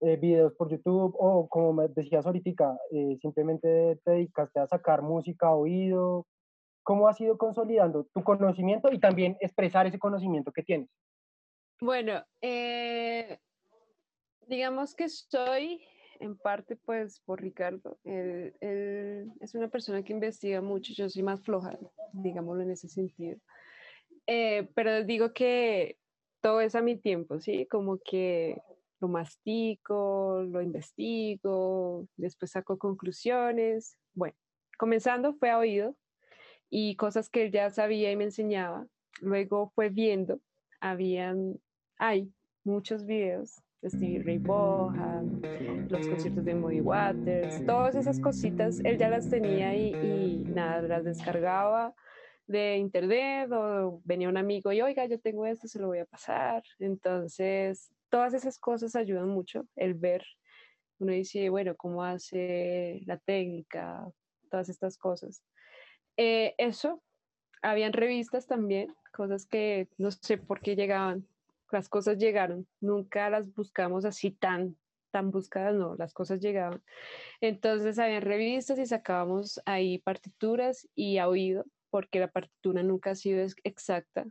eh, 0.00 0.16
videos 0.16 0.54
por 0.54 0.70
YouTube? 0.70 1.14
O 1.18 1.48
como 1.48 1.72
me 1.72 1.88
decías 1.88 2.26
ahorita, 2.26 2.78
eh, 2.90 3.18
simplemente 3.20 4.00
te 4.04 4.10
dedicaste 4.10 4.60
a 4.60 4.66
sacar 4.66 5.02
música 5.02 5.48
a 5.48 5.54
oído. 5.54 6.26
¿Cómo 6.82 7.08
has 7.08 7.20
ido 7.20 7.36
consolidando 7.36 8.06
tu 8.12 8.22
conocimiento 8.22 8.90
y 8.90 8.98
también 8.98 9.36
expresar 9.40 9.86
ese 9.86 9.98
conocimiento 9.98 10.50
que 10.52 10.62
tienes? 10.62 10.88
Bueno, 11.80 12.24
eh, 12.40 13.38
digamos 14.46 14.94
que 14.94 15.08
soy 15.08 15.82
en 16.20 16.36
parte 16.36 16.76
pues 16.76 17.20
por 17.20 17.40
Ricardo. 17.40 17.98
Él, 18.04 18.54
él 18.60 19.32
es 19.40 19.54
una 19.54 19.68
persona 19.68 20.02
que 20.02 20.12
investiga 20.12 20.60
mucho, 20.60 20.92
yo 20.94 21.08
soy 21.08 21.22
más 21.22 21.42
floja, 21.42 21.78
digámoslo 22.12 22.62
en 22.62 22.70
ese 22.70 22.88
sentido. 22.88 23.38
Eh, 24.26 24.68
pero 24.74 25.04
digo 25.04 25.32
que 25.32 25.96
todo 26.40 26.60
es 26.60 26.74
a 26.74 26.82
mi 26.82 26.96
tiempo, 26.96 27.40
¿sí? 27.40 27.66
Como 27.66 27.98
que 27.98 28.60
lo 29.00 29.08
mastico, 29.08 30.42
lo 30.50 30.62
investigo, 30.62 32.06
después 32.16 32.52
saco 32.52 32.78
conclusiones. 32.78 33.96
Bueno, 34.14 34.36
comenzando 34.78 35.34
fue 35.34 35.50
a 35.50 35.58
oído 35.58 35.96
y 36.70 36.96
cosas 36.96 37.28
que 37.30 37.44
él 37.46 37.52
ya 37.52 37.70
sabía 37.70 38.12
y 38.12 38.16
me 38.16 38.24
enseñaba. 38.24 38.86
Luego 39.20 39.70
fue 39.74 39.90
viendo, 39.90 40.40
habían, 40.80 41.60
hay 41.98 42.32
muchos 42.64 43.04
videos 43.06 43.56
de 43.82 43.90
Stevie 43.90 44.22
Ray 44.22 44.38
Vaughan, 44.38 45.44
los 45.88 46.06
conciertos 46.06 46.44
de 46.44 46.54
Muddy 46.54 46.80
Waters, 46.80 47.62
todas 47.64 47.94
esas 47.94 48.20
cositas, 48.20 48.80
él 48.84 48.98
ya 48.98 49.08
las 49.10 49.28
tenía 49.28 49.76
y, 49.76 49.98
y 50.00 50.44
nada, 50.48 50.82
las 50.82 51.04
descargaba 51.04 51.94
de 52.46 52.76
internet 52.78 53.50
o 53.52 54.00
venía 54.04 54.28
un 54.28 54.36
amigo 54.36 54.72
y 54.72 54.82
oiga, 54.82 55.06
yo 55.06 55.20
tengo 55.20 55.46
esto, 55.46 55.68
se 55.68 55.78
lo 55.78 55.88
voy 55.88 55.98
a 56.00 56.06
pasar. 56.06 56.62
Entonces, 56.78 57.92
todas 58.10 58.34
esas 58.34 58.58
cosas 58.58 58.96
ayudan 58.96 59.28
mucho, 59.28 59.66
el 59.76 59.94
ver. 59.94 60.24
Uno 60.98 61.12
dice, 61.12 61.48
bueno, 61.48 61.74
¿cómo 61.76 62.04
hace 62.04 63.00
la 63.06 63.18
técnica? 63.18 64.06
Todas 64.50 64.68
estas 64.68 64.98
cosas. 64.98 65.42
Eh, 66.16 66.54
eso, 66.58 67.02
habían 67.62 67.92
revistas 67.92 68.46
también, 68.46 68.94
cosas 69.12 69.46
que 69.46 69.88
no 69.96 70.10
sé 70.10 70.38
por 70.38 70.60
qué 70.60 70.76
llegaban. 70.76 71.26
Las 71.72 71.88
cosas 71.88 72.18
llegaron, 72.18 72.66
nunca 72.80 73.30
las 73.30 73.54
buscamos 73.54 74.04
así 74.04 74.32
tan, 74.32 74.76
tan 75.12 75.30
buscadas, 75.30 75.74
no, 75.74 75.94
las 75.94 76.12
cosas 76.12 76.40
llegaban. 76.40 76.82
Entonces 77.40 77.98
habían 77.98 78.22
revistas 78.22 78.78
y 78.78 78.86
sacábamos 78.86 79.60
ahí 79.66 79.98
partituras 79.98 80.88
y 80.94 81.18
a 81.18 81.28
oído, 81.28 81.64
porque 81.90 82.18
la 82.18 82.28
partitura 82.30 82.82
nunca 82.82 83.10
ha 83.12 83.14
sido 83.14 83.42
ex- 83.42 83.54
exacta, 83.62 84.26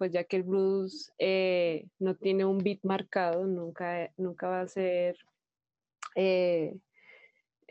pues 0.00 0.12
ya 0.12 0.24
que 0.24 0.36
el 0.36 0.44
blues 0.44 1.12
eh, 1.18 1.84
no 1.98 2.14
tiene 2.14 2.46
un 2.46 2.56
beat 2.56 2.78
marcado, 2.84 3.46
nunca, 3.46 4.10
nunca 4.16 4.48
va 4.48 4.62
a 4.62 4.66
ser 4.66 5.14
eh, 6.14 6.74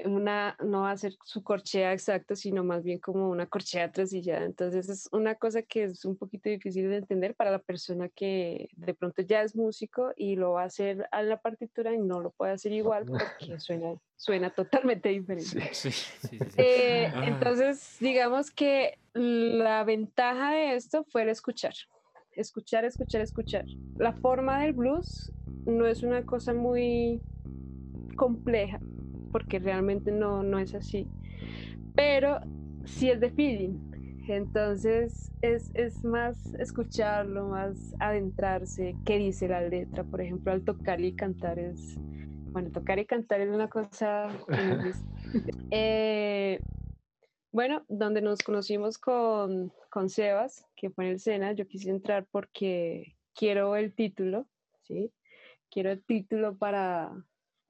una, 0.06 0.56
no 0.64 0.82
va 0.82 0.92
a 0.92 0.98
ser 0.98 1.16
su 1.24 1.42
corchea 1.42 1.92
exacta, 1.92 2.36
sino 2.36 2.64
más 2.64 2.84
bien 2.84 3.00
como 3.00 3.32
una 3.32 3.48
corchea 3.48 3.92
trasillada. 3.92 4.46
Entonces 4.46 4.90
es 4.90 5.10
una 5.12 5.34
cosa 5.34 5.64
que 5.64 5.86
es 5.86 6.06
un 6.06 6.18
poquito 6.18 6.52
difícil 6.52 6.88
de 6.88 6.98
entender 6.98 7.34
para 7.34 7.50
la 7.50 7.58
persona 7.58 8.10
que 8.10 8.70
de 8.76 8.94
pronto 8.94 9.24
ya 9.24 9.42
es 9.42 9.56
músico 9.56 10.14
y 10.16 10.36
lo 10.36 10.52
va 10.52 10.62
a 10.62 10.66
hacer 10.66 11.08
a 11.12 11.24
la 11.24 11.42
partitura 11.42 11.96
y 11.96 11.98
no 11.98 12.20
lo 12.20 12.30
puede 12.30 12.52
hacer 12.52 12.74
igual 12.74 13.08
porque 13.08 13.60
suena, 13.60 13.96
suena 14.16 14.52
totalmente 14.52 15.10
diferente. 15.10 15.74
Sí, 15.74 15.92
sí, 15.92 16.08
sí. 16.28 16.40
Eh, 16.58 17.12
Ah. 17.12 17.26
entonces, 17.26 17.98
digamos 18.00 18.52
que 18.52 19.00
la 19.14 19.84
ventaja 19.84 20.52
de 20.52 20.76
esto 20.76 21.04
fue 21.06 21.24
el 21.24 21.30
escuchar. 21.30 21.74
Escuchar, 22.34 22.86
escuchar, 22.86 23.22
escuchar. 23.22 23.66
La 23.98 24.14
forma 24.14 24.62
del 24.62 24.74
blues 24.74 25.32
no 25.66 25.86
es 25.88 26.04
una 26.04 26.24
cosa 26.24 26.54
muy 26.54 27.22
compleja, 28.16 28.80
porque 29.32 29.60
realmente 29.60 30.12
no, 30.12 30.44
no 30.44 30.60
es 30.60 30.74
así, 30.76 31.08
pero 31.96 32.40
sí 32.86 33.10
es 33.10 33.20
de 33.20 33.32
feeling. 33.32 33.78
Entonces 34.28 35.32
es, 35.42 35.72
es 35.74 36.04
más 36.04 36.54
escucharlo, 36.56 37.48
más 37.48 37.96
adentrarse, 38.00 38.96
qué 39.04 39.18
dice 39.18 39.48
la 39.48 39.62
letra. 39.62 40.04
Por 40.04 40.22
ejemplo, 40.22 40.52
al 40.52 40.64
tocar 40.64 41.02
y 41.02 41.14
cantar 41.14 41.58
es, 41.58 41.96
bueno, 42.52 42.70
tocar 42.70 43.00
y 43.00 43.06
cantar 43.06 43.42
es 43.42 43.50
una 43.50 43.70
cosa 43.70 44.28
eh, 45.72 46.62
bueno, 47.52 47.84
donde 47.88 48.22
nos 48.22 48.44
conocimos 48.44 48.98
con, 49.00 49.74
con 49.90 50.10
Sebas, 50.10 50.66
que 50.76 50.90
fue 50.90 51.06
en 51.06 51.12
el 51.12 51.20
SENA, 51.20 51.54
yo 51.54 51.68
quise 51.68 51.90
entrar 51.90 52.26
porque 52.32 53.16
quiero 53.34 53.76
el 53.76 53.94
título, 53.94 54.48
¿sí? 54.84 55.12
Quiero 55.70 55.92
el 55.92 56.04
título 56.04 56.58
para, 56.58 57.12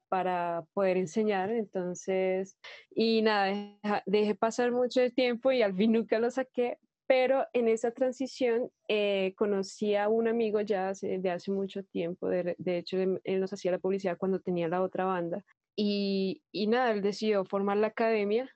para 0.08 0.66
poder 0.74 0.98
enseñar, 0.98 1.52
entonces, 1.52 2.58
y 2.92 3.22
nada, 3.22 3.80
dejé 4.06 4.36
pasar 4.36 4.72
mucho 4.72 5.10
tiempo 5.12 5.52
y 5.52 5.62
al 5.62 5.76
fin 5.76 5.94
nunca 5.94 6.20
lo 6.20 6.32
saqué, 6.32 6.78
pero 7.08 7.46
en 7.54 7.68
esa 7.68 7.92
transición 7.92 8.72
eh, 8.88 9.34
conocí 9.36 9.96
a 9.96 10.10
un 10.10 10.28
amigo 10.28 10.62
ya 10.62 10.94
de 11.02 11.32
hace 11.32 11.52
mucho 11.52 11.84
tiempo, 11.84 12.30
de, 12.30 12.56
de 12.58 12.78
hecho 12.78 12.98
él 12.98 13.40
nos 13.40 13.52
hacía 13.52 13.72
la 13.72 13.80
publicidad 13.80 14.18
cuando 14.18 14.40
tenía 14.40 14.68
la 14.68 14.82
otra 14.82 15.06
banda, 15.06 15.44
y, 15.76 16.44
y 16.52 16.68
nada, 16.68 16.92
él 16.92 17.02
decidió 17.02 17.46
formar 17.46 17.78
la 17.78 17.88
academia 17.88 18.54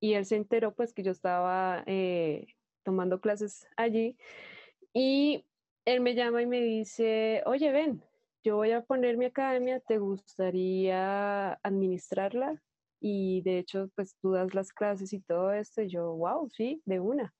y 0.00 0.14
él 0.14 0.26
se 0.26 0.36
enteró 0.36 0.74
pues 0.74 0.92
que 0.92 1.02
yo 1.02 1.12
estaba 1.12 1.84
eh, 1.86 2.46
tomando 2.84 3.20
clases 3.20 3.66
allí 3.76 4.16
y 4.92 5.44
él 5.84 6.00
me 6.00 6.14
llama 6.14 6.40
y 6.40 6.46
me 6.46 6.60
dice, 6.60 7.42
oye, 7.46 7.72
ven, 7.72 8.02
yo 8.44 8.56
voy 8.56 8.72
a 8.72 8.82
poner 8.82 9.16
mi 9.16 9.26
academia, 9.26 9.80
¿te 9.80 9.98
gustaría 9.98 11.54
administrarla? 11.62 12.62
Y 13.00 13.42
de 13.42 13.58
hecho, 13.58 13.90
pues 13.94 14.16
tú 14.20 14.32
das 14.32 14.54
las 14.54 14.72
clases 14.72 15.12
y 15.12 15.20
todo 15.20 15.52
esto, 15.52 15.82
y 15.82 15.88
yo, 15.88 16.12
wow, 16.14 16.48
sí, 16.50 16.80
de 16.86 17.00
una. 17.00 17.34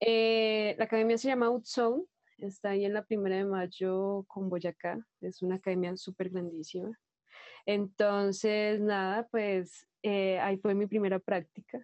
Eh, 0.00 0.76
la 0.78 0.84
academia 0.84 1.18
se 1.18 1.28
llama 1.28 1.46
Outzone, 1.46 2.04
está 2.38 2.70
ahí 2.70 2.84
en 2.84 2.94
la 2.94 3.04
primera 3.04 3.36
de 3.36 3.44
mayo 3.44 4.24
con 4.28 4.48
Boyacá, 4.48 4.98
es 5.20 5.42
una 5.42 5.56
academia 5.56 5.96
súper 5.96 6.30
grandísima. 6.30 6.96
Entonces, 7.66 8.80
nada, 8.80 9.26
pues 9.30 9.86
eh, 10.02 10.38
ahí 10.40 10.58
fue 10.58 10.74
mi 10.74 10.86
primera 10.86 11.18
práctica. 11.18 11.78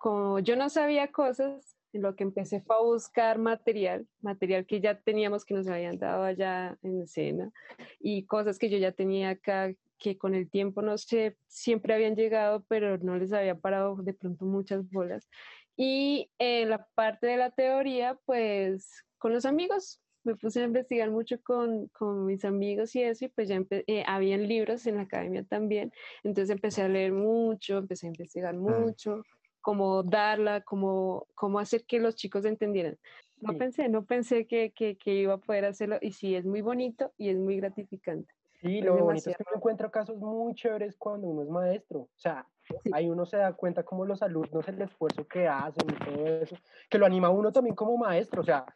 Como 0.00 0.38
yo 0.38 0.56
no 0.56 0.68
sabía 0.68 1.12
cosas, 1.12 1.77
lo 1.92 2.14
que 2.14 2.24
empecé 2.24 2.60
fue 2.60 2.76
a 2.76 2.80
buscar 2.80 3.38
material, 3.38 4.06
material 4.20 4.66
que 4.66 4.80
ya 4.80 4.98
teníamos 5.00 5.44
que 5.44 5.54
nos 5.54 5.68
habían 5.68 5.98
dado 5.98 6.24
allá 6.24 6.78
en 6.82 7.02
escena 7.02 7.50
y 7.98 8.24
cosas 8.26 8.58
que 8.58 8.70
yo 8.70 8.78
ya 8.78 8.92
tenía 8.92 9.30
acá 9.30 9.72
que 9.98 10.16
con 10.16 10.34
el 10.34 10.48
tiempo, 10.48 10.80
no 10.80 10.96
sé, 10.96 11.36
siempre 11.48 11.92
habían 11.94 12.14
llegado, 12.14 12.64
pero 12.68 12.98
no 12.98 13.16
les 13.16 13.32
había 13.32 13.56
parado 13.56 13.96
de 13.96 14.14
pronto 14.14 14.44
muchas 14.44 14.88
bolas. 14.90 15.28
Y 15.76 16.30
en 16.38 16.70
la 16.70 16.86
parte 16.94 17.26
de 17.26 17.36
la 17.36 17.50
teoría, 17.50 18.18
pues 18.24 19.04
con 19.18 19.32
los 19.32 19.44
amigos, 19.44 20.00
me 20.24 20.36
puse 20.36 20.60
a 20.60 20.64
investigar 20.64 21.10
mucho 21.10 21.40
con, 21.42 21.88
con 21.88 22.26
mis 22.26 22.44
amigos 22.44 22.94
y 22.94 23.02
eso, 23.02 23.24
y 23.24 23.28
pues 23.28 23.48
ya 23.48 23.60
eh, 23.70 24.04
habían 24.06 24.46
libros 24.46 24.86
en 24.86 24.96
la 24.96 25.02
academia 25.02 25.42
también, 25.44 25.92
entonces 26.22 26.50
empecé 26.50 26.82
a 26.82 26.88
leer 26.88 27.12
mucho, 27.12 27.78
empecé 27.78 28.06
a 28.06 28.10
investigar 28.10 28.54
mucho, 28.54 29.22
cómo 29.60 30.02
darla, 30.02 30.62
cómo, 30.62 31.26
cómo 31.34 31.58
hacer 31.58 31.84
que 31.84 31.98
los 31.98 32.14
chicos 32.16 32.44
entendieran. 32.44 32.98
No 33.40 33.52
Sí. 33.52 33.58
pensé, 33.58 33.88
no 33.88 34.04
pensé 34.04 34.46
que, 34.46 34.72
que, 34.72 34.96
que 34.96 35.14
iba 35.14 35.34
a 35.34 35.38
poder 35.38 35.64
hacerlo, 35.64 35.98
y 36.00 36.12
sí, 36.12 36.34
es 36.34 36.44
muy 36.44 36.60
bonito 36.60 37.12
y 37.16 37.28
es 37.28 37.36
muy 37.38 37.56
gratificante. 37.56 38.34
Sí, 38.60 38.78
Es 38.78 38.84
lo 38.84 38.92
bonito 39.04 39.30
es 39.30 39.36
que 39.36 39.44
uno 39.46 39.56
encuentra 39.56 39.90
casos 39.90 40.18
muy 40.18 40.54
chéveres 40.54 40.96
cuando 40.96 41.28
uno 41.28 41.42
es 41.42 41.48
maestro. 41.48 42.00
O 42.00 42.10
sea, 42.16 42.46
Sí. 42.82 42.90
ahí 42.92 43.08
uno 43.08 43.24
se 43.24 43.36
da 43.38 43.52
cuenta 43.54 43.82
como 43.82 44.04
los 44.04 44.20
alumnos, 44.22 44.66
el 44.68 44.82
esfuerzo 44.82 45.26
que 45.26 45.46
hacen 45.48 45.88
y 45.88 46.04
todo 46.04 46.26
eso, 46.26 46.56
que 46.90 46.98
lo 46.98 47.06
anima 47.06 47.28
a 47.28 47.30
uno 47.30 47.52
también 47.52 47.74
como 47.76 47.96
maestro. 47.96 48.42
O 48.42 48.44
sea, 48.44 48.66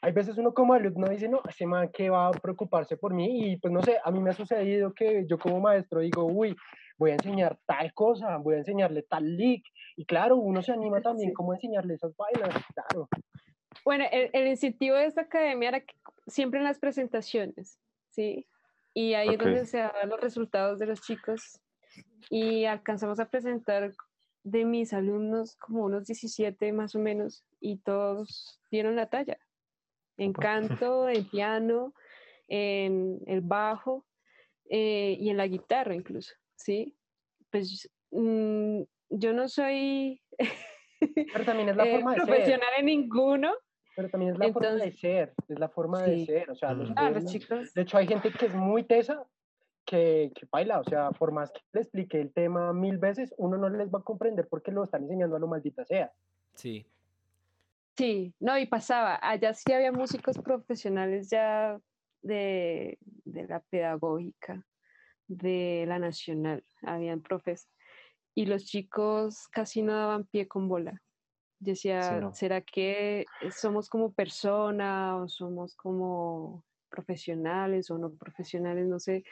hay 0.00 0.12
veces 0.12 0.38
uno 0.38 0.54
como 0.54 0.74
alumno 0.74 1.08
dice, 1.08 1.28
no, 1.28 1.40
ese 1.48 1.66
man 1.66 1.90
que 1.92 2.10
va 2.10 2.28
a 2.28 2.30
preocuparse 2.30 2.96
por 2.96 3.14
mí. 3.14 3.52
Y 3.52 3.56
pues 3.56 3.72
no 3.72 3.82
sé, 3.82 3.98
a 4.02 4.10
mí 4.10 4.20
me 4.20 4.30
ha 4.30 4.34
sucedido 4.34 4.92
que 4.92 5.26
yo 5.26 5.38
como 5.38 5.60
maestro 5.60 6.00
digo, 6.00 6.24
uy, 6.24 6.56
voy 6.98 7.10
a 7.10 7.14
enseñar 7.14 7.58
tal 7.66 7.92
cosa, 7.94 8.36
voy 8.38 8.54
a 8.54 8.58
enseñarle 8.58 9.02
tal 9.02 9.36
lick. 9.36 9.64
Y 9.96 10.04
claro, 10.04 10.36
uno 10.36 10.62
se 10.62 10.72
anima 10.72 11.00
también 11.02 11.30
Sí. 11.30 11.34
como 11.34 11.52
a 11.52 11.56
enseñarle 11.56 11.94
esas 11.94 12.16
vainas, 12.16 12.54
claro. 12.74 13.08
Bueno, 13.84 14.04
el, 14.10 14.30
el 14.32 14.46
incentivo 14.46 14.96
de 14.96 15.06
esta 15.06 15.22
academia 15.22 15.68
era 15.70 15.80
que 15.80 15.94
siempre 16.26 16.58
en 16.58 16.64
las 16.64 16.78
presentaciones, 16.78 17.78
¿sí? 18.10 18.46
Y 18.94 19.14
ahí 19.14 19.28
Ok. 19.28 19.34
es 19.34 19.40
donde 19.40 19.66
se 19.66 19.78
dan 19.78 20.08
los 20.08 20.20
resultados 20.20 20.78
de 20.78 20.86
los 20.86 21.00
chicos 21.00 21.60
y 22.30 22.64
alcanzamos 22.66 23.18
a 23.20 23.28
presentar 23.28 23.92
de 24.44 24.64
mis 24.64 24.92
alumnos 24.92 25.56
como 25.56 25.84
unos 25.84 26.06
17 26.06 26.72
más 26.72 26.94
o 26.94 26.98
menos 26.98 27.44
y 27.60 27.78
todos 27.78 28.60
dieron 28.70 28.96
la 28.96 29.06
talla. 29.06 29.38
En 30.22 30.32
canto, 30.32 31.08
en 31.08 31.28
piano, 31.28 31.94
en 32.48 33.20
el 33.26 33.40
bajo 33.40 34.06
eh, 34.68 35.16
y 35.18 35.30
en 35.30 35.36
la 35.36 35.46
guitarra 35.46 35.94
incluso, 35.94 36.34
¿sí? 36.54 36.96
Pues 37.50 37.90
mm, 38.10 38.82
yo 39.10 39.32
no 39.32 39.48
soy 39.48 40.22
Pero 41.32 41.44
también 41.44 41.68
es 41.68 41.76
la 41.76 41.84
eh, 41.84 41.92
forma 41.92 42.14
de 42.14 42.44
ser. 42.44 42.60
en 42.78 42.86
ninguno. 42.86 43.52
Pero 43.94 44.08
también 44.08 44.32
es 44.32 44.38
la 44.38 44.52
forma 44.52 44.70
de 44.70 44.92
ser, 44.92 45.34
es 45.48 45.58
la 45.58 45.68
forma 45.68 46.02
de 46.02 46.24
ser. 46.24 46.50
O 46.50 46.54
sea, 46.54 46.72
los. 46.72 46.90
Ah, 46.96 47.10
los 47.10 47.26
chicos. 47.26 47.74
De 47.74 47.82
hecho, 47.82 47.98
hay 47.98 48.06
gente 48.06 48.32
que 48.32 48.46
es 48.46 48.54
muy 48.54 48.84
tesa 48.84 49.26
que, 49.84 50.32
que 50.34 50.46
baila, 50.50 50.80
o 50.80 50.84
sea, 50.84 51.10
por 51.10 51.32
más 51.32 51.50
que 51.50 51.60
le 51.72 51.80
explique 51.80 52.20
el 52.20 52.32
tema 52.32 52.72
mil 52.72 52.98
veces, 52.98 53.34
uno 53.36 53.58
no 53.58 53.68
les 53.68 53.92
va 53.92 53.98
a 53.98 54.02
comprender 54.02 54.48
porque 54.48 54.70
lo 54.70 54.84
están 54.84 55.02
enseñando 55.02 55.36
a 55.36 55.38
lo 55.38 55.48
maldita 55.48 55.84
sea. 55.84 56.12
Sí. 56.54 56.86
Sí, 57.96 58.34
no, 58.40 58.58
y 58.58 58.66
pasaba, 58.66 59.18
allá 59.22 59.52
sí 59.52 59.72
había 59.72 59.92
músicos 59.92 60.38
profesionales 60.38 61.28
ya 61.30 61.78
de, 62.22 62.98
de 63.02 63.46
la 63.46 63.60
pedagógica, 63.60 64.66
de 65.26 65.84
la 65.86 65.98
nacional, 65.98 66.64
habían 66.82 67.20
profes, 67.20 67.68
y 68.34 68.46
los 68.46 68.64
chicos 68.64 69.46
casi 69.48 69.82
no 69.82 69.94
daban 69.94 70.24
pie 70.24 70.48
con 70.48 70.68
bola. 70.68 71.02
Decía, 71.58 72.18
no. 72.20 72.34
¿será 72.34 72.60
que 72.60 73.24
somos 73.56 73.88
como 73.88 74.12
persona 74.12 75.16
o 75.16 75.28
somos 75.28 75.76
como 75.76 76.64
profesionales 76.88 77.90
o 77.90 77.98
no 77.98 78.12
profesionales? 78.14 78.88
No 78.88 78.98
sé. 78.98 79.22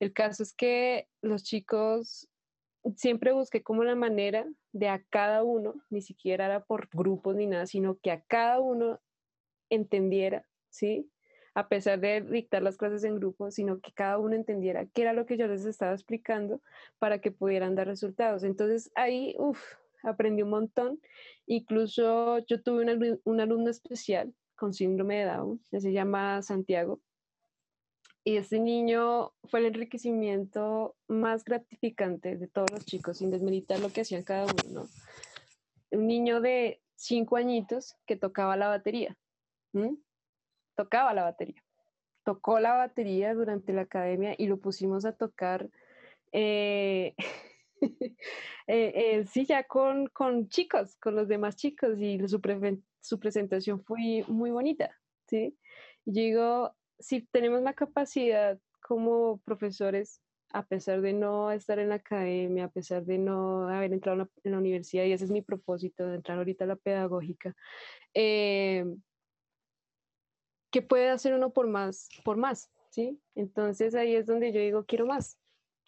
El 0.00 0.14
caso 0.14 0.42
es 0.42 0.54
que 0.54 1.08
los 1.20 1.42
chicos 1.42 2.28
siempre 2.96 3.32
busqué 3.32 3.62
como 3.62 3.84
la 3.84 3.94
manera 3.94 4.46
de 4.72 4.88
a 4.88 5.02
cada 5.10 5.42
uno, 5.42 5.74
ni 5.90 6.02
siquiera 6.02 6.46
era 6.46 6.64
por 6.64 6.88
grupos 6.92 7.36
ni 7.36 7.46
nada, 7.46 7.66
sino 7.66 7.98
que 7.98 8.10
a 8.10 8.22
cada 8.22 8.60
uno 8.60 9.00
entendiera, 9.70 10.46
¿sí? 10.68 11.10
A 11.54 11.68
pesar 11.68 12.00
de 12.00 12.20
dictar 12.20 12.62
las 12.62 12.76
clases 12.76 13.04
en 13.04 13.16
grupo, 13.16 13.50
sino 13.50 13.80
que 13.80 13.92
cada 13.92 14.18
uno 14.18 14.34
entendiera 14.34 14.86
qué 14.86 15.02
era 15.02 15.12
lo 15.12 15.24
que 15.26 15.36
yo 15.36 15.46
les 15.46 15.64
estaba 15.66 15.92
explicando 15.92 16.60
para 16.98 17.20
que 17.20 17.30
pudieran 17.30 17.74
dar 17.76 17.86
resultados. 17.86 18.42
Entonces 18.42 18.90
ahí, 18.94 19.36
uff, 19.38 19.60
aprendí 20.02 20.42
un 20.42 20.50
montón. 20.50 21.00
Incluso 21.46 22.38
yo 22.46 22.62
tuve 22.62 22.82
un, 23.24 23.40
alumno- 23.40 23.70
especial 23.70 24.34
con 24.56 24.72
síndrome 24.72 25.18
de 25.18 25.24
Down, 25.26 25.60
que 25.70 25.80
se 25.80 25.92
llama 25.92 26.42
Santiago. 26.42 27.00
Y 28.26 28.38
ese 28.38 28.58
niño 28.58 29.34
fue 29.44 29.60
el 29.60 29.66
enriquecimiento 29.66 30.96
más 31.08 31.44
gratificante 31.44 32.36
de 32.36 32.48
todos 32.48 32.70
los 32.70 32.86
chicos, 32.86 33.18
sin 33.18 33.30
desmeritar 33.30 33.80
lo 33.80 33.90
que 33.90 34.00
hacían 34.00 34.22
cada 34.24 34.44
uno, 34.44 34.62
¿no? 34.72 34.88
Un 35.90 36.06
niño 36.06 36.40
de 36.40 36.80
cinco 36.94 37.36
añitos 37.36 37.96
que 38.06 38.16
tocaba 38.16 38.56
la 38.56 38.68
batería. 38.68 39.16
Tocaba 40.74 41.12
la 41.12 41.24
batería. 41.24 41.62
Tocó 42.24 42.58
la 42.60 42.74
batería 42.74 43.34
durante 43.34 43.74
la 43.74 43.82
academia 43.82 44.34
y 44.38 44.46
lo 44.46 44.58
pusimos 44.58 45.04
a 45.04 45.12
tocar, 45.12 45.68
eh, 46.32 47.14
eh, 48.66 49.24
sí, 49.30 49.44
ya 49.44 49.64
con, 49.64 50.06
con 50.06 50.48
chicos, 50.48 50.96
con 50.96 51.14
los 51.14 51.28
demás 51.28 51.56
chicos, 51.56 52.00
y 52.00 52.26
su, 52.26 52.40
pre- 52.40 52.78
su 53.00 53.20
presentación 53.20 53.84
fue 53.84 54.24
muy 54.28 54.50
bonita, 54.50 54.98
¿sí? 55.26 55.58
Y 56.06 56.12
digo, 56.12 56.74
si 57.04 57.20
tenemos 57.20 57.60
la 57.60 57.74
capacidad 57.74 58.58
como 58.80 59.38
profesores, 59.44 60.22
a 60.54 60.64
pesar 60.64 61.02
de 61.02 61.12
no 61.12 61.52
estar 61.52 61.78
en 61.78 61.90
la 61.90 61.96
academia, 61.96 62.64
a 62.64 62.70
pesar 62.70 63.04
de 63.04 63.18
no 63.18 63.68
haber 63.68 63.92
entrado 63.92 64.30
en 64.42 64.52
la, 64.52 64.58
universidad, 64.58 65.04
y 65.04 65.12
ese 65.12 65.26
es 65.26 65.30
mi 65.30 65.42
propósito, 65.42 66.06
de 66.06 66.16
entrar 66.16 66.38
ahorita 66.38 66.64
a 66.64 66.68
la 66.68 66.76
pedagógica, 66.76 67.54
eh, 68.14 68.86
¿qué 70.70 70.80
puede 70.80 71.10
hacer 71.10 71.34
uno 71.34 71.52
por 71.52 71.66
más? 71.66 72.08
Por 72.24 72.38
más, 72.38 72.70
¿sí? 72.88 73.20
Entonces 73.34 73.94
ahí 73.94 74.14
es 74.14 74.24
donde 74.24 74.50
yo 74.52 74.60
digo, 74.60 74.84
quiero 74.86 75.04
más, 75.04 75.38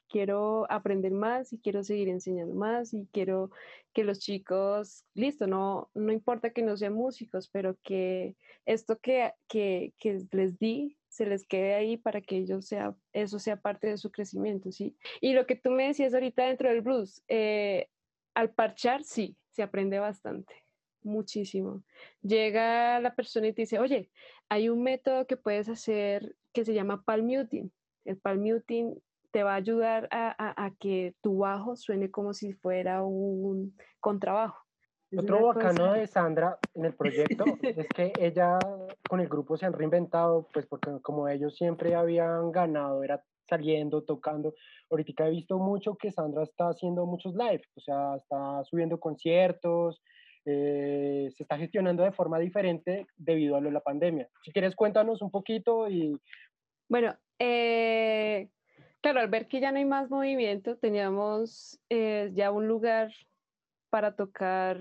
quiero 0.08 0.70
aprender 0.70 1.12
más 1.12 1.52
y 1.52 1.58
quiero 1.58 1.82
seguir 1.82 2.08
enseñando 2.08 2.54
más 2.54 2.94
y 2.94 3.08
quiero 3.12 3.50
que 3.92 4.04
los 4.04 4.20
chicos, 4.20 5.04
listo, 5.14 5.46
no, 5.46 5.90
no 5.94 6.12
importa 6.12 6.50
que 6.50 6.62
no 6.62 6.76
sean 6.76 6.94
músicos, 6.94 7.48
pero 7.48 7.76
que 7.82 8.36
esto 8.64 8.98
que, 8.98 9.32
que, 9.48 9.94
que 9.98 10.26
les 10.32 10.58
di 10.58 10.96
se 11.08 11.24
les 11.24 11.46
quede 11.46 11.74
ahí 11.74 11.96
para 11.96 12.20
que 12.20 12.36
ellos 12.36 12.66
sea, 12.66 12.94
eso 13.14 13.38
sea 13.38 13.56
parte 13.56 13.86
de 13.86 13.96
su 13.96 14.10
crecimiento, 14.10 14.70
¿sí? 14.70 14.98
Y 15.22 15.32
lo 15.32 15.46
que 15.46 15.56
tú 15.56 15.70
me 15.70 15.86
decías 15.86 16.12
ahorita 16.12 16.44
dentro 16.44 16.68
del 16.68 16.82
blues, 16.82 17.22
eh, 17.28 17.88
al 18.34 18.50
parchar, 18.52 19.02
sí, 19.02 19.34
se 19.50 19.62
aprende 19.62 19.98
bastante, 19.98 20.54
muchísimo. 21.02 21.82
Llega 22.20 23.00
la 23.00 23.14
persona 23.14 23.48
y 23.48 23.54
te 23.54 23.62
dice, 23.62 23.78
oye, 23.78 24.10
hay 24.50 24.68
un 24.68 24.82
método 24.82 25.26
que 25.26 25.38
puedes 25.38 25.70
hacer 25.70 26.36
que 26.52 26.66
se 26.66 26.74
llama 26.74 27.02
palm 27.02 27.26
muting. 27.26 27.72
El 28.04 28.18
palm 28.18 28.42
muting 28.42 29.02
te 29.32 29.42
va 29.42 29.52
a 29.52 29.56
ayudar 29.56 30.08
a, 30.10 30.34
a, 30.38 30.66
a 30.66 30.70
que 30.78 31.14
tu 31.22 31.38
bajo 31.38 31.76
suene 31.76 32.10
como 32.10 32.32
si 32.34 32.52
fuera 32.52 33.02
un 33.02 33.76
contrabajo. 34.00 34.62
Es 35.10 35.20
Otro 35.20 35.46
bacano 35.46 35.86
cosa- 35.86 35.92
de 35.94 36.06
Sandra 36.06 36.58
en 36.74 36.84
el 36.84 36.94
proyecto 36.94 37.44
es 37.62 37.86
que 37.88 38.12
ella 38.20 38.58
con 39.08 39.20
el 39.20 39.28
grupo 39.28 39.56
se 39.56 39.66
han 39.66 39.72
reinventado, 39.72 40.48
pues 40.52 40.66
porque 40.66 40.90
como 41.02 41.28
ellos 41.28 41.56
siempre 41.56 41.94
habían 41.94 42.50
ganado, 42.50 43.02
era 43.04 43.22
saliendo, 43.48 44.02
tocando. 44.02 44.54
Ahorita 44.90 45.28
he 45.28 45.30
visto 45.30 45.58
mucho 45.58 45.94
que 45.94 46.10
Sandra 46.10 46.42
está 46.42 46.68
haciendo 46.70 47.06
muchos 47.06 47.34
live, 47.36 47.62
o 47.76 47.80
sea, 47.80 48.16
está 48.16 48.64
subiendo 48.64 48.98
conciertos, 48.98 50.02
eh, 50.44 51.28
se 51.32 51.42
está 51.44 51.56
gestionando 51.56 52.02
de 52.02 52.10
forma 52.12 52.38
diferente 52.40 53.06
debido 53.16 53.56
a 53.56 53.60
lo 53.60 53.66
de 53.68 53.74
la 53.74 53.80
pandemia. 53.80 54.28
Si 54.44 54.50
quieres, 54.52 54.74
cuéntanos 54.74 55.22
un 55.22 55.30
poquito 55.30 55.88
y 55.88 56.20
Bueno, 56.88 57.14
eh, 57.38 58.48
claro, 59.06 59.20
al 59.20 59.28
ver 59.28 59.46
que 59.46 59.60
ya 59.60 59.70
no 59.70 59.78
hay 59.78 59.84
más 59.84 60.10
movimiento, 60.10 60.76
teníamos 60.78 61.78
eh, 61.90 62.32
ya 62.34 62.50
un 62.50 62.66
lugar 62.66 63.12
para 63.88 64.16
tocar 64.16 64.80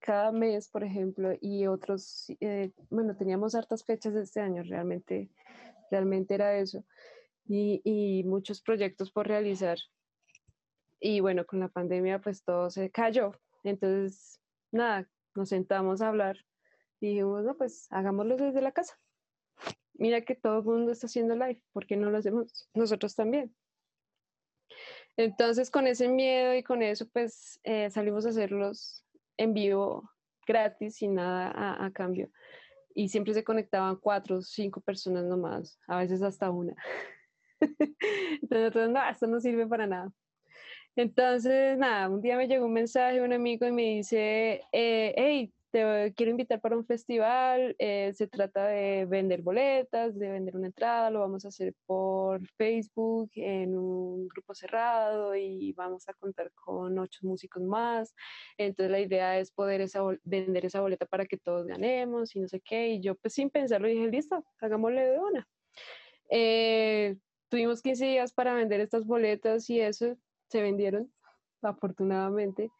cada 0.00 0.32
mes, 0.32 0.68
por 0.68 0.84
ejemplo, 0.84 1.30
y 1.40 1.66
otros, 1.66 2.30
eh, 2.40 2.72
bueno, 2.90 3.16
teníamos 3.16 3.54
hartas 3.54 3.86
fechas 3.86 4.14
este 4.16 4.40
año, 4.42 4.64
realmente, 4.64 5.30
realmente 5.90 6.34
era 6.34 6.58
eso, 6.58 6.84
y, 7.46 7.80
y 7.84 8.22
muchos 8.24 8.60
proyectos 8.60 9.10
por 9.10 9.26
realizar. 9.26 9.78
Y 11.00 11.20
bueno, 11.20 11.46
con 11.46 11.60
la 11.60 11.68
pandemia 11.68 12.20
pues 12.20 12.44
todo 12.44 12.68
se 12.68 12.90
cayó. 12.90 13.32
Entonces, 13.64 14.42
nada, 14.70 15.08
nos 15.34 15.48
sentamos 15.48 16.02
a 16.02 16.08
hablar 16.08 16.36
y 17.00 17.14
dijimos, 17.14 17.44
no, 17.44 17.56
pues 17.56 17.86
hagámoslo 17.92 18.36
desde 18.36 18.60
la 18.60 18.72
casa 18.72 18.98
mira 19.98 20.22
que 20.22 20.34
todo 20.34 20.60
el 20.60 20.64
mundo 20.64 20.92
está 20.92 21.06
haciendo 21.06 21.34
live, 21.34 21.62
¿por 21.72 21.86
qué 21.86 21.96
no 21.96 22.10
lo 22.10 22.18
hacemos 22.18 22.68
nosotros 22.74 23.14
también? 23.14 23.54
Entonces, 25.16 25.70
con 25.70 25.86
ese 25.86 26.08
miedo 26.08 26.54
y 26.54 26.62
con 26.62 26.80
eso, 26.80 27.08
pues 27.12 27.60
eh, 27.64 27.90
salimos 27.90 28.24
a 28.24 28.28
hacerlos 28.28 29.04
en 29.36 29.52
vivo, 29.52 30.08
gratis, 30.46 30.96
sin 30.96 31.14
nada 31.14 31.84
a, 31.84 31.90
cambio. 31.90 32.30
Y 32.94 33.08
siempre 33.08 33.34
se 33.34 33.42
conectaban 33.42 33.96
cuatro 33.96 34.36
o 34.36 34.42
cinco 34.42 34.80
personas 34.80 35.24
nomás, 35.24 35.78
a 35.88 35.98
veces 35.98 36.22
hasta 36.22 36.50
una. 36.50 36.74
Entonces, 38.42 38.90
no, 38.90 39.08
esto 39.10 39.26
no 39.26 39.40
sirve 39.40 39.66
para 39.66 39.88
nada. 39.88 40.12
Entonces, 40.94 41.76
nada, 41.76 42.08
un 42.08 42.20
día 42.20 42.36
me 42.36 42.46
llegó 42.46 42.66
un 42.66 42.72
mensaje 42.72 43.16
de 43.16 43.22
un 43.22 43.32
amigo 43.32 43.66
y 43.66 43.72
me 43.72 43.82
dice, 43.96 44.62
eh, 44.72 45.14
hey, 45.16 45.52
te 45.70 46.14
quiero 46.14 46.30
invitar 46.30 46.60
para 46.60 46.76
un 46.76 46.86
festival, 46.86 47.76
eh, 47.78 48.12
se 48.14 48.26
trata 48.26 48.66
de 48.68 49.06
vender 49.06 49.42
boletas, 49.42 50.18
de 50.18 50.30
vender 50.30 50.56
una 50.56 50.68
entrada, 50.68 51.10
lo 51.10 51.20
vamos 51.20 51.44
a 51.44 51.48
hacer 51.48 51.74
por 51.86 52.46
Facebook 52.56 53.30
en 53.34 53.76
un 53.76 54.28
grupo 54.28 54.54
cerrado 54.54 55.34
y 55.34 55.72
vamos 55.72 56.08
a 56.08 56.14
contar 56.14 56.50
con 56.52 56.98
ocho 56.98 57.20
músicos 57.22 57.62
más. 57.62 58.14
Entonces 58.56 58.90
la 58.90 59.00
idea 59.00 59.38
es 59.38 59.50
poder 59.50 59.80
esa, 59.82 60.00
vender 60.24 60.64
esa 60.64 60.80
boleta 60.80 61.06
para 61.06 61.26
que 61.26 61.36
todos 61.36 61.66
ganemos 61.66 62.34
y 62.34 62.40
no 62.40 62.48
sé 62.48 62.60
qué. 62.60 62.88
Y 62.88 63.00
yo 63.00 63.14
pues 63.16 63.34
sin 63.34 63.50
pensarlo 63.50 63.88
dije, 63.88 64.08
listo, 64.08 64.44
hagámosle 64.60 65.02
de 65.02 65.18
una. 65.18 65.48
Eh, 66.30 67.16
tuvimos 67.48 67.82
15 67.82 68.04
días 68.06 68.32
para 68.32 68.54
vender 68.54 68.80
estas 68.80 69.04
boletas 69.06 69.68
y 69.70 69.80
eso 69.80 70.16
se 70.48 70.62
vendieron, 70.62 71.12
afortunadamente. 71.62 72.70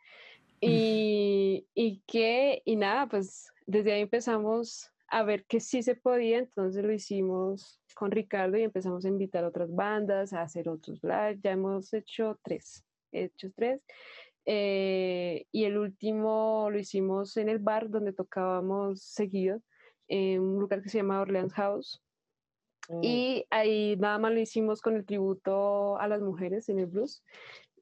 Y, 0.60 1.66
y 1.74 2.02
que, 2.06 2.62
y 2.64 2.76
nada, 2.76 3.06
pues 3.08 3.52
desde 3.66 3.92
ahí 3.92 4.02
empezamos 4.02 4.90
a 5.08 5.22
ver 5.22 5.44
que 5.46 5.60
sí 5.60 5.82
se 5.82 5.94
podía, 5.94 6.38
entonces 6.38 6.84
lo 6.84 6.92
hicimos 6.92 7.80
con 7.94 8.10
Ricardo 8.10 8.56
y 8.58 8.62
empezamos 8.62 9.04
a 9.04 9.08
invitar 9.08 9.44
a 9.44 9.48
otras 9.48 9.74
bandas, 9.74 10.32
a 10.32 10.42
hacer 10.42 10.68
otros 10.68 11.02
live, 11.02 11.38
ya 11.42 11.52
hemos 11.52 11.92
hecho 11.94 12.38
tres, 12.42 12.84
hechos 13.12 13.52
tres, 13.54 13.80
eh, 14.44 15.46
y 15.50 15.64
el 15.64 15.78
último 15.78 16.68
lo 16.70 16.78
hicimos 16.78 17.36
en 17.36 17.48
el 17.48 17.58
bar 17.58 17.88
donde 17.88 18.12
tocábamos 18.12 19.02
seguido, 19.02 19.62
en 20.08 20.40
un 20.40 20.60
lugar 20.60 20.82
que 20.82 20.88
se 20.88 20.98
llama 20.98 21.20
Orleans 21.20 21.52
House, 21.54 22.02
Mm, 22.88 23.04
y 23.04 23.44
ahí 23.50 23.96
nada 23.96 24.18
más 24.18 24.32
lo 24.32 24.40
hicimos 24.40 24.80
con 24.80 24.96
el 24.96 25.04
tributo 25.04 25.98
a 25.98 26.08
las 26.08 26.22
mujeres 26.22 26.68
en 26.68 26.78
el 26.78 26.86
blues, 26.86 27.22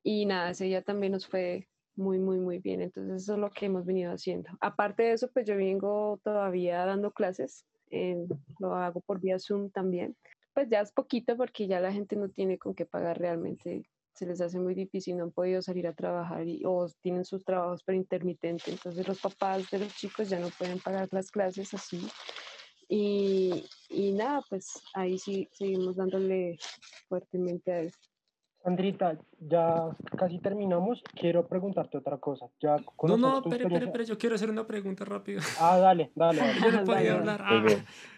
y 0.03 0.27
nada, 0.27 0.51
ese 0.51 0.65
día 0.65 0.83
también 0.83 1.13
nos 1.13 1.27
fue 1.27 1.69
muy, 1.97 2.19
muy, 2.19 2.39
muy 2.39 2.59
bien. 2.59 2.83
Entonces 2.83 3.23
eso 3.23 3.35
es 3.35 3.39
lo 3.39 3.51
que 3.51 3.67
hemos 3.67 3.85
venido 3.85 4.13
haciendo. 4.13 4.51
Aparte 4.61 5.03
de 5.05 5.13
eso, 5.13 5.29
pues 5.33 5.47
yo 5.47 5.57
vengo 5.57 6.19
todavía 6.23 6.85
dando 6.85 7.11
clases, 7.11 7.65
en- 7.91 8.29
lo 8.59 8.75
hago 8.75 9.01
por 9.01 9.21
vía 9.21 9.39
Zoom 9.39 9.71
también. 9.71 10.17
Pues 10.55 10.69
ya 10.69 10.81
es 10.81 10.93
poquito 10.93 11.37
porque 11.37 11.67
ya 11.67 11.81
la 11.81 11.93
gente 11.93 12.17
no 12.17 12.29
tiene 12.29 12.59
con 12.59 12.75
qué 12.75 12.87
pagar 12.87 13.19
realmente. 13.19 13.89
Se 14.15 14.25
les 14.27 14.41
hace 14.41 14.59
muy 14.59 14.75
difícil, 14.75 15.17
no 15.19 15.25
han 15.25 15.31
podido 15.31 15.61
salir 15.61 15.87
a 15.87 15.93
trabajar 15.93 16.47
y, 16.49 16.63
o 16.65 16.87
tienen 17.03 17.25
sus 17.25 17.45
trabajos 17.45 17.83
pero 17.85 17.99
intermitentes. 17.99 18.67
Entonces 18.69 19.07
los 19.07 19.21
papás 19.21 19.69
de 19.71 19.81
los 19.81 19.95
chicos 19.95 20.31
ya 20.31 20.39
no 20.39 20.49
pueden 20.59 20.79
pagar 20.81 21.09
las 21.13 21.31
clases 21.31 21.75
así. 21.75 22.01
Y, 22.89 23.65
y 23.91 24.13
nada, 24.13 24.43
pues 24.49 24.83
ahí 24.95 25.19
sí 25.19 25.49
seguimos 25.53 25.97
dándole 25.97 26.57
fuertemente 27.09 27.73
a 27.73 27.81
eso. 27.81 27.99
Sandrita, 28.77 29.17
ya 29.39 29.91
casi 30.19 30.41
terminamos. 30.41 31.01
Quiero 31.15 31.47
preguntarte 31.47 31.99
otra 31.99 32.19
cosa. 32.19 32.47
Ya 32.61 32.77
No, 33.05 33.17
no, 33.17 33.39
espere, 33.39 33.63
espere, 33.63 33.85
espere, 33.87 34.05
yo 34.07 34.19
quiero 34.19 34.35
hacer 34.35 34.51
una 34.51 34.67
pregunta 34.67 35.05
rápido. 35.05 35.41
Ah, 35.61 35.79
dale, 35.79 36.11
dale, 36.17 36.41
dale. 36.41 36.61
Yo 36.65 36.73
no 36.73 36.85
podía 36.85 36.97
dale. 36.97 37.11
hablar. 37.11 37.43
Ah, 37.45 37.65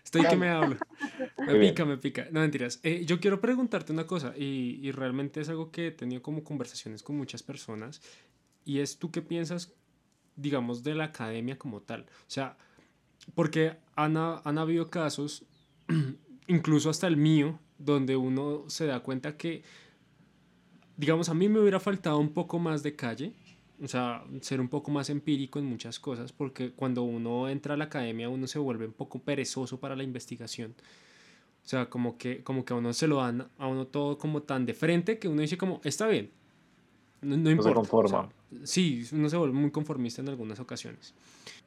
estoy 0.03 0.27
que 0.27 0.37
me 0.37 0.49
hablo. 0.49 0.77
Me 1.39 1.53
Muy 1.53 1.59
bien. 1.59 1.75
pica, 1.75 1.85
me 1.85 1.99
pica. 1.99 2.27
No, 2.31 2.41
mentiras. 2.41 2.81
Eh, 2.83 3.05
yo 3.05 3.21
quiero 3.21 3.41
preguntarte 3.41 3.93
una 3.93 4.07
cosa 4.07 4.33
y, 4.37 4.81
y 4.83 4.91
realmente 4.91 5.41
es 5.43 5.49
algo 5.51 5.71
que 5.71 5.89
he 5.89 5.91
tenido 5.91 6.23
como 6.23 6.43
conversaciones 6.45 7.03
con 7.03 7.17
muchas 7.17 7.43
personas 7.43 8.01
y 8.65 8.79
es 8.81 8.99
tú 8.99 9.11
qué 9.11 9.21
piensas, 9.21 9.75
digamos, 10.37 10.83
de 10.83 10.95
la 10.95 11.05
academia 11.05 11.59
como 11.59 11.81
tal. 11.83 12.03
O 12.03 12.31
sea, 12.31 12.57
porque 13.35 13.77
han, 13.97 14.17
ha- 14.17 14.41
han 14.45 14.57
habido 14.59 14.89
casos, 14.91 15.45
incluso 16.47 16.89
hasta 16.91 17.07
el 17.07 17.17
mío, 17.19 17.59
donde 17.79 18.17
uno 18.17 18.65
se 18.69 18.87
da 18.87 19.01
cuenta 19.01 19.37
que, 19.37 19.63
digamos, 20.99 21.29
a 21.29 21.35
mí 21.35 21.49
me 21.49 21.61
hubiera 21.61 21.81
faltado 21.81 22.19
un 22.19 22.31
poco 22.31 22.59
más 22.59 22.83
de 22.83 22.95
calle, 22.95 23.33
o 23.81 23.87
sea, 23.87 24.25
ser 24.41 24.61
un 24.61 24.69
poco 24.69 24.91
más 24.91 25.09
empírico 25.09 25.61
en 25.61 25.65
muchas 25.65 26.01
cosas, 26.01 26.33
porque 26.33 26.73
cuando 26.73 27.05
uno 27.05 27.49
entra 27.49 27.75
a 27.75 27.77
la 27.77 27.85
academia 27.85 28.29
uno 28.29 28.47
se 28.49 28.59
vuelve 28.59 28.87
un 28.87 28.93
poco 28.93 29.21
perezoso 29.21 29.79
para 29.79 29.95
la 29.95 30.03
investigación. 30.03 30.75
O 31.65 31.69
sea, 31.69 31.89
como 31.89 32.19
que, 32.19 32.43
como 32.43 32.65
que 32.65 32.73
a 32.73 32.77
uno 32.77 32.93
se 32.93 33.07
lo 33.07 33.19
dan 33.19 33.49
a 33.59 33.69
uno 33.69 33.87
todo 33.87 34.19
como 34.19 34.43
tan 34.43 34.67
de 34.67 34.75
frente 34.75 35.19
que 35.19 35.29
uno 35.29 35.41
dice 35.43 35.57
como, 35.57 35.81
está 35.85 36.09
bien. 36.09 36.31
No, 37.21 37.37
no 37.37 37.63
se 37.63 37.71
importa. 37.71 37.71
o 37.71 37.75
conforma. 37.75 38.29
sea, 38.51 38.59
sí, 38.65 39.07
uno 39.13 39.29
se 39.29 39.37
vuelve 39.37 39.55
muy 39.55 39.71
conformista 39.71 40.23
en 40.23 40.29
algunas 40.29 40.61
ocasiones. 40.61 41.15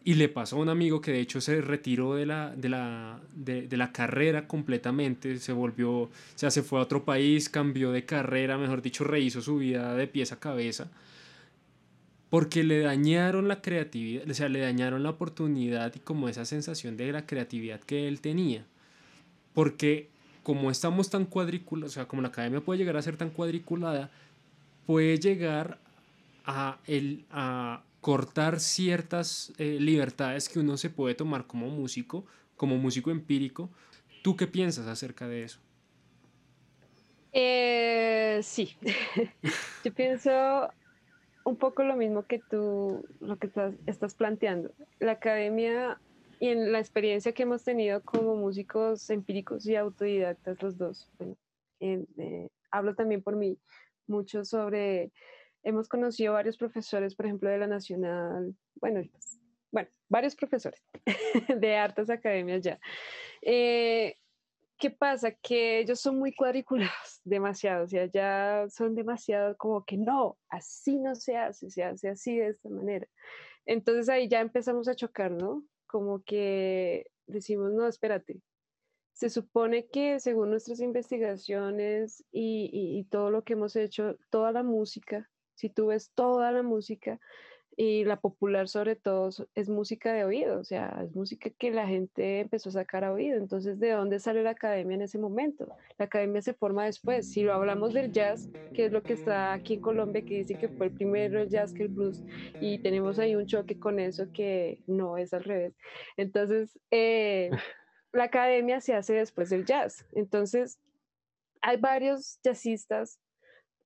Y 0.03 0.15
le 0.15 0.29
pasó 0.29 0.55
a 0.55 0.59
un 0.59 0.69
amigo 0.69 0.99
que 1.01 1.11
de 1.11 1.19
hecho 1.19 1.41
se 1.41 1.61
retiró 1.61 2.15
de 2.15 2.25
la, 2.25 2.55
de 2.55 2.69
la, 2.69 3.21
de, 3.35 3.67
de 3.67 3.77
la 3.77 3.91
carrera 3.91 4.47
completamente, 4.47 5.37
se 5.37 5.53
volvió, 5.53 5.91
o 5.91 6.09
sea, 6.35 6.49
se 6.49 6.63
fue 6.63 6.79
a 6.79 6.83
otro 6.83 7.05
país, 7.05 7.49
cambió 7.49 7.91
de 7.91 8.05
carrera, 8.05 8.57
mejor 8.57 8.81
dicho, 8.81 9.03
rehizo 9.03 9.41
su 9.41 9.57
vida 9.57 9.93
de 9.95 10.07
pies 10.07 10.31
a 10.31 10.39
cabeza, 10.39 10.89
porque 12.31 12.63
le 12.63 12.79
dañaron 12.79 13.47
la 13.47 13.61
creatividad, 13.61 14.27
o 14.29 14.33
sea, 14.33 14.49
le 14.49 14.61
dañaron 14.61 15.03
la 15.03 15.11
oportunidad 15.11 15.93
y 15.95 15.99
como 15.99 16.29
esa 16.29 16.45
sensación 16.45 16.97
de 16.97 17.11
la 17.11 17.25
creatividad 17.25 17.81
que 17.81 18.07
él 18.07 18.21
tenía. 18.21 18.65
Porque 19.53 20.09
como 20.43 20.71
estamos 20.71 21.09
tan 21.09 21.25
cuadriculados, 21.25 21.91
o 21.91 21.95
sea, 21.95 22.07
como 22.07 22.21
la 22.21 22.29
academia 22.29 22.61
puede 22.61 22.79
llegar 22.79 22.97
a 22.97 23.01
ser 23.01 23.17
tan 23.17 23.29
cuadriculada, 23.29 24.09
puede 24.85 25.17
llegar 25.17 25.79
a, 26.45 26.79
el, 26.87 27.25
a 27.29 27.83
cortar 28.01 28.59
ciertas 28.59 29.53
eh, 29.57 29.77
libertades 29.79 30.49
que 30.49 30.59
uno 30.59 30.77
se 30.77 30.89
puede 30.89 31.15
tomar 31.15 31.45
como 31.45 31.67
músico, 31.67 32.25
como 32.57 32.77
músico 32.77 33.11
empírico. 33.11 33.69
¿Tú 34.23 34.35
qué 34.35 34.47
piensas 34.47 34.87
acerca 34.87 35.27
de 35.27 35.43
eso? 35.43 35.59
Eh, 37.31 38.39
sí, 38.43 38.75
yo 39.85 39.93
pienso 39.93 40.69
un 41.43 41.55
poco 41.55 41.83
lo 41.83 41.95
mismo 41.95 42.23
que 42.23 42.39
tú, 42.49 43.05
lo 43.19 43.37
que 43.37 43.47
estás, 43.47 43.73
estás 43.85 44.15
planteando. 44.15 44.71
La 44.99 45.13
academia 45.13 45.99
y 46.39 46.49
en 46.49 46.71
la 46.71 46.79
experiencia 46.79 47.33
que 47.33 47.43
hemos 47.43 47.63
tenido 47.63 48.01
como 48.01 48.35
músicos 48.35 49.09
empíricos 49.09 49.65
y 49.67 49.75
autodidactas 49.75 50.61
los 50.61 50.77
dos, 50.77 51.07
eh, 51.79 52.49
hablo 52.71 52.95
también 52.95 53.21
por 53.21 53.35
mí 53.35 53.57
mucho 54.11 54.45
sobre, 54.45 55.11
hemos 55.63 55.87
conocido 55.87 56.33
varios 56.33 56.57
profesores, 56.57 57.15
por 57.15 57.25
ejemplo, 57.25 57.49
de 57.49 57.57
la 57.57 57.67
Nacional, 57.67 58.55
bueno, 58.75 59.01
bueno, 59.71 59.89
varios 60.09 60.35
profesores 60.35 60.83
de 61.59 61.75
hartas 61.75 62.09
academias 62.09 62.61
ya. 62.61 62.79
Eh, 63.41 64.17
¿Qué 64.77 64.89
pasa? 64.89 65.31
Que 65.31 65.79
ellos 65.79 65.99
son 65.99 66.17
muy 66.17 66.33
cuadriculados, 66.33 67.21
demasiado, 67.23 67.85
o 67.85 67.87
sea, 67.87 68.05
ya 68.05 68.65
son 68.69 68.95
demasiado 68.95 69.55
como 69.57 69.85
que 69.85 69.97
no, 69.97 70.37
así 70.49 70.97
no 70.97 71.15
se 71.15 71.37
hace, 71.37 71.69
se 71.69 71.83
hace 71.83 72.09
así 72.09 72.37
de 72.37 72.49
esta 72.49 72.69
manera. 72.69 73.07
Entonces 73.65 74.09
ahí 74.09 74.27
ya 74.27 74.41
empezamos 74.41 74.87
a 74.87 74.95
chocar, 74.95 75.31
¿no? 75.31 75.63
Como 75.85 76.23
que 76.23 77.05
decimos, 77.27 77.71
no, 77.73 77.87
espérate. 77.87 78.41
Se 79.13 79.29
supone 79.29 79.87
que 79.87 80.19
según 80.19 80.49
nuestras 80.49 80.79
investigaciones 80.79 82.23
y, 82.31 83.05
todo 83.09 83.29
lo 83.29 83.43
que 83.43 83.53
hemos 83.53 83.75
hecho, 83.75 84.17
toda 84.29 84.51
la 84.51 84.63
música, 84.63 85.29
si 85.55 85.69
tú 85.69 85.87
ves 85.87 86.11
toda 86.13 86.51
la 86.51 86.63
música, 86.63 87.19
y 87.77 88.03
la 88.03 88.19
popular 88.19 88.67
sobre 88.67 88.95
todo 88.95 89.29
es 89.55 89.69
música 89.69 90.13
de 90.13 90.25
oído, 90.25 90.59
o 90.59 90.63
sea, 90.63 91.01
es 91.03 91.15
música 91.15 91.49
que 91.49 91.71
la 91.71 91.87
gente 91.87 92.41
empezó 92.41 92.69
a 92.69 92.73
sacar 92.73 93.03
a 93.03 93.13
oído. 93.13 93.37
Entonces, 93.37 93.79
¿de 93.79 93.91
dónde 93.91 94.19
sale 94.19 94.43
la 94.43 94.51
academia 94.51 94.95
en 94.95 95.01
ese 95.03 95.17
momento? 95.17 95.67
La 95.97 96.05
academia 96.05 96.41
se 96.41 96.53
forma 96.53 96.85
después. 96.85 97.31
Si 97.31 97.43
lo 97.43 97.53
hablamos 97.53 97.93
del 97.93 98.11
jazz, 98.11 98.49
que 98.73 98.85
es 98.85 98.91
lo 98.91 99.01
que 99.01 99.13
está 99.13 99.53
aquí 99.53 99.75
en 99.75 99.81
Colombia, 99.81 100.21
que 100.21 100.39
dice 100.39 100.55
que 100.55 100.67
fue 100.67 100.87
el 100.87 100.93
primero 100.93 101.41
el 101.41 101.49
jazz 101.49 101.73
que 101.73 101.83
el 101.83 101.89
blues, 101.89 102.21
y 102.59 102.79
tenemos 102.79 103.19
ahí 103.19 103.35
un 103.35 103.47
choque 103.47 103.79
con 103.79 103.99
eso 103.99 104.27
que 104.33 104.83
no 104.85 105.17
es 105.17 105.33
al 105.33 105.43
revés. 105.43 105.73
Entonces, 106.17 106.77
eh, 106.91 107.49
la 108.13 108.25
academia 108.25 108.81
se 108.81 108.93
hace 108.93 109.13
después 109.13 109.49
del 109.49 109.65
jazz. 109.65 110.05
Entonces, 110.13 110.79
hay 111.61 111.77
varios 111.77 112.39
jazzistas 112.43 113.19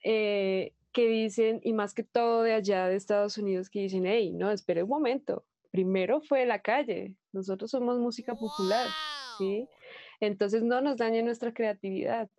eh, 0.04 0.74
que 0.92 1.08
dicen, 1.08 1.60
y 1.64 1.74
más 1.74 1.94
que 1.94 2.04
todo 2.04 2.44
de 2.44 2.54
allá 2.54 2.88
de 2.88 2.96
Estados 2.96 3.38
Unidos, 3.38 3.70
que 3.70 3.82
dicen, 3.82 4.06
hey, 4.06 4.32
no, 4.32 4.52
espere 4.52 4.84
un 4.84 4.90
momento, 4.90 5.46
primero 5.72 6.22
fue 6.22 6.46
la 6.46 6.62
calle, 6.62 7.16
nosotros 7.34 7.70
somos 7.70 8.00
música 8.00 8.34
popular, 8.36 8.88
¿sí? 9.38 9.68
Entonces 10.22 10.64
no 10.64 10.80
nos 10.80 10.98
dañe 10.98 11.22
nuestra 11.22 11.54
creatividad. 11.54 12.30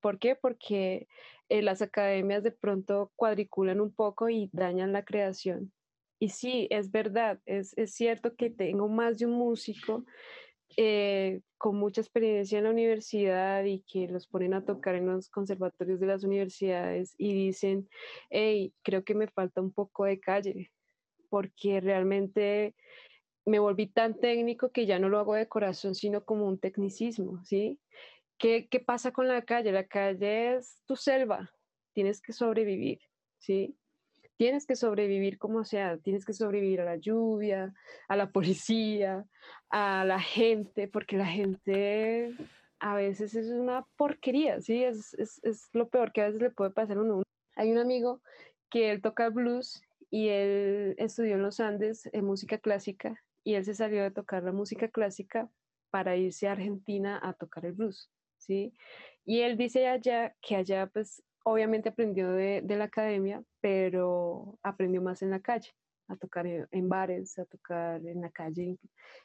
¿Por 0.00 0.18
qué? 0.18 0.36
Porque 0.36 1.08
eh, 1.48 1.62
las 1.62 1.80
academias 1.80 2.42
de 2.42 2.50
pronto 2.50 3.12
cuadriculan 3.16 3.80
un 3.80 3.92
poco 3.92 4.28
y 4.28 4.50
dañan 4.52 4.92
la 4.92 5.04
creación. 5.04 5.72
Y 6.18 6.28
sí, 6.28 6.66
es 6.70 6.90
verdad, 6.90 7.40
es, 7.46 7.76
es 7.78 7.94
cierto 7.94 8.36
que 8.36 8.50
tengo 8.50 8.88
más 8.88 9.18
de 9.18 9.26
un 9.26 9.32
músico 9.32 10.04
eh, 10.76 11.40
con 11.58 11.76
mucha 11.76 12.00
experiencia 12.00 12.58
en 12.58 12.64
la 12.64 12.70
universidad 12.70 13.64
y 13.64 13.80
que 13.80 14.08
los 14.08 14.26
ponen 14.26 14.54
a 14.54 14.64
tocar 14.64 14.94
en 14.94 15.06
los 15.06 15.28
conservatorios 15.28 16.00
de 16.00 16.06
las 16.06 16.24
universidades 16.24 17.14
y 17.18 17.32
dicen, 17.32 17.88
hey, 18.30 18.74
creo 18.82 19.04
que 19.04 19.14
me 19.14 19.28
falta 19.28 19.60
un 19.60 19.72
poco 19.72 20.04
de 20.04 20.20
calle, 20.20 20.72
porque 21.28 21.80
realmente 21.80 22.74
me 23.44 23.58
volví 23.58 23.86
tan 23.86 24.18
técnico 24.18 24.70
que 24.70 24.86
ya 24.86 24.98
no 24.98 25.08
lo 25.08 25.18
hago 25.18 25.34
de 25.34 25.48
corazón, 25.48 25.94
sino 25.94 26.24
como 26.24 26.46
un 26.46 26.58
tecnicismo, 26.58 27.42
¿sí? 27.44 27.78
¿qué, 28.38 28.68
¿qué 28.68 28.80
pasa 28.80 29.12
con 29.12 29.28
la 29.28 29.42
calle? 29.42 29.72
La 29.72 29.86
calle 29.86 30.56
es 30.56 30.82
tu 30.86 30.96
selva, 30.96 31.50
tienes 31.92 32.20
que 32.20 32.32
sobrevivir, 32.32 33.00
¿sí? 33.38 33.76
Tienes 34.36 34.66
que 34.66 34.76
sobrevivir 34.76 35.38
como 35.38 35.64
sea, 35.64 35.98
tienes 35.98 36.24
que 36.24 36.32
sobrevivir 36.32 36.80
a 36.80 36.84
la 36.84 36.96
lluvia, 36.96 37.74
a 38.08 38.16
la 38.16 38.30
policía, 38.32 39.24
a 39.70 40.04
la 40.04 40.20
gente, 40.20 40.88
porque 40.88 41.16
la 41.16 41.26
gente 41.26 42.34
a 42.78 42.94
veces 42.94 43.34
es 43.34 43.48
una 43.48 43.86
porquería, 43.96 44.60
¿sí? 44.60 44.84
Es, 44.84 45.14
es, 45.14 45.40
es 45.42 45.68
lo 45.72 45.88
peor 45.88 46.12
que 46.12 46.22
a 46.22 46.26
veces 46.26 46.42
le 46.42 46.50
puede 46.50 46.70
pasar 46.70 46.98
a 46.98 47.00
uno. 47.00 47.22
Hay 47.56 47.72
un 47.72 47.78
amigo 47.78 48.20
que 48.70 48.90
él 48.90 49.00
toca 49.00 49.30
blues 49.30 49.82
y 50.10 50.28
él 50.28 50.94
estudió 50.98 51.34
en 51.34 51.42
los 51.42 51.60
Andes 51.60 52.08
en 52.12 52.24
música 52.24 52.58
clásica 52.58 53.22
y 53.44 53.54
él 53.54 53.64
se 53.64 53.74
salió 53.74 54.02
de 54.02 54.10
tocar 54.10 54.42
la 54.42 54.52
música 54.52 54.88
clásica 54.88 55.48
para 55.90 56.16
irse 56.16 56.48
a 56.48 56.52
Argentina 56.52 57.18
a 57.22 57.32
tocar 57.32 57.64
el 57.64 57.72
blues, 57.72 58.10
¿sí? 58.38 58.74
Y 59.24 59.40
él 59.40 59.56
dice 59.56 59.88
allá 59.88 60.34
que 60.40 60.56
allá 60.56 60.86
pues 60.86 61.22
obviamente 61.46 61.90
aprendió 61.90 62.32
de, 62.32 62.60
de 62.60 62.76
la 62.76 62.84
academia, 62.84 63.40
pero 63.60 64.58
aprendió 64.64 65.00
más 65.00 65.22
en 65.22 65.30
la 65.30 65.38
calle, 65.38 65.70
a 66.08 66.16
tocar 66.16 66.44
en, 66.44 66.66
en 66.72 66.88
bares, 66.88 67.38
a 67.38 67.44
tocar 67.44 68.04
en 68.04 68.20
la 68.20 68.30
calle, 68.30 68.76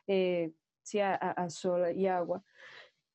eh, 0.06 0.52
sí, 0.84 1.00
a, 1.00 1.16
a, 1.16 1.50
sol 1.50 1.84
y 1.96 2.06
agua. 2.06 2.44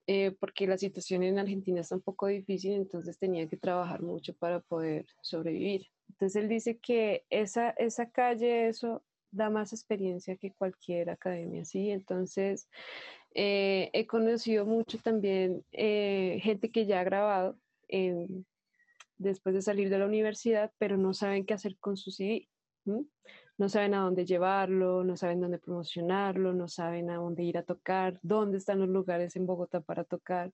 Eh, 0.09 0.33
porque 0.41 0.67
la 0.67 0.77
situación 0.77 1.23
en 1.23 1.39
Argentina 1.39 1.81
está 1.81 1.95
un 1.95 2.03
poco 2.03 2.27
difícil, 2.27 2.73
entonces 2.73 3.17
tenía 3.17 3.49
que 3.49 3.57
trabajar 3.57 4.03
mucho 4.03 4.35
para 4.35 4.59
poder 4.61 5.07
sobrevivir. 5.23 5.87
Entonces 6.11 6.43
él 6.43 6.49
dice 6.49 6.79
que 6.79 7.25
esa, 7.31 7.71
esa 7.71 8.11
calle, 8.11 8.67
eso 8.69 9.05
da 9.31 9.51
más 9.51 9.73
experiencia 9.73 10.37
que 10.37 10.53
cualquier 10.53 11.11
academia, 11.11 11.65
¿sí? 11.65 11.91
Entonces 11.91 12.69
eh, 13.35 13.89
he 13.93 14.07
conocido 14.07 14.67
mucho 14.67 14.99
también 14.99 15.65
eh, 15.71 16.41
gente 16.43 16.73
que 16.73 16.87
ya 16.87 17.01
ha 17.01 17.05
grabado 17.05 17.57
después 19.19 19.55
de 19.55 19.63
salir 19.63 19.91
de 19.91 19.99
la 19.99 20.07
universidad, 20.07 20.73
pero 20.79 20.97
no 20.97 21.15
saben 21.15 21.47
qué 21.47 21.55
hacer 21.55 21.77
con 21.79 21.97
su. 21.97 22.11
¿sí? 22.11 22.49
no 23.59 23.69
saben 23.69 23.95
a 23.95 24.01
dónde 24.01 24.25
llevarlo, 24.25 25.03
no 25.03 25.17
saben 25.17 25.41
dónde 25.41 25.59
promocionarlo, 25.59 26.53
no 26.53 26.69
saben 26.69 27.11
a 27.11 27.17
dónde 27.17 27.43
ir 27.43 27.59
a 27.59 27.63
tocar, 27.63 28.19
dónde 28.23 28.59
están 28.59 28.81
los 28.81 28.89
lugares 28.89 29.35
en 29.37 29.47
Bogotá 29.47 29.81
para 29.81 30.05
tocar 30.05 30.53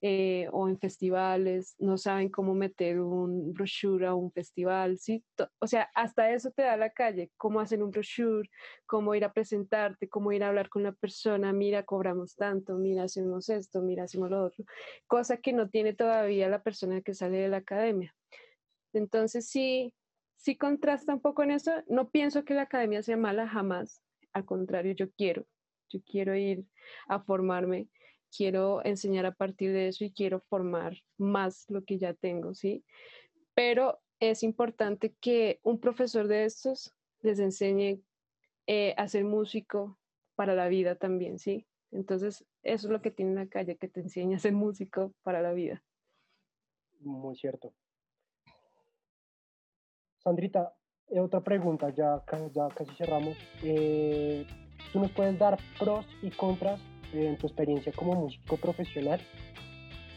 eh, 0.00 0.48
o 0.52 0.68
en 0.68 0.78
festivales, 0.78 1.74
no 1.78 1.98
saben 1.98 2.28
cómo 2.28 2.54
meter 2.54 3.00
un 3.00 3.52
brochure 3.52 4.06
a 4.06 4.14
un 4.14 4.30
festival, 4.30 4.98
¿sí? 4.98 5.24
O 5.58 5.66
sea, 5.66 5.90
hasta 5.94 6.32
eso 6.32 6.50
te 6.52 6.62
da 6.62 6.76
la 6.76 6.90
calle, 6.90 7.30
cómo 7.36 7.60
hacer 7.60 7.82
un 7.82 7.90
brochure, 7.90 8.48
cómo 8.86 9.14
ir 9.14 9.24
a 9.24 9.32
presentarte, 9.32 10.08
cómo 10.08 10.32
ir 10.32 10.44
a 10.44 10.48
hablar 10.48 10.68
con 10.68 10.84
la 10.84 10.92
persona, 10.92 11.52
mira, 11.52 11.84
cobramos 11.84 12.36
tanto, 12.36 12.74
mira, 12.76 13.04
hacemos 13.04 13.48
esto, 13.48 13.82
mira, 13.82 14.04
hacemos 14.04 14.30
lo 14.30 14.44
otro, 14.44 14.64
cosa 15.06 15.38
que 15.38 15.52
no 15.52 15.68
tiene 15.68 15.94
todavía 15.94 16.48
la 16.48 16.62
persona 16.62 17.00
que 17.00 17.14
sale 17.14 17.38
de 17.38 17.48
la 17.48 17.58
academia. 17.58 18.14
Entonces 18.92 19.48
sí, 19.48 19.94
sí 20.36 20.56
contrasta 20.56 21.14
un 21.14 21.20
poco 21.20 21.42
en 21.42 21.50
eso. 21.50 21.72
No 21.88 22.10
pienso 22.10 22.44
que 22.44 22.54
la 22.54 22.62
academia 22.62 23.02
sea 23.02 23.16
mala 23.16 23.48
jamás. 23.48 24.02
Al 24.32 24.44
contrario, 24.44 24.92
yo 24.92 25.10
quiero. 25.10 25.46
Yo 25.90 26.00
quiero 26.04 26.34
ir 26.36 26.64
a 27.08 27.20
formarme, 27.20 27.88
quiero 28.34 28.84
enseñar 28.84 29.26
a 29.26 29.34
partir 29.34 29.72
de 29.72 29.88
eso 29.88 30.04
y 30.04 30.12
quiero 30.12 30.40
formar 30.40 30.96
más 31.16 31.66
lo 31.68 31.84
que 31.84 31.98
ya 31.98 32.14
tengo, 32.14 32.54
¿sí? 32.54 32.84
Pero 33.54 34.00
es 34.20 34.42
importante 34.42 35.14
que 35.20 35.60
un 35.62 35.80
profesor 35.80 36.28
de 36.28 36.44
estos 36.44 36.94
les 37.20 37.38
enseñe 37.38 38.00
eh, 38.66 38.94
a 38.96 39.08
ser 39.08 39.24
músico 39.24 39.98
para 40.34 40.54
la 40.54 40.68
vida 40.68 40.94
también, 40.94 41.38
¿sí? 41.38 41.66
Entonces, 41.90 42.44
eso 42.62 42.86
es 42.86 42.92
lo 42.92 43.00
que 43.00 43.10
tiene 43.10 43.34
la 43.34 43.48
calle, 43.48 43.76
que 43.76 43.88
te 43.88 44.00
enseña 44.00 44.36
a 44.36 44.40
ser 44.40 44.52
músico 44.52 45.14
para 45.22 45.40
la 45.40 45.52
vida. 45.52 45.82
Muy 47.00 47.36
cierto. 47.36 47.72
Sandrita, 50.18 50.74
eh, 51.08 51.20
otra 51.20 51.40
pregunta, 51.40 51.90
ya, 51.90 52.22
ya 52.52 52.68
casi 52.68 52.94
cerramos. 52.96 53.36
Eh, 53.62 54.46
¿Tú 54.92 55.00
nos 55.00 55.10
puedes 55.12 55.38
dar 55.38 55.58
pros 55.78 56.06
y 56.22 56.30
contras 56.30 56.80
en 57.12 57.36
tu 57.36 57.46
experiencia 57.46 57.92
como 57.92 58.14
músico 58.14 58.56
profesional? 58.56 59.20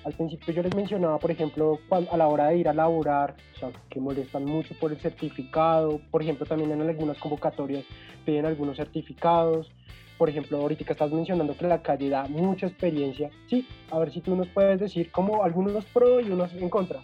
Al 0.03 0.13
principio 0.13 0.53
yo 0.53 0.63
les 0.63 0.75
mencionaba, 0.75 1.19
por 1.19 1.29
ejemplo, 1.29 1.79
a 1.89 2.17
la 2.17 2.27
hora 2.27 2.47
de 2.47 2.57
ir 2.57 2.67
a 2.67 2.73
laborar, 2.73 3.35
o 3.55 3.59
sea, 3.59 3.69
que 3.89 3.99
molestan 3.99 4.45
mucho 4.45 4.73
por 4.79 4.91
el 4.91 4.99
certificado. 4.99 6.01
Por 6.09 6.23
ejemplo, 6.23 6.45
también 6.45 6.71
en 6.71 6.81
algunas 6.81 7.19
convocatorias 7.19 7.85
piden 8.25 8.47
algunos 8.47 8.77
certificados. 8.77 9.71
Por 10.17 10.29
ejemplo, 10.29 10.57
ahorita 10.57 10.91
estás 10.91 11.11
mencionando 11.11 11.55
que 11.55 11.67
la 11.67 11.83
calle 11.83 12.09
da 12.09 12.25
mucha 12.27 12.67
experiencia. 12.67 13.29
Sí, 13.47 13.67
a 13.91 13.99
ver 13.99 14.11
si 14.11 14.21
tú 14.21 14.35
nos 14.35 14.47
puedes 14.47 14.79
decir 14.79 15.11
como 15.11 15.43
algunos 15.43 15.85
pros 15.85 16.25
y 16.25 16.31
unos 16.31 16.51
en 16.53 16.69
contra. 16.69 16.99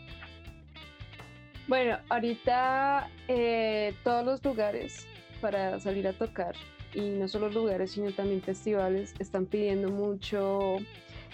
Bueno, 1.67 1.97
ahorita 2.09 3.09
eh, 3.27 3.93
todos 4.03 4.25
los 4.25 4.43
lugares 4.43 5.05
para 5.41 5.79
salir 5.79 6.07
a 6.07 6.13
tocar, 6.13 6.55
y 6.93 7.01
no 7.01 7.27
solo 7.27 7.49
lugares, 7.49 7.91
sino 7.91 8.11
también 8.11 8.41
festivales, 8.41 9.13
están 9.19 9.45
pidiendo 9.45 9.89
mucho 9.89 10.77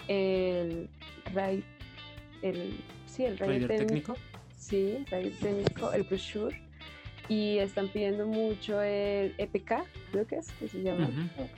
el 0.08 0.88
raid, 1.32 1.62
el, 2.42 2.78
sí, 3.06 3.24
el 3.24 3.38
raid 3.38 3.66
técnico, 3.66 4.14
técnico, 4.14 4.16
Sí, 4.56 4.96
el 4.96 5.06
raid 5.06 5.32
técnico, 5.40 5.92
el 5.92 6.02
brochure. 6.04 6.60
Y 7.28 7.58
están 7.58 7.88
pidiendo 7.88 8.26
mucho 8.26 8.82
el 8.82 9.34
EPK, 9.38 9.84
creo 10.12 10.26
que 10.26 10.36
es, 10.36 10.50
que 10.52 10.68
se 10.68 10.82
llama. 10.82 11.08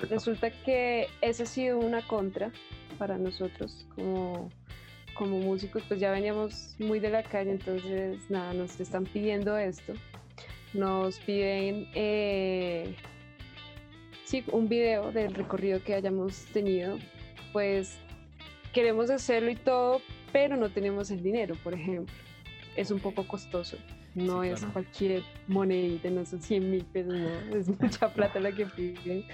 Resulta 0.08 0.50
que 0.50 1.08
esa 1.20 1.42
ha 1.42 1.46
sido 1.46 1.78
una 1.78 2.06
contra 2.06 2.52
para 2.98 3.18
nosotros 3.18 3.84
como 3.96 4.48
como 5.16 5.38
músicos 5.38 5.82
pues 5.88 5.98
ya 5.98 6.10
veníamos 6.10 6.76
muy 6.78 7.00
de 7.00 7.10
la 7.10 7.22
calle, 7.22 7.50
entonces 7.50 8.18
nada, 8.28 8.52
nos 8.52 8.78
están 8.78 9.04
pidiendo 9.04 9.56
esto. 9.56 9.94
Nos 10.74 11.18
piden 11.20 11.88
eh, 11.94 12.94
sí, 14.26 14.44
un 14.52 14.68
video 14.68 15.12
del 15.12 15.34
recorrido 15.34 15.82
que 15.82 15.94
hayamos 15.94 16.44
tenido. 16.52 16.98
Pues 17.52 17.96
queremos 18.74 19.08
hacerlo 19.08 19.50
y 19.50 19.56
todo, 19.56 20.02
pero 20.32 20.56
no 20.56 20.68
tenemos 20.68 21.10
el 21.10 21.22
dinero, 21.22 21.54
por 21.64 21.72
ejemplo. 21.74 22.14
Es 22.76 22.90
un 22.90 23.00
poco 23.00 23.26
costoso. 23.26 23.78
No 24.14 24.42
es 24.42 24.64
cualquier 24.72 25.22
monedita, 25.46 26.10
no 26.10 26.24
son 26.24 26.40
100 26.40 26.70
mil 26.70 26.84
pesos, 26.86 27.14
no, 27.14 27.56
es 27.56 27.68
mucha 27.68 28.08
plata 28.14 28.40
la 28.40 28.52
que 28.52 28.66
piden. 28.66 29.24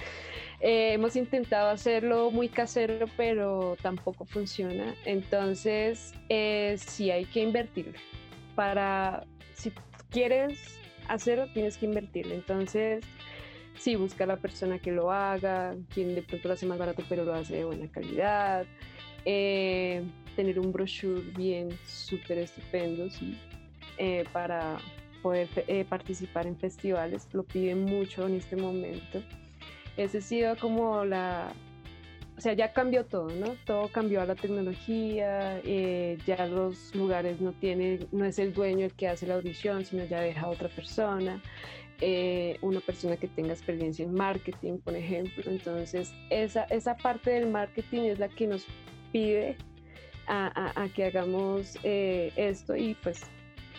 Eh, 0.61 0.93
hemos 0.93 1.17
intentado 1.17 1.71
hacerlo 1.71 2.31
muy 2.31 2.49
casero, 2.49 3.07
pero 3.17 3.77
tampoco 3.81 4.25
funciona. 4.25 4.95
Entonces, 5.05 6.15
eh, 6.29 6.77
sí 6.79 7.11
hay 7.11 7.25
que 7.25 7.41
invertir. 7.41 7.95
Para, 8.55 9.25
si 9.55 9.73
quieres 10.11 10.79
hacerlo, 11.09 11.47
tienes 11.53 11.77
que 11.79 11.87
invertir. 11.87 12.31
Entonces, 12.33 13.05
sí, 13.79 13.97
busca 13.97 14.25
a 14.25 14.27
la 14.27 14.37
persona 14.37 14.79
que 14.79 14.93
lo 14.93 15.13
haga, 15.13 15.75
quien 15.93 16.15
de 16.15 16.23
pronto 16.23 16.49
lo 16.49 16.55
hace 16.55 16.67
más 16.67 16.79
barato, 16.79 17.03
pero 17.09 17.25
lo 17.25 17.35
hace 17.35 17.57
de 17.57 17.65
buena 17.65 17.89
calidad. 17.89 18.67
Eh, 19.25 20.03
tener 20.37 20.59
un 20.59 20.73
brochure 20.73 21.21
bien, 21.37 21.71
súper 21.87 22.39
estupendo, 22.39 23.09
sí, 23.11 23.39
eh, 23.99 24.25
para 24.33 24.79
poder 25.23 25.49
participar 25.89 26.47
en 26.47 26.57
festivales. 26.57 27.29
Lo 27.33 27.45
piden 27.45 27.85
mucho 27.85 28.27
en 28.27 28.35
este 28.35 28.57
momento. 28.57 29.23
Ese 29.97 30.19
ha 30.19 30.21
sido 30.23 30.57
como 30.57 31.05
la, 31.05 31.53
o 32.37 32.41
sea, 32.41 32.55
ya 32.55 32.73
cambió 32.73 33.05
todo, 33.05 33.29
¿no? 33.29 33.55
Todo 33.67 33.89
cambió 33.89 34.21
a 34.21 34.27
la 34.27 34.35
tecnología, 34.35 35.61
eh, 35.65 36.19
ya 36.27 36.47
los 36.47 36.95
lugares 36.95 37.41
no 37.41 37.53
tienen, 37.53 38.09
no 38.11 38.25
es 38.25 38.39
el 38.39 38.53
dueño 38.53 38.87
el 38.87 38.95
que 38.95 39.07
hace 39.07 39.27
la 39.27 39.35
audición, 39.35 39.85
sino 39.85 40.05
ya 40.07 40.21
deja 40.21 40.43
a 40.43 40.49
otra 40.49 40.69
persona, 40.69 41.41
eh, 42.05 42.59
una 42.63 42.81
persona 42.81 43.17
que 43.17 43.29
tenga 43.29 43.53
experiencia 43.53 44.05
en 44.05 44.13
marketing, 44.13 44.79
por 44.79 44.97
ejemplo. 44.97 45.45
Entonces, 45.47 46.13
esa, 46.31 46.65
esa 46.65 46.97
parte 46.97 47.31
del 47.31 47.49
marketing 47.49 48.03
es 48.03 48.19
la 48.19 48.29
que 48.29 48.49
nos 48.49 48.67
pide 49.13 49.57
a, 50.27 50.49
a, 50.49 50.83
a 50.83 50.89
que 50.89 51.05
hagamos 51.05 51.79
eh, 51.85 52.33
esto 52.35 52.75
y 52.75 52.95
pues 52.95 53.23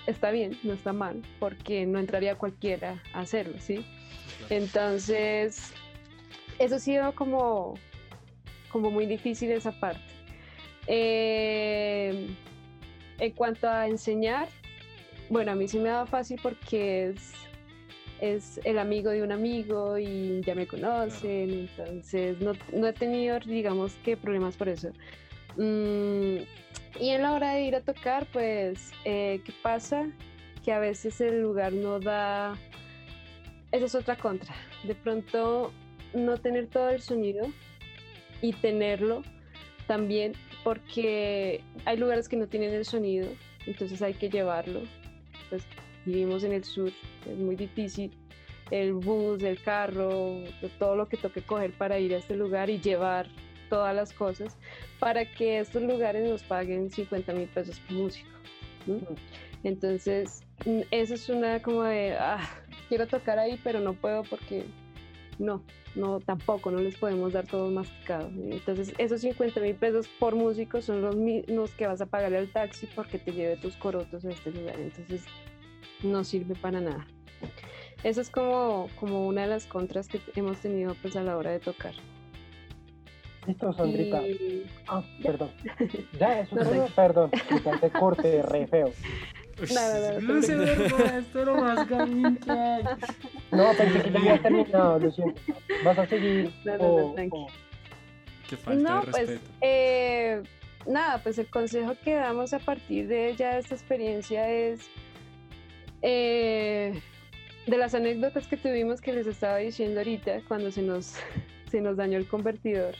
está 0.07 0.31
bien, 0.31 0.57
no 0.63 0.71
está 0.71 0.93
mal, 0.93 1.21
porque 1.37 1.85
no 1.85 1.99
entraría 1.99 2.35
cualquiera 2.35 3.03
a 3.13 3.21
hacerlo, 3.21 3.59
¿sí? 3.59 3.85
Entonces, 4.49 5.73
eso 6.59 6.75
ha 6.75 6.79
sido 6.79 7.13
como, 7.15 7.73
como 8.71 8.89
muy 8.89 9.05
difícil 9.05 9.51
esa 9.51 9.77
parte. 9.81 10.01
Eh, 10.87 12.27
en 13.19 13.31
cuanto 13.33 13.69
a 13.69 13.87
enseñar, 13.87 14.47
bueno, 15.29 15.51
a 15.51 15.55
mí 15.55 15.67
sí 15.67 15.77
me 15.77 15.89
ha 15.89 15.93
dado 15.93 16.07
fácil 16.07 16.39
porque 16.41 17.09
es, 17.09 17.33
es 18.23 18.61
el 18.63 18.79
amigo 18.79 19.11
de 19.11 19.21
un 19.21 19.33
amigo 19.33 19.97
y 19.97 20.39
ya 20.45 20.55
me 20.55 20.65
conocen, 20.65 21.67
entonces 21.67 22.39
no, 22.39 22.53
no, 22.71 22.87
he 22.87 22.93
tenido, 22.93 23.37
digamos, 23.41 23.95
que 23.95 24.15
problemas 24.15 24.55
por 24.55 24.69
eso. 24.69 24.91
Mm, 25.57 26.37
y 27.01 27.09
en 27.09 27.21
la 27.21 27.33
hora 27.33 27.53
de 27.53 27.63
ir 27.63 27.75
a 27.75 27.81
tocar, 27.81 28.25
pues, 28.31 28.93
eh, 29.03 29.41
¿qué 29.43 29.51
pasa? 29.61 30.09
Que 30.63 30.71
a 30.71 30.79
veces 30.79 31.19
el 31.19 31.41
lugar 31.41 31.73
no 31.73 31.99
da... 31.99 32.57
Esa 33.73 33.85
es 33.87 33.95
otra 33.95 34.15
contra. 34.15 34.55
De 34.85 34.95
pronto 34.95 35.73
no 36.13 36.37
tener 36.37 36.67
todo 36.67 36.91
el 36.91 37.01
sonido 37.01 37.47
y 38.41 38.53
tenerlo, 38.53 39.23
también 39.85 40.31
porque 40.63 41.61
hay 41.83 41.97
lugares 41.97 42.29
que 42.29 42.37
no 42.37 42.47
tienen 42.47 42.73
el 42.73 42.85
sonido, 42.85 43.27
entonces 43.65 44.01
hay 44.01 44.13
que 44.13 44.29
llevarlo. 44.29 44.83
Pues 45.49 45.65
vivimos 46.05 46.43
en 46.43 46.53
el 46.53 46.63
sur, 46.63 46.91
es 47.29 47.37
muy 47.37 47.55
difícil 47.55 48.11
el 48.71 48.93
bus, 48.93 49.43
el 49.43 49.61
carro, 49.61 50.37
todo 50.79 50.95
lo 50.95 51.07
que 51.07 51.17
toque 51.17 51.41
coger 51.41 51.71
para 51.73 51.99
ir 51.99 52.13
a 52.13 52.17
este 52.17 52.35
lugar 52.35 52.69
y 52.69 52.79
llevar 52.79 53.27
todas 53.69 53.95
las 53.95 54.13
cosas 54.13 54.57
para 54.99 55.25
que 55.25 55.59
estos 55.59 55.83
lugares 55.83 56.29
nos 56.29 56.43
paguen 56.43 56.89
50 56.89 57.33
mil 57.33 57.47
pesos 57.47 57.79
por 57.81 57.97
músico. 57.97 58.29
Entonces, 59.63 60.43
mm, 60.65 60.81
eso 60.91 61.13
es 61.13 61.29
una 61.29 61.61
como 61.61 61.83
de, 61.83 62.13
ah, 62.19 62.39
quiero 62.89 63.07
tocar 63.07 63.39
ahí, 63.39 63.59
pero 63.63 63.79
no 63.79 63.93
puedo 63.93 64.23
porque 64.23 64.63
no, 65.39 65.63
no, 65.95 66.19
tampoco, 66.19 66.71
no 66.71 66.79
les 66.79 66.95
podemos 66.97 67.33
dar 67.33 67.47
todo 67.47 67.69
masticado. 67.71 68.29
Entonces, 68.29 68.93
esos 68.97 69.21
50 69.21 69.59
mil 69.61 69.75
pesos 69.75 70.07
por 70.19 70.35
músico 70.35 70.81
son 70.81 71.01
los 71.01 71.15
mismos 71.15 71.71
que 71.71 71.87
vas 71.87 72.01
a 72.01 72.05
pagarle 72.05 72.37
al 72.37 72.51
taxi 72.51 72.87
porque 72.95 73.19
te 73.19 73.31
lleve 73.31 73.57
tus 73.57 73.75
corotos 73.77 74.25
a 74.25 74.29
este 74.29 74.51
lugar. 74.51 74.79
Entonces, 74.79 75.23
no 76.03 76.23
sirve 76.23 76.55
para 76.55 76.81
nada. 76.81 77.07
Esa 78.03 78.21
es 78.21 78.29
como, 78.29 78.89
como 78.99 79.27
una 79.27 79.41
de 79.41 79.47
las 79.47 79.65
contras 79.65 80.07
que 80.07 80.19
hemos 80.35 80.57
tenido 80.57 80.95
pues 81.01 81.15
a 81.15 81.23
la 81.23 81.37
hora 81.37 81.51
de 81.51 81.59
tocar. 81.59 81.93
Listo, 83.47 83.73
Sandrita. 83.73 84.21
Ah, 84.87 85.03
perdón. 85.21 85.51
Ya, 86.19 86.41
eso 86.41 86.55
no, 86.55 86.63
todo, 86.63 86.87
perdón. 86.95 87.31
Te 87.81 87.89
corte 87.89 88.41
re 88.41 88.67
feo. 88.67 88.91
No, 89.73 90.21
no, 90.21 90.33
no. 90.33 90.41
se 90.41 90.53
esto 91.19 91.45
lo 91.45 91.55
más 91.57 91.89
No, 93.51 93.71
pensé 93.77 94.01
que 94.01 94.11
ya 94.11 94.19
había 94.19 94.41
terminado, 94.41 94.99
lo 94.99 95.11
siento. 95.11 95.41
¿Vas 95.83 95.99
a 95.99 96.07
seguir? 96.07 96.53
No, 96.65 96.77
no, 96.77 97.15
no, 97.15 97.47
Qué 98.49 98.57
falta 98.57 98.99
de 99.01 99.11
pues. 99.11 99.39
Eh, 99.61 100.43
nada, 100.85 101.19
pues 101.19 101.37
el 101.37 101.47
consejo 101.47 101.95
que 102.03 102.15
damos 102.15 102.53
a 102.53 102.59
partir 102.59 103.07
de 103.07 103.35
ya 103.35 103.57
esta 103.57 103.75
experiencia 103.75 104.49
es 104.49 104.81
eh, 106.03 107.01
de 107.65 107.77
las 107.77 107.95
anécdotas 107.95 108.45
que 108.47 108.57
tuvimos 108.57 108.99
que 109.01 109.13
les 109.13 109.25
estaba 109.25 109.57
diciendo 109.57 110.01
ahorita 110.01 110.41
cuando 110.47 110.69
se 110.69 110.81
nos, 110.81 111.15
se 111.71 111.81
nos 111.81 111.97
dañó 111.97 112.17
el 112.17 112.27
convertidor. 112.27 112.95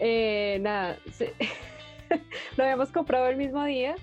Eh, 0.00 0.58
nada, 0.62 0.98
lo 2.56 2.64
habíamos 2.64 2.90
comprado 2.90 3.26
el 3.28 3.36
mismo 3.36 3.62
día, 3.64 3.96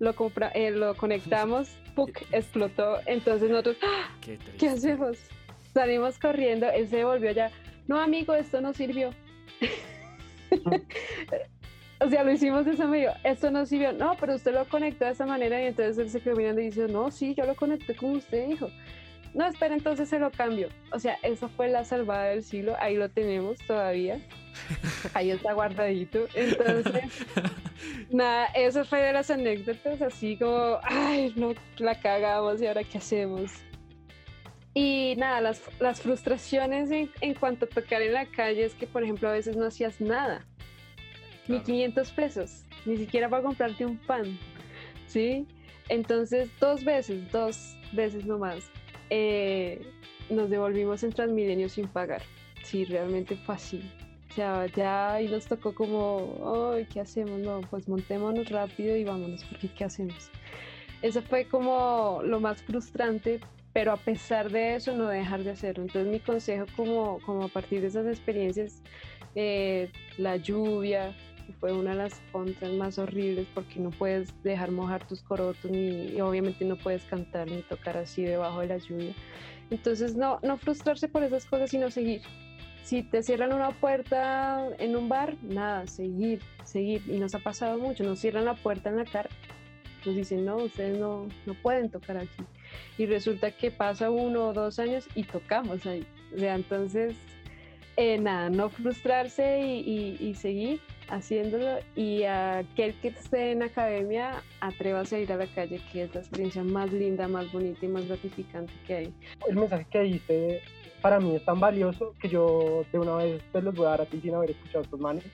lo, 0.00 0.14
compra, 0.16 0.48
eh, 0.48 0.72
lo 0.72 0.96
conectamos, 0.96 1.70
¡puc! 1.94 2.10
explotó. 2.32 2.98
Entonces 3.06 3.48
nosotros, 3.48 3.76
¡ah! 3.82 4.10
¿qué, 4.20 4.36
¿qué 4.58 4.68
hacemos? 4.68 5.16
Salimos 5.72 6.18
corriendo, 6.18 6.68
él 6.70 6.88
se 6.88 7.04
volvió 7.04 7.30
ya, 7.30 7.50
no 7.86 8.00
amigo, 8.00 8.34
esto 8.34 8.60
no 8.60 8.72
sirvió. 8.72 9.10
O 12.00 12.08
sea, 12.08 12.24
lo 12.24 12.32
hicimos 12.32 12.64
de 12.64 12.72
esa 12.72 12.86
manera, 12.86 13.18
esto 13.24 13.50
no 13.50 13.64
sirvió, 13.66 13.92
no, 13.92 14.16
pero 14.18 14.34
usted 14.34 14.52
lo 14.52 14.64
conectó 14.66 15.04
de 15.04 15.12
esa 15.12 15.26
manera 15.26 15.62
y 15.62 15.66
entonces 15.66 15.98
él 15.98 16.10
se 16.10 16.20
quedó 16.20 16.36
mirando 16.36 16.60
y 16.60 16.66
dice, 16.66 16.88
no, 16.88 17.10
sí, 17.10 17.34
yo 17.34 17.44
lo 17.44 17.54
conecté 17.54 17.94
como 17.94 18.14
usted 18.14 18.48
dijo. 18.48 18.70
No, 19.34 19.46
espera, 19.46 19.74
entonces 19.74 20.08
se 20.08 20.20
lo 20.20 20.30
cambio. 20.30 20.68
O 20.92 20.98
sea, 21.00 21.18
eso 21.22 21.48
fue 21.48 21.68
la 21.68 21.84
salvada 21.84 22.26
del 22.26 22.44
siglo, 22.44 22.76
ahí 22.78 22.96
lo 22.96 23.08
tenemos 23.08 23.58
todavía. 23.66 24.20
Ahí 25.14 25.32
está 25.32 25.52
guardadito. 25.52 26.26
Entonces, 26.32 27.26
nada, 28.10 28.46
eso 28.54 28.84
fue 28.84 29.00
de 29.00 29.12
las 29.12 29.28
anécdotas, 29.28 30.00
así 30.00 30.36
como, 30.36 30.78
ay, 30.84 31.32
no, 31.34 31.54
la 31.78 32.00
cagamos 32.00 32.62
y 32.62 32.66
ahora 32.68 32.84
qué 32.84 32.98
hacemos. 32.98 33.50
Y 34.72 35.14
nada, 35.16 35.40
las, 35.40 35.62
las 35.80 36.00
frustraciones 36.00 36.92
en, 36.92 37.10
en, 37.20 37.34
cuanto 37.34 37.64
a 37.64 37.68
tocar 37.68 38.00
en 38.02 38.12
la 38.12 38.26
calle 38.26 38.64
es 38.64 38.74
que, 38.74 38.86
por 38.86 39.02
ejemplo, 39.02 39.28
a 39.28 39.32
veces 39.32 39.56
no 39.56 39.66
hacías 39.66 40.00
nada, 40.00 40.46
ni 41.48 41.60
500 41.60 42.10
pesos, 42.12 42.64
ni 42.84 42.96
siquiera 42.96 43.28
para 43.28 43.42
comprarte 43.42 43.84
un 43.86 43.98
pan, 43.98 44.38
¿sí? 45.06 45.46
Entonces, 45.88 46.48
dos 46.60 46.84
veces, 46.84 47.30
dos 47.30 47.76
veces 47.92 48.24
nomás, 48.24 48.70
eh, 49.10 49.82
nos 50.30 50.48
devolvimos 50.50 51.02
en 51.02 51.12
Transmilenio 51.12 51.68
sin 51.68 51.86
pagar. 51.88 52.22
Sí, 52.62 52.84
realmente 52.84 53.36
fue 53.36 53.56
así. 53.56 53.82
O 54.30 54.34
sea, 54.34 54.66
ya 54.66 55.12
ahí 55.14 55.28
nos 55.28 55.46
tocó 55.46 55.74
como, 55.74 56.72
ay, 56.74 56.86
¿qué 56.92 57.00
hacemos? 57.00 57.38
No, 57.38 57.60
pues 57.70 57.88
montémonos 57.88 58.48
rápido 58.48 58.96
y 58.96 59.04
vámonos, 59.04 59.44
porque 59.44 59.68
¿qué 59.68 59.84
hacemos? 59.84 60.30
Eso 61.02 61.22
fue 61.22 61.44
como 61.44 62.20
lo 62.24 62.40
más 62.40 62.62
frustrante, 62.62 63.38
pero 63.72 63.92
a 63.92 63.96
pesar 63.96 64.50
de 64.50 64.76
eso 64.76 64.92
no 64.96 65.06
dejar 65.06 65.44
de 65.44 65.50
hacerlo. 65.50 65.84
Entonces 65.84 66.10
mi 66.10 66.18
consejo 66.18 66.64
como, 66.74 67.20
como 67.20 67.44
a 67.44 67.48
partir 67.48 67.82
de 67.82 67.88
esas 67.88 68.06
experiencias, 68.06 68.82
eh, 69.34 69.90
la 70.16 70.36
lluvia, 70.36 71.14
que 71.46 71.52
fue 71.54 71.72
una 71.72 71.90
de 71.90 71.96
las 71.96 72.20
contras 72.32 72.72
más 72.72 72.98
horribles 72.98 73.46
porque 73.54 73.80
no 73.80 73.90
puedes 73.90 74.34
dejar 74.42 74.70
mojar 74.70 75.06
tus 75.06 75.22
corotos 75.22 75.70
ni 75.70 76.08
y 76.08 76.20
obviamente 76.20 76.64
no 76.64 76.76
puedes 76.76 77.04
cantar 77.04 77.50
ni 77.50 77.62
tocar 77.62 77.96
así 77.96 78.22
debajo 78.22 78.60
de 78.60 78.66
la 78.68 78.78
lluvia. 78.78 79.14
Entonces 79.70 80.14
no, 80.14 80.40
no 80.42 80.56
frustrarse 80.56 81.08
por 81.08 81.22
esas 81.22 81.46
cosas, 81.46 81.70
sino 81.70 81.90
seguir. 81.90 82.22
Si 82.84 83.02
te 83.02 83.22
cierran 83.22 83.52
una 83.52 83.70
puerta 83.70 84.68
en 84.78 84.94
un 84.94 85.08
bar, 85.08 85.36
nada, 85.42 85.86
seguir, 85.86 86.40
seguir. 86.64 87.02
Y 87.08 87.18
nos 87.18 87.34
ha 87.34 87.38
pasado 87.38 87.78
mucho, 87.78 88.04
nos 88.04 88.18
cierran 88.18 88.44
la 88.44 88.54
puerta 88.54 88.90
en 88.90 88.96
la 88.96 89.04
cara, 89.04 89.30
nos 90.04 90.14
dicen, 90.14 90.44
no, 90.44 90.56
ustedes 90.56 90.98
no, 90.98 91.26
no 91.46 91.54
pueden 91.54 91.90
tocar 91.90 92.18
aquí. 92.18 92.44
Y 92.98 93.06
resulta 93.06 93.50
que 93.52 93.70
pasa 93.70 94.10
uno 94.10 94.48
o 94.48 94.52
dos 94.52 94.78
años 94.78 95.08
y 95.14 95.24
tocamos 95.24 95.86
ahí. 95.86 96.06
O 96.34 96.38
sea, 96.38 96.56
entonces, 96.56 97.16
eh, 97.96 98.18
nada, 98.18 98.50
no 98.50 98.68
frustrarse 98.68 99.60
y, 99.60 100.18
y, 100.20 100.28
y 100.28 100.34
seguir 100.34 100.80
haciéndolo 101.08 101.78
y 101.94 102.24
aquel 102.24 102.94
que 103.00 103.08
esté 103.08 103.52
en 103.52 103.62
academia, 103.62 104.42
atrévase 104.60 105.16
a 105.16 105.18
ir 105.20 105.32
a 105.32 105.36
la 105.36 105.46
calle, 105.46 105.80
que 105.92 106.04
es 106.04 106.14
la 106.14 106.20
experiencia 106.20 106.62
más 106.62 106.92
linda, 106.92 107.28
más 107.28 107.50
bonita 107.52 107.84
y 107.84 107.88
más 107.88 108.06
gratificante 108.06 108.72
que 108.86 108.94
hay. 108.94 109.14
El 109.48 109.56
mensaje 109.56 109.86
que 109.90 110.00
diste 110.00 110.62
para 111.00 111.20
mí 111.20 111.36
es 111.36 111.44
tan 111.44 111.60
valioso 111.60 112.14
que 112.20 112.28
yo 112.28 112.84
de 112.90 112.98
una 112.98 113.16
vez 113.16 113.42
te 113.52 113.60
los 113.60 113.74
voy 113.74 113.86
a 113.86 113.90
dar 113.90 114.00
a 114.02 114.06
ti 114.06 114.20
sin 114.22 114.34
haber 114.34 114.50
escuchado 114.50 114.84
estos 114.84 115.00
manes. 115.00 115.24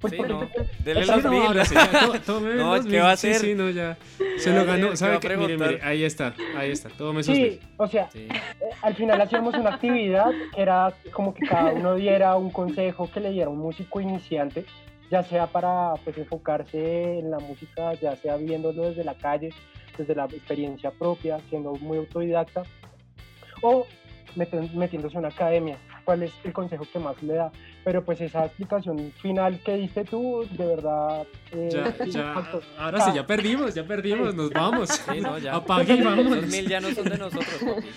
Pues 0.00 0.12
sí, 0.12 0.18
no. 0.20 0.50
Dele 0.84 1.06
los 1.06 1.24
mil. 1.24 1.42
No, 2.56 2.74
no 2.78 2.84
¿qué 2.84 3.00
va 3.00 3.10
a 3.10 3.12
hacer? 3.12 3.36
Sí, 3.36 3.46
sí, 3.46 3.54
no, 3.54 3.70
ya. 3.70 3.96
Se 4.36 4.52
lo 4.52 4.66
ganó. 4.66 4.96
¿Sabe 4.96 5.18
qué? 5.20 5.36
Mire, 5.36 5.56
mire, 5.56 5.80
ahí 5.82 6.04
está, 6.04 6.34
ahí 6.56 6.72
está. 6.72 6.90
Tome 6.90 7.20
esos 7.20 7.34
Sí, 7.34 7.58
o 7.78 7.86
sea, 7.86 8.10
sí. 8.10 8.26
eh, 8.30 8.40
al 8.82 8.94
final 8.96 9.20
hacíamos 9.20 9.54
una 9.54 9.70
actividad 9.70 10.30
que 10.54 10.60
era 10.60 10.92
como 11.12 11.32
que 11.32 11.46
cada 11.46 11.72
uno 11.72 11.94
diera 11.94 12.36
un 12.36 12.50
consejo 12.50 13.10
que 13.10 13.20
le 13.20 13.30
diera 13.30 13.48
un 13.48 13.58
músico 13.58 14.00
iniciante 14.00 14.66
ya 15.10 15.22
sea 15.22 15.46
para 15.46 15.94
pues, 16.04 16.18
enfocarse 16.18 17.18
en 17.18 17.30
la 17.30 17.38
música, 17.38 17.94
ya 17.94 18.16
sea 18.16 18.36
viéndolo 18.36 18.88
desde 18.88 19.04
la 19.04 19.14
calle, 19.14 19.50
desde 19.96 20.14
la 20.14 20.24
experiencia 20.24 20.90
propia, 20.90 21.38
siendo 21.48 21.72
muy 21.74 21.98
autodidacta, 21.98 22.62
o 23.62 23.86
metiéndose 24.34 25.14
en 25.14 25.18
una 25.18 25.28
academia, 25.28 25.78
cuál 26.04 26.24
es 26.24 26.32
el 26.44 26.52
consejo 26.52 26.84
que 26.92 26.98
más 26.98 27.22
le 27.22 27.34
da. 27.34 27.52
Pero 27.84 28.04
pues 28.04 28.20
esa 28.20 28.46
explicación 28.46 29.12
final 29.20 29.60
que 29.60 29.76
diste 29.76 30.04
tú, 30.04 30.46
de 30.50 30.66
verdad... 30.66 31.26
Eh, 31.52 31.68
ya, 31.70 32.04
ya, 32.06 32.44
ahora 32.78 33.00
sí, 33.00 33.10
ya 33.14 33.26
perdimos, 33.26 33.74
ya 33.74 33.84
perdimos, 33.84 34.34
nos 34.34 34.50
vamos. 34.50 34.88
Sí, 34.88 35.20
no, 35.20 35.38
ya. 35.38 35.54
Apague 35.56 35.94
y 35.94 36.02
vamos. 36.02 36.24
Los 36.24 36.46
mil 36.46 36.66
ya 36.66 36.80
no 36.80 36.90
son 36.92 37.04
de 37.04 37.18
nosotros, 37.18 37.56
papi. 37.60 37.88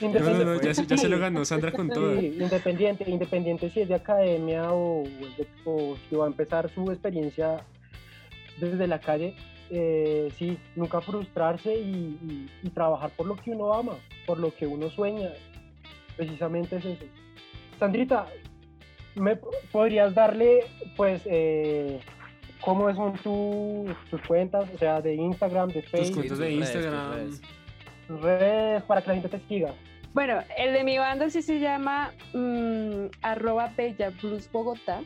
No, 0.00 0.08
no, 0.08 0.44
no, 0.44 0.60
ya, 0.60 0.72
ya, 0.72 0.96
se 0.96 1.08
lo 1.08 1.18
ganó 1.18 1.44
Sandra 1.44 1.70
con 1.70 1.88
todo. 1.88 2.18
Sí, 2.18 2.36
independiente, 2.40 3.08
independiente 3.08 3.70
si 3.70 3.80
es 3.80 3.88
de 3.88 3.94
academia 3.94 4.72
o, 4.72 5.04
o, 5.64 5.96
si 6.08 6.16
va 6.16 6.24
a 6.24 6.28
empezar 6.28 6.70
su 6.70 6.90
experiencia 6.90 7.64
desde 8.58 8.86
la 8.86 9.00
calle, 9.00 9.36
eh, 9.70 10.32
sí, 10.36 10.58
nunca 10.74 11.00
frustrarse 11.00 11.74
y, 11.74 12.18
y, 12.22 12.50
y, 12.62 12.70
trabajar 12.70 13.10
por 13.10 13.26
lo 13.26 13.36
que 13.36 13.52
uno 13.52 13.72
ama, 13.72 13.96
por 14.26 14.38
lo 14.38 14.54
que 14.54 14.66
uno 14.66 14.90
sueña. 14.90 15.30
Precisamente 16.16 16.76
es 16.76 16.84
eso. 16.84 17.04
Sandrita, 17.78 18.26
¿me 19.14 19.36
podrías 19.70 20.14
darle, 20.14 20.64
pues, 20.96 21.22
eh, 21.26 22.00
cómo 22.60 22.92
son 22.94 23.14
tu, 23.18 23.86
tus 24.10 24.20
cuentas, 24.22 24.68
o 24.74 24.78
sea, 24.78 25.00
de 25.00 25.14
Instagram, 25.14 25.68
de 25.68 25.82
Facebook? 25.82 26.06
Tus 26.06 26.16
cuentas 26.16 26.38
de 26.38 26.52
Instagram. 26.52 27.10
Tus 27.10 27.40
redes 27.40 27.61
para 28.86 29.02
que 29.02 29.08
la 29.08 29.14
gente 29.14 29.28
te 29.28 29.40
siga. 29.48 29.74
Bueno, 30.14 30.42
el 30.58 30.74
de 30.74 30.84
mi 30.84 30.98
banda 30.98 31.30
sí 31.30 31.40
se 31.40 31.58
llama 31.58 32.12
mmm, 32.34 33.06
arroba 33.22 33.72
Bella 33.76 34.10
Blues 34.10 34.50
Bogotá. 34.52 35.02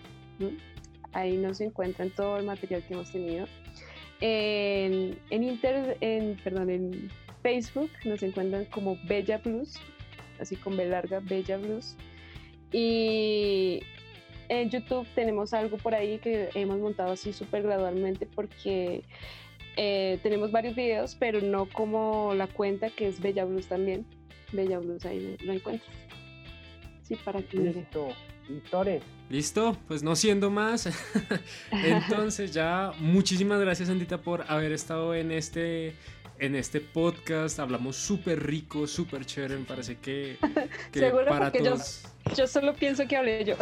Ahí 1.12 1.36
nos 1.36 1.60
encuentran 1.60 2.10
todo 2.10 2.38
el 2.38 2.44
material 2.44 2.82
que 2.82 2.94
hemos 2.94 3.12
tenido. 3.12 3.46
En, 4.20 5.18
en, 5.30 5.42
Inter, 5.44 5.96
en, 6.00 6.36
perdón, 6.42 6.70
en 6.70 7.10
Facebook 7.42 7.90
nos 8.04 8.22
encuentran 8.22 8.64
como 8.66 8.98
Bella 9.04 9.38
Blues, 9.38 9.76
así 10.40 10.56
con 10.56 10.76
B 10.76 10.86
larga, 10.86 11.20
Bella 11.20 11.58
Blues. 11.58 11.96
Y 12.72 13.80
en 14.48 14.70
YouTube 14.70 15.06
tenemos 15.14 15.54
algo 15.54 15.76
por 15.76 15.94
ahí 15.94 16.18
que 16.18 16.48
hemos 16.54 16.78
montado 16.78 17.12
así 17.12 17.32
súper 17.32 17.62
gradualmente 17.62 18.26
porque 18.26 19.04
eh, 19.76 20.18
tenemos 20.22 20.50
varios 20.50 20.74
videos, 20.74 21.14
pero 21.14 21.40
no 21.40 21.68
como 21.68 22.34
la 22.34 22.46
cuenta 22.46 22.90
que 22.90 23.08
es 23.08 23.20
Bella 23.20 23.44
Blues 23.44 23.66
también. 23.66 24.06
Bella 24.52 24.78
Blues, 24.78 25.04
ahí 25.04 25.36
lo 25.44 25.52
encuentras. 25.52 25.90
Sí, 27.02 27.16
para 27.24 27.42
que 27.42 27.58
Listo. 27.58 28.08
Victores. 28.48 29.02
Listo, 29.28 29.76
pues 29.88 30.02
no 30.02 30.14
siendo 30.14 30.50
más. 30.50 30.88
Entonces 31.72 32.52
ya 32.52 32.92
muchísimas 32.98 33.60
gracias 33.60 33.90
Andita 33.90 34.18
por 34.18 34.44
haber 34.48 34.72
estado 34.72 35.14
en 35.14 35.32
este 35.32 35.94
en 36.38 36.54
este 36.54 36.80
podcast. 36.80 37.58
Hablamos 37.58 37.96
súper 37.96 38.44
rico, 38.44 38.86
súper 38.86 39.24
chévere. 39.24 39.56
Me 39.58 39.64
parece 39.64 39.96
que, 39.98 40.36
que 40.92 41.00
Seguro 41.00 41.26
para 41.26 41.46
porque 41.50 41.64
yo- 41.64 41.72
todos. 41.72 42.04
Yo 42.36 42.46
solo 42.48 42.74
pienso 42.74 43.06
que 43.06 43.16
hablé 43.16 43.44
yo. 43.44 43.54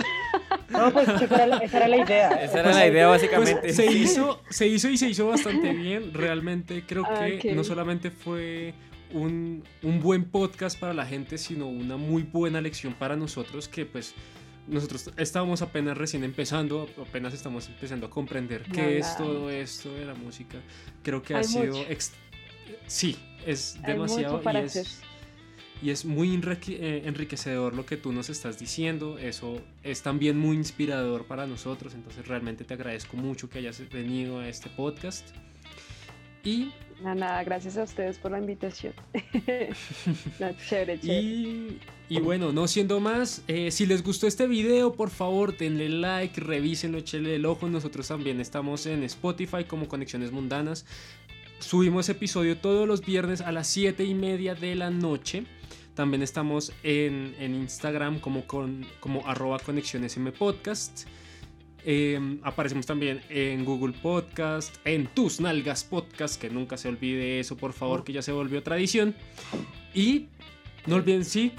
No, 0.71 0.91
pues 0.91 1.07
esa 1.07 1.25
era 1.35 1.47
la, 1.47 1.57
esa 1.59 1.77
era 1.77 1.89
la 1.89 1.97
idea. 1.99 2.31
Esa 2.43 2.61
era 2.61 2.73
la 2.73 2.87
idea 2.87 3.09
Pues 3.09 3.21
básicamente. 3.23 3.73
se 3.75 3.89
sí. 3.89 3.99
hizo, 3.99 4.41
se 4.49 4.67
hizo 4.67 4.89
y 4.89 4.97
se 4.97 5.09
hizo 5.11 5.27
bastante 5.27 5.73
bien. 5.75 6.15
Realmente 6.15 6.83
creo 6.87 7.05
Ah, 7.07 7.27
que 7.41 7.51
ok. 7.51 7.57
no 7.57 7.63
solamente 7.63 8.11
fue 8.11 8.73
un, 9.13 9.63
un 9.83 10.01
buen 10.01 10.25
podcast 10.25 10.79
para 10.81 10.95
la 10.95 11.05
gente, 11.05 11.37
sino 11.37 11.69
una 11.69 11.99
muy 11.99 12.23
buena 12.23 12.63
lección 12.63 12.95
para 12.95 13.17
nosotros 13.17 13.69
que 13.69 13.85
pues 13.85 14.15
nosotros 14.67 15.11
estábamos 15.19 15.61
apenas 15.61 15.99
recién 15.99 16.25
empezando, 16.25 16.89
apenas 17.07 17.35
estamos 17.35 17.69
empezando 17.69 18.07
a 18.07 18.11
comprender 18.11 18.67
No, 18.67 18.75
qué 18.75 18.97
es 18.97 19.05
nada. 19.05 19.19
todo 19.19 19.51
esto 19.51 19.93
de 19.93 20.07
la 20.07 20.15
música. 20.15 20.57
Creo 21.03 21.23
que 21.23 21.35
ha 21.35 21.39
Hay 21.41 21.45
sido... 21.45 21.67
mucho. 21.77 21.87
ex- 21.91 22.15
sí, 22.87 23.17
es 23.47 23.79
demasiado 23.85 24.43
y 24.45 24.57
es, 24.59 25.01
y 25.83 25.91
es 25.91 26.05
muy 26.05 26.41
eh, 26.69 27.03
enriquecedor 27.05 27.75
lo 27.75 27.85
que 27.85 27.97
tú 27.97 28.13
nos 28.13 28.31
estás 28.31 28.59
diciendo. 28.59 29.19
Eso 29.19 29.61
es 29.83 30.03
también 30.03 30.39
muy 30.39 30.57
inspirador 30.57 31.27
para 31.27 31.47
nosotros. 31.47 31.95
Entonces 31.95 32.27
realmente 32.27 32.65
te 32.65 32.75
agradezco 32.75 33.17
mucho 33.17 33.51
que 33.51 33.59
hayas 33.59 33.87
venido 33.91 34.39
a 34.39 34.49
este 34.49 34.71
podcast. 34.71 35.29
Y, 36.43 36.71
Nada, 37.03 37.15
nada, 37.15 37.45
gracias 37.45 37.77
a 37.77 37.83
ustedes 37.83 38.19
por 38.19 38.31
la 38.31 38.39
invitación. 38.39 38.95
No, 40.39 40.53
chévere, 40.69 41.01
chévere. 41.01 41.21
y, 41.21 41.81
y 42.09 42.21
bueno, 42.21 42.53
no 42.53 42.69
siendo 42.69 43.01
más, 43.01 43.43
eh, 43.49 43.71
si 43.71 43.87
les 43.87 44.03
gustó 44.03 44.27
este 44.27 44.47
video, 44.47 44.93
por 44.93 45.11
favor 45.11 45.57
denle 45.57 45.89
like, 45.89 46.41
revísenlo, 46.41 46.99
échenle 46.99 47.35
el 47.37 47.47
ojo. 47.47 47.69
Nosotros 47.69 48.09
también 48.09 48.41
estamos 48.41 48.87
en 48.87 49.03
Spotify 49.05 49.65
como 49.65 49.89
Conexiones 49.89 50.31
Mundanas. 50.31 50.87
Subimos 51.65 52.11
episodio 52.11 52.59
todos 52.59 52.87
los 52.87 53.01
viernes 53.01 53.41
a 53.41 53.51
las 53.51 53.69
7 53.69 54.05
y 54.05 54.13
media 54.13 54.55
de 54.55 54.75
la 54.75 54.91
noche. 54.91 55.45
También 55.95 56.23
estamos 56.23 56.73
en, 56.83 57.35
en 57.39 57.55
Instagram 57.55 58.21
como, 58.21 58.47
con, 58.47 58.87
como 59.01 59.27
arroba 59.27 59.59
conexiones 59.59 60.15
podcast. 60.39 61.09
Eh, 61.87 62.39
aparecemos 62.43 62.85
también 62.85 63.23
en 63.31 63.65
Google 63.65 63.95
Podcast, 63.95 64.77
en 64.85 65.07
Tus 65.07 65.41
Nalgas 65.41 65.85
Podcast, 65.85 66.39
que 66.39 66.51
nunca 66.51 66.77
se 66.77 66.89
olvide 66.89 67.41
eso, 67.41 67.57
por 67.57 67.73
favor, 67.73 68.05
que 68.05 68.13
ya 68.13 68.21
se 68.21 68.31
volvió 68.31 68.63
tradición. 68.63 69.15
Y 69.95 70.27
no 70.85 70.97
olviden, 70.97 71.25
sí. 71.25 71.53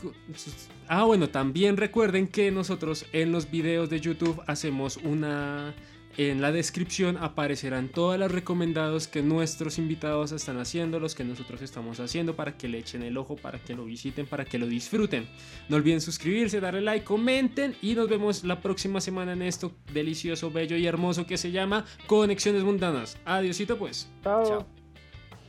Ah, 0.88 1.06
bueno, 1.06 1.30
también 1.30 1.78
recuerden 1.78 2.28
que 2.28 2.52
nosotros 2.52 3.08
en 3.12 3.32
los 3.32 3.50
videos 3.50 3.90
de 3.90 4.00
YouTube 4.00 4.40
hacemos 4.46 4.98
una. 4.98 5.74
En 6.18 6.42
la 6.42 6.54
descripción 6.54 7.18
aparecerán 7.18 7.90
todas 7.90 8.18
las 8.18 8.32
recomendados 8.32 9.08
que 9.08 9.22
nuestros 9.22 9.78
invitados 9.78 10.32
están 10.32 10.58
haciendo, 10.60 11.00
los 11.00 11.14
que 11.14 11.26
nosotros 11.26 11.62
estamos 11.62 12.00
haciendo, 12.00 12.38
para 12.38 12.56
que 12.58 12.70
le 12.70 12.78
echen 12.78 13.04
el 13.04 13.18
ojo, 13.18 13.36
para 13.36 13.60
que 13.60 13.76
lo 13.76 13.84
visiten, 13.84 14.26
para 14.26 14.46
que 14.46 14.58
lo 14.58 14.66
disfruten. 14.66 15.28
No 15.68 15.76
olviden 15.76 16.00
suscribirse, 16.00 16.62
darle 16.62 16.82
like, 16.82 17.06
comenten 17.06 17.76
y 17.82 17.96
nos 17.96 18.08
vemos 18.08 18.46
la 18.46 18.62
próxima 18.62 19.02
semana 19.02 19.34
en 19.34 19.42
esto 19.42 19.74
delicioso, 19.92 20.52
bello 20.52 20.78
y 20.78 20.86
hermoso 20.86 21.26
que 21.26 21.38
se 21.38 21.52
llama 21.52 21.86
Conexiones 22.08 22.64
Mundanas. 22.64 23.18
Adiosito 23.26 23.78
pues. 23.78 24.10
Chao. 24.24 24.66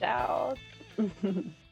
Chao. 0.00 0.54
Chao. 0.96 1.54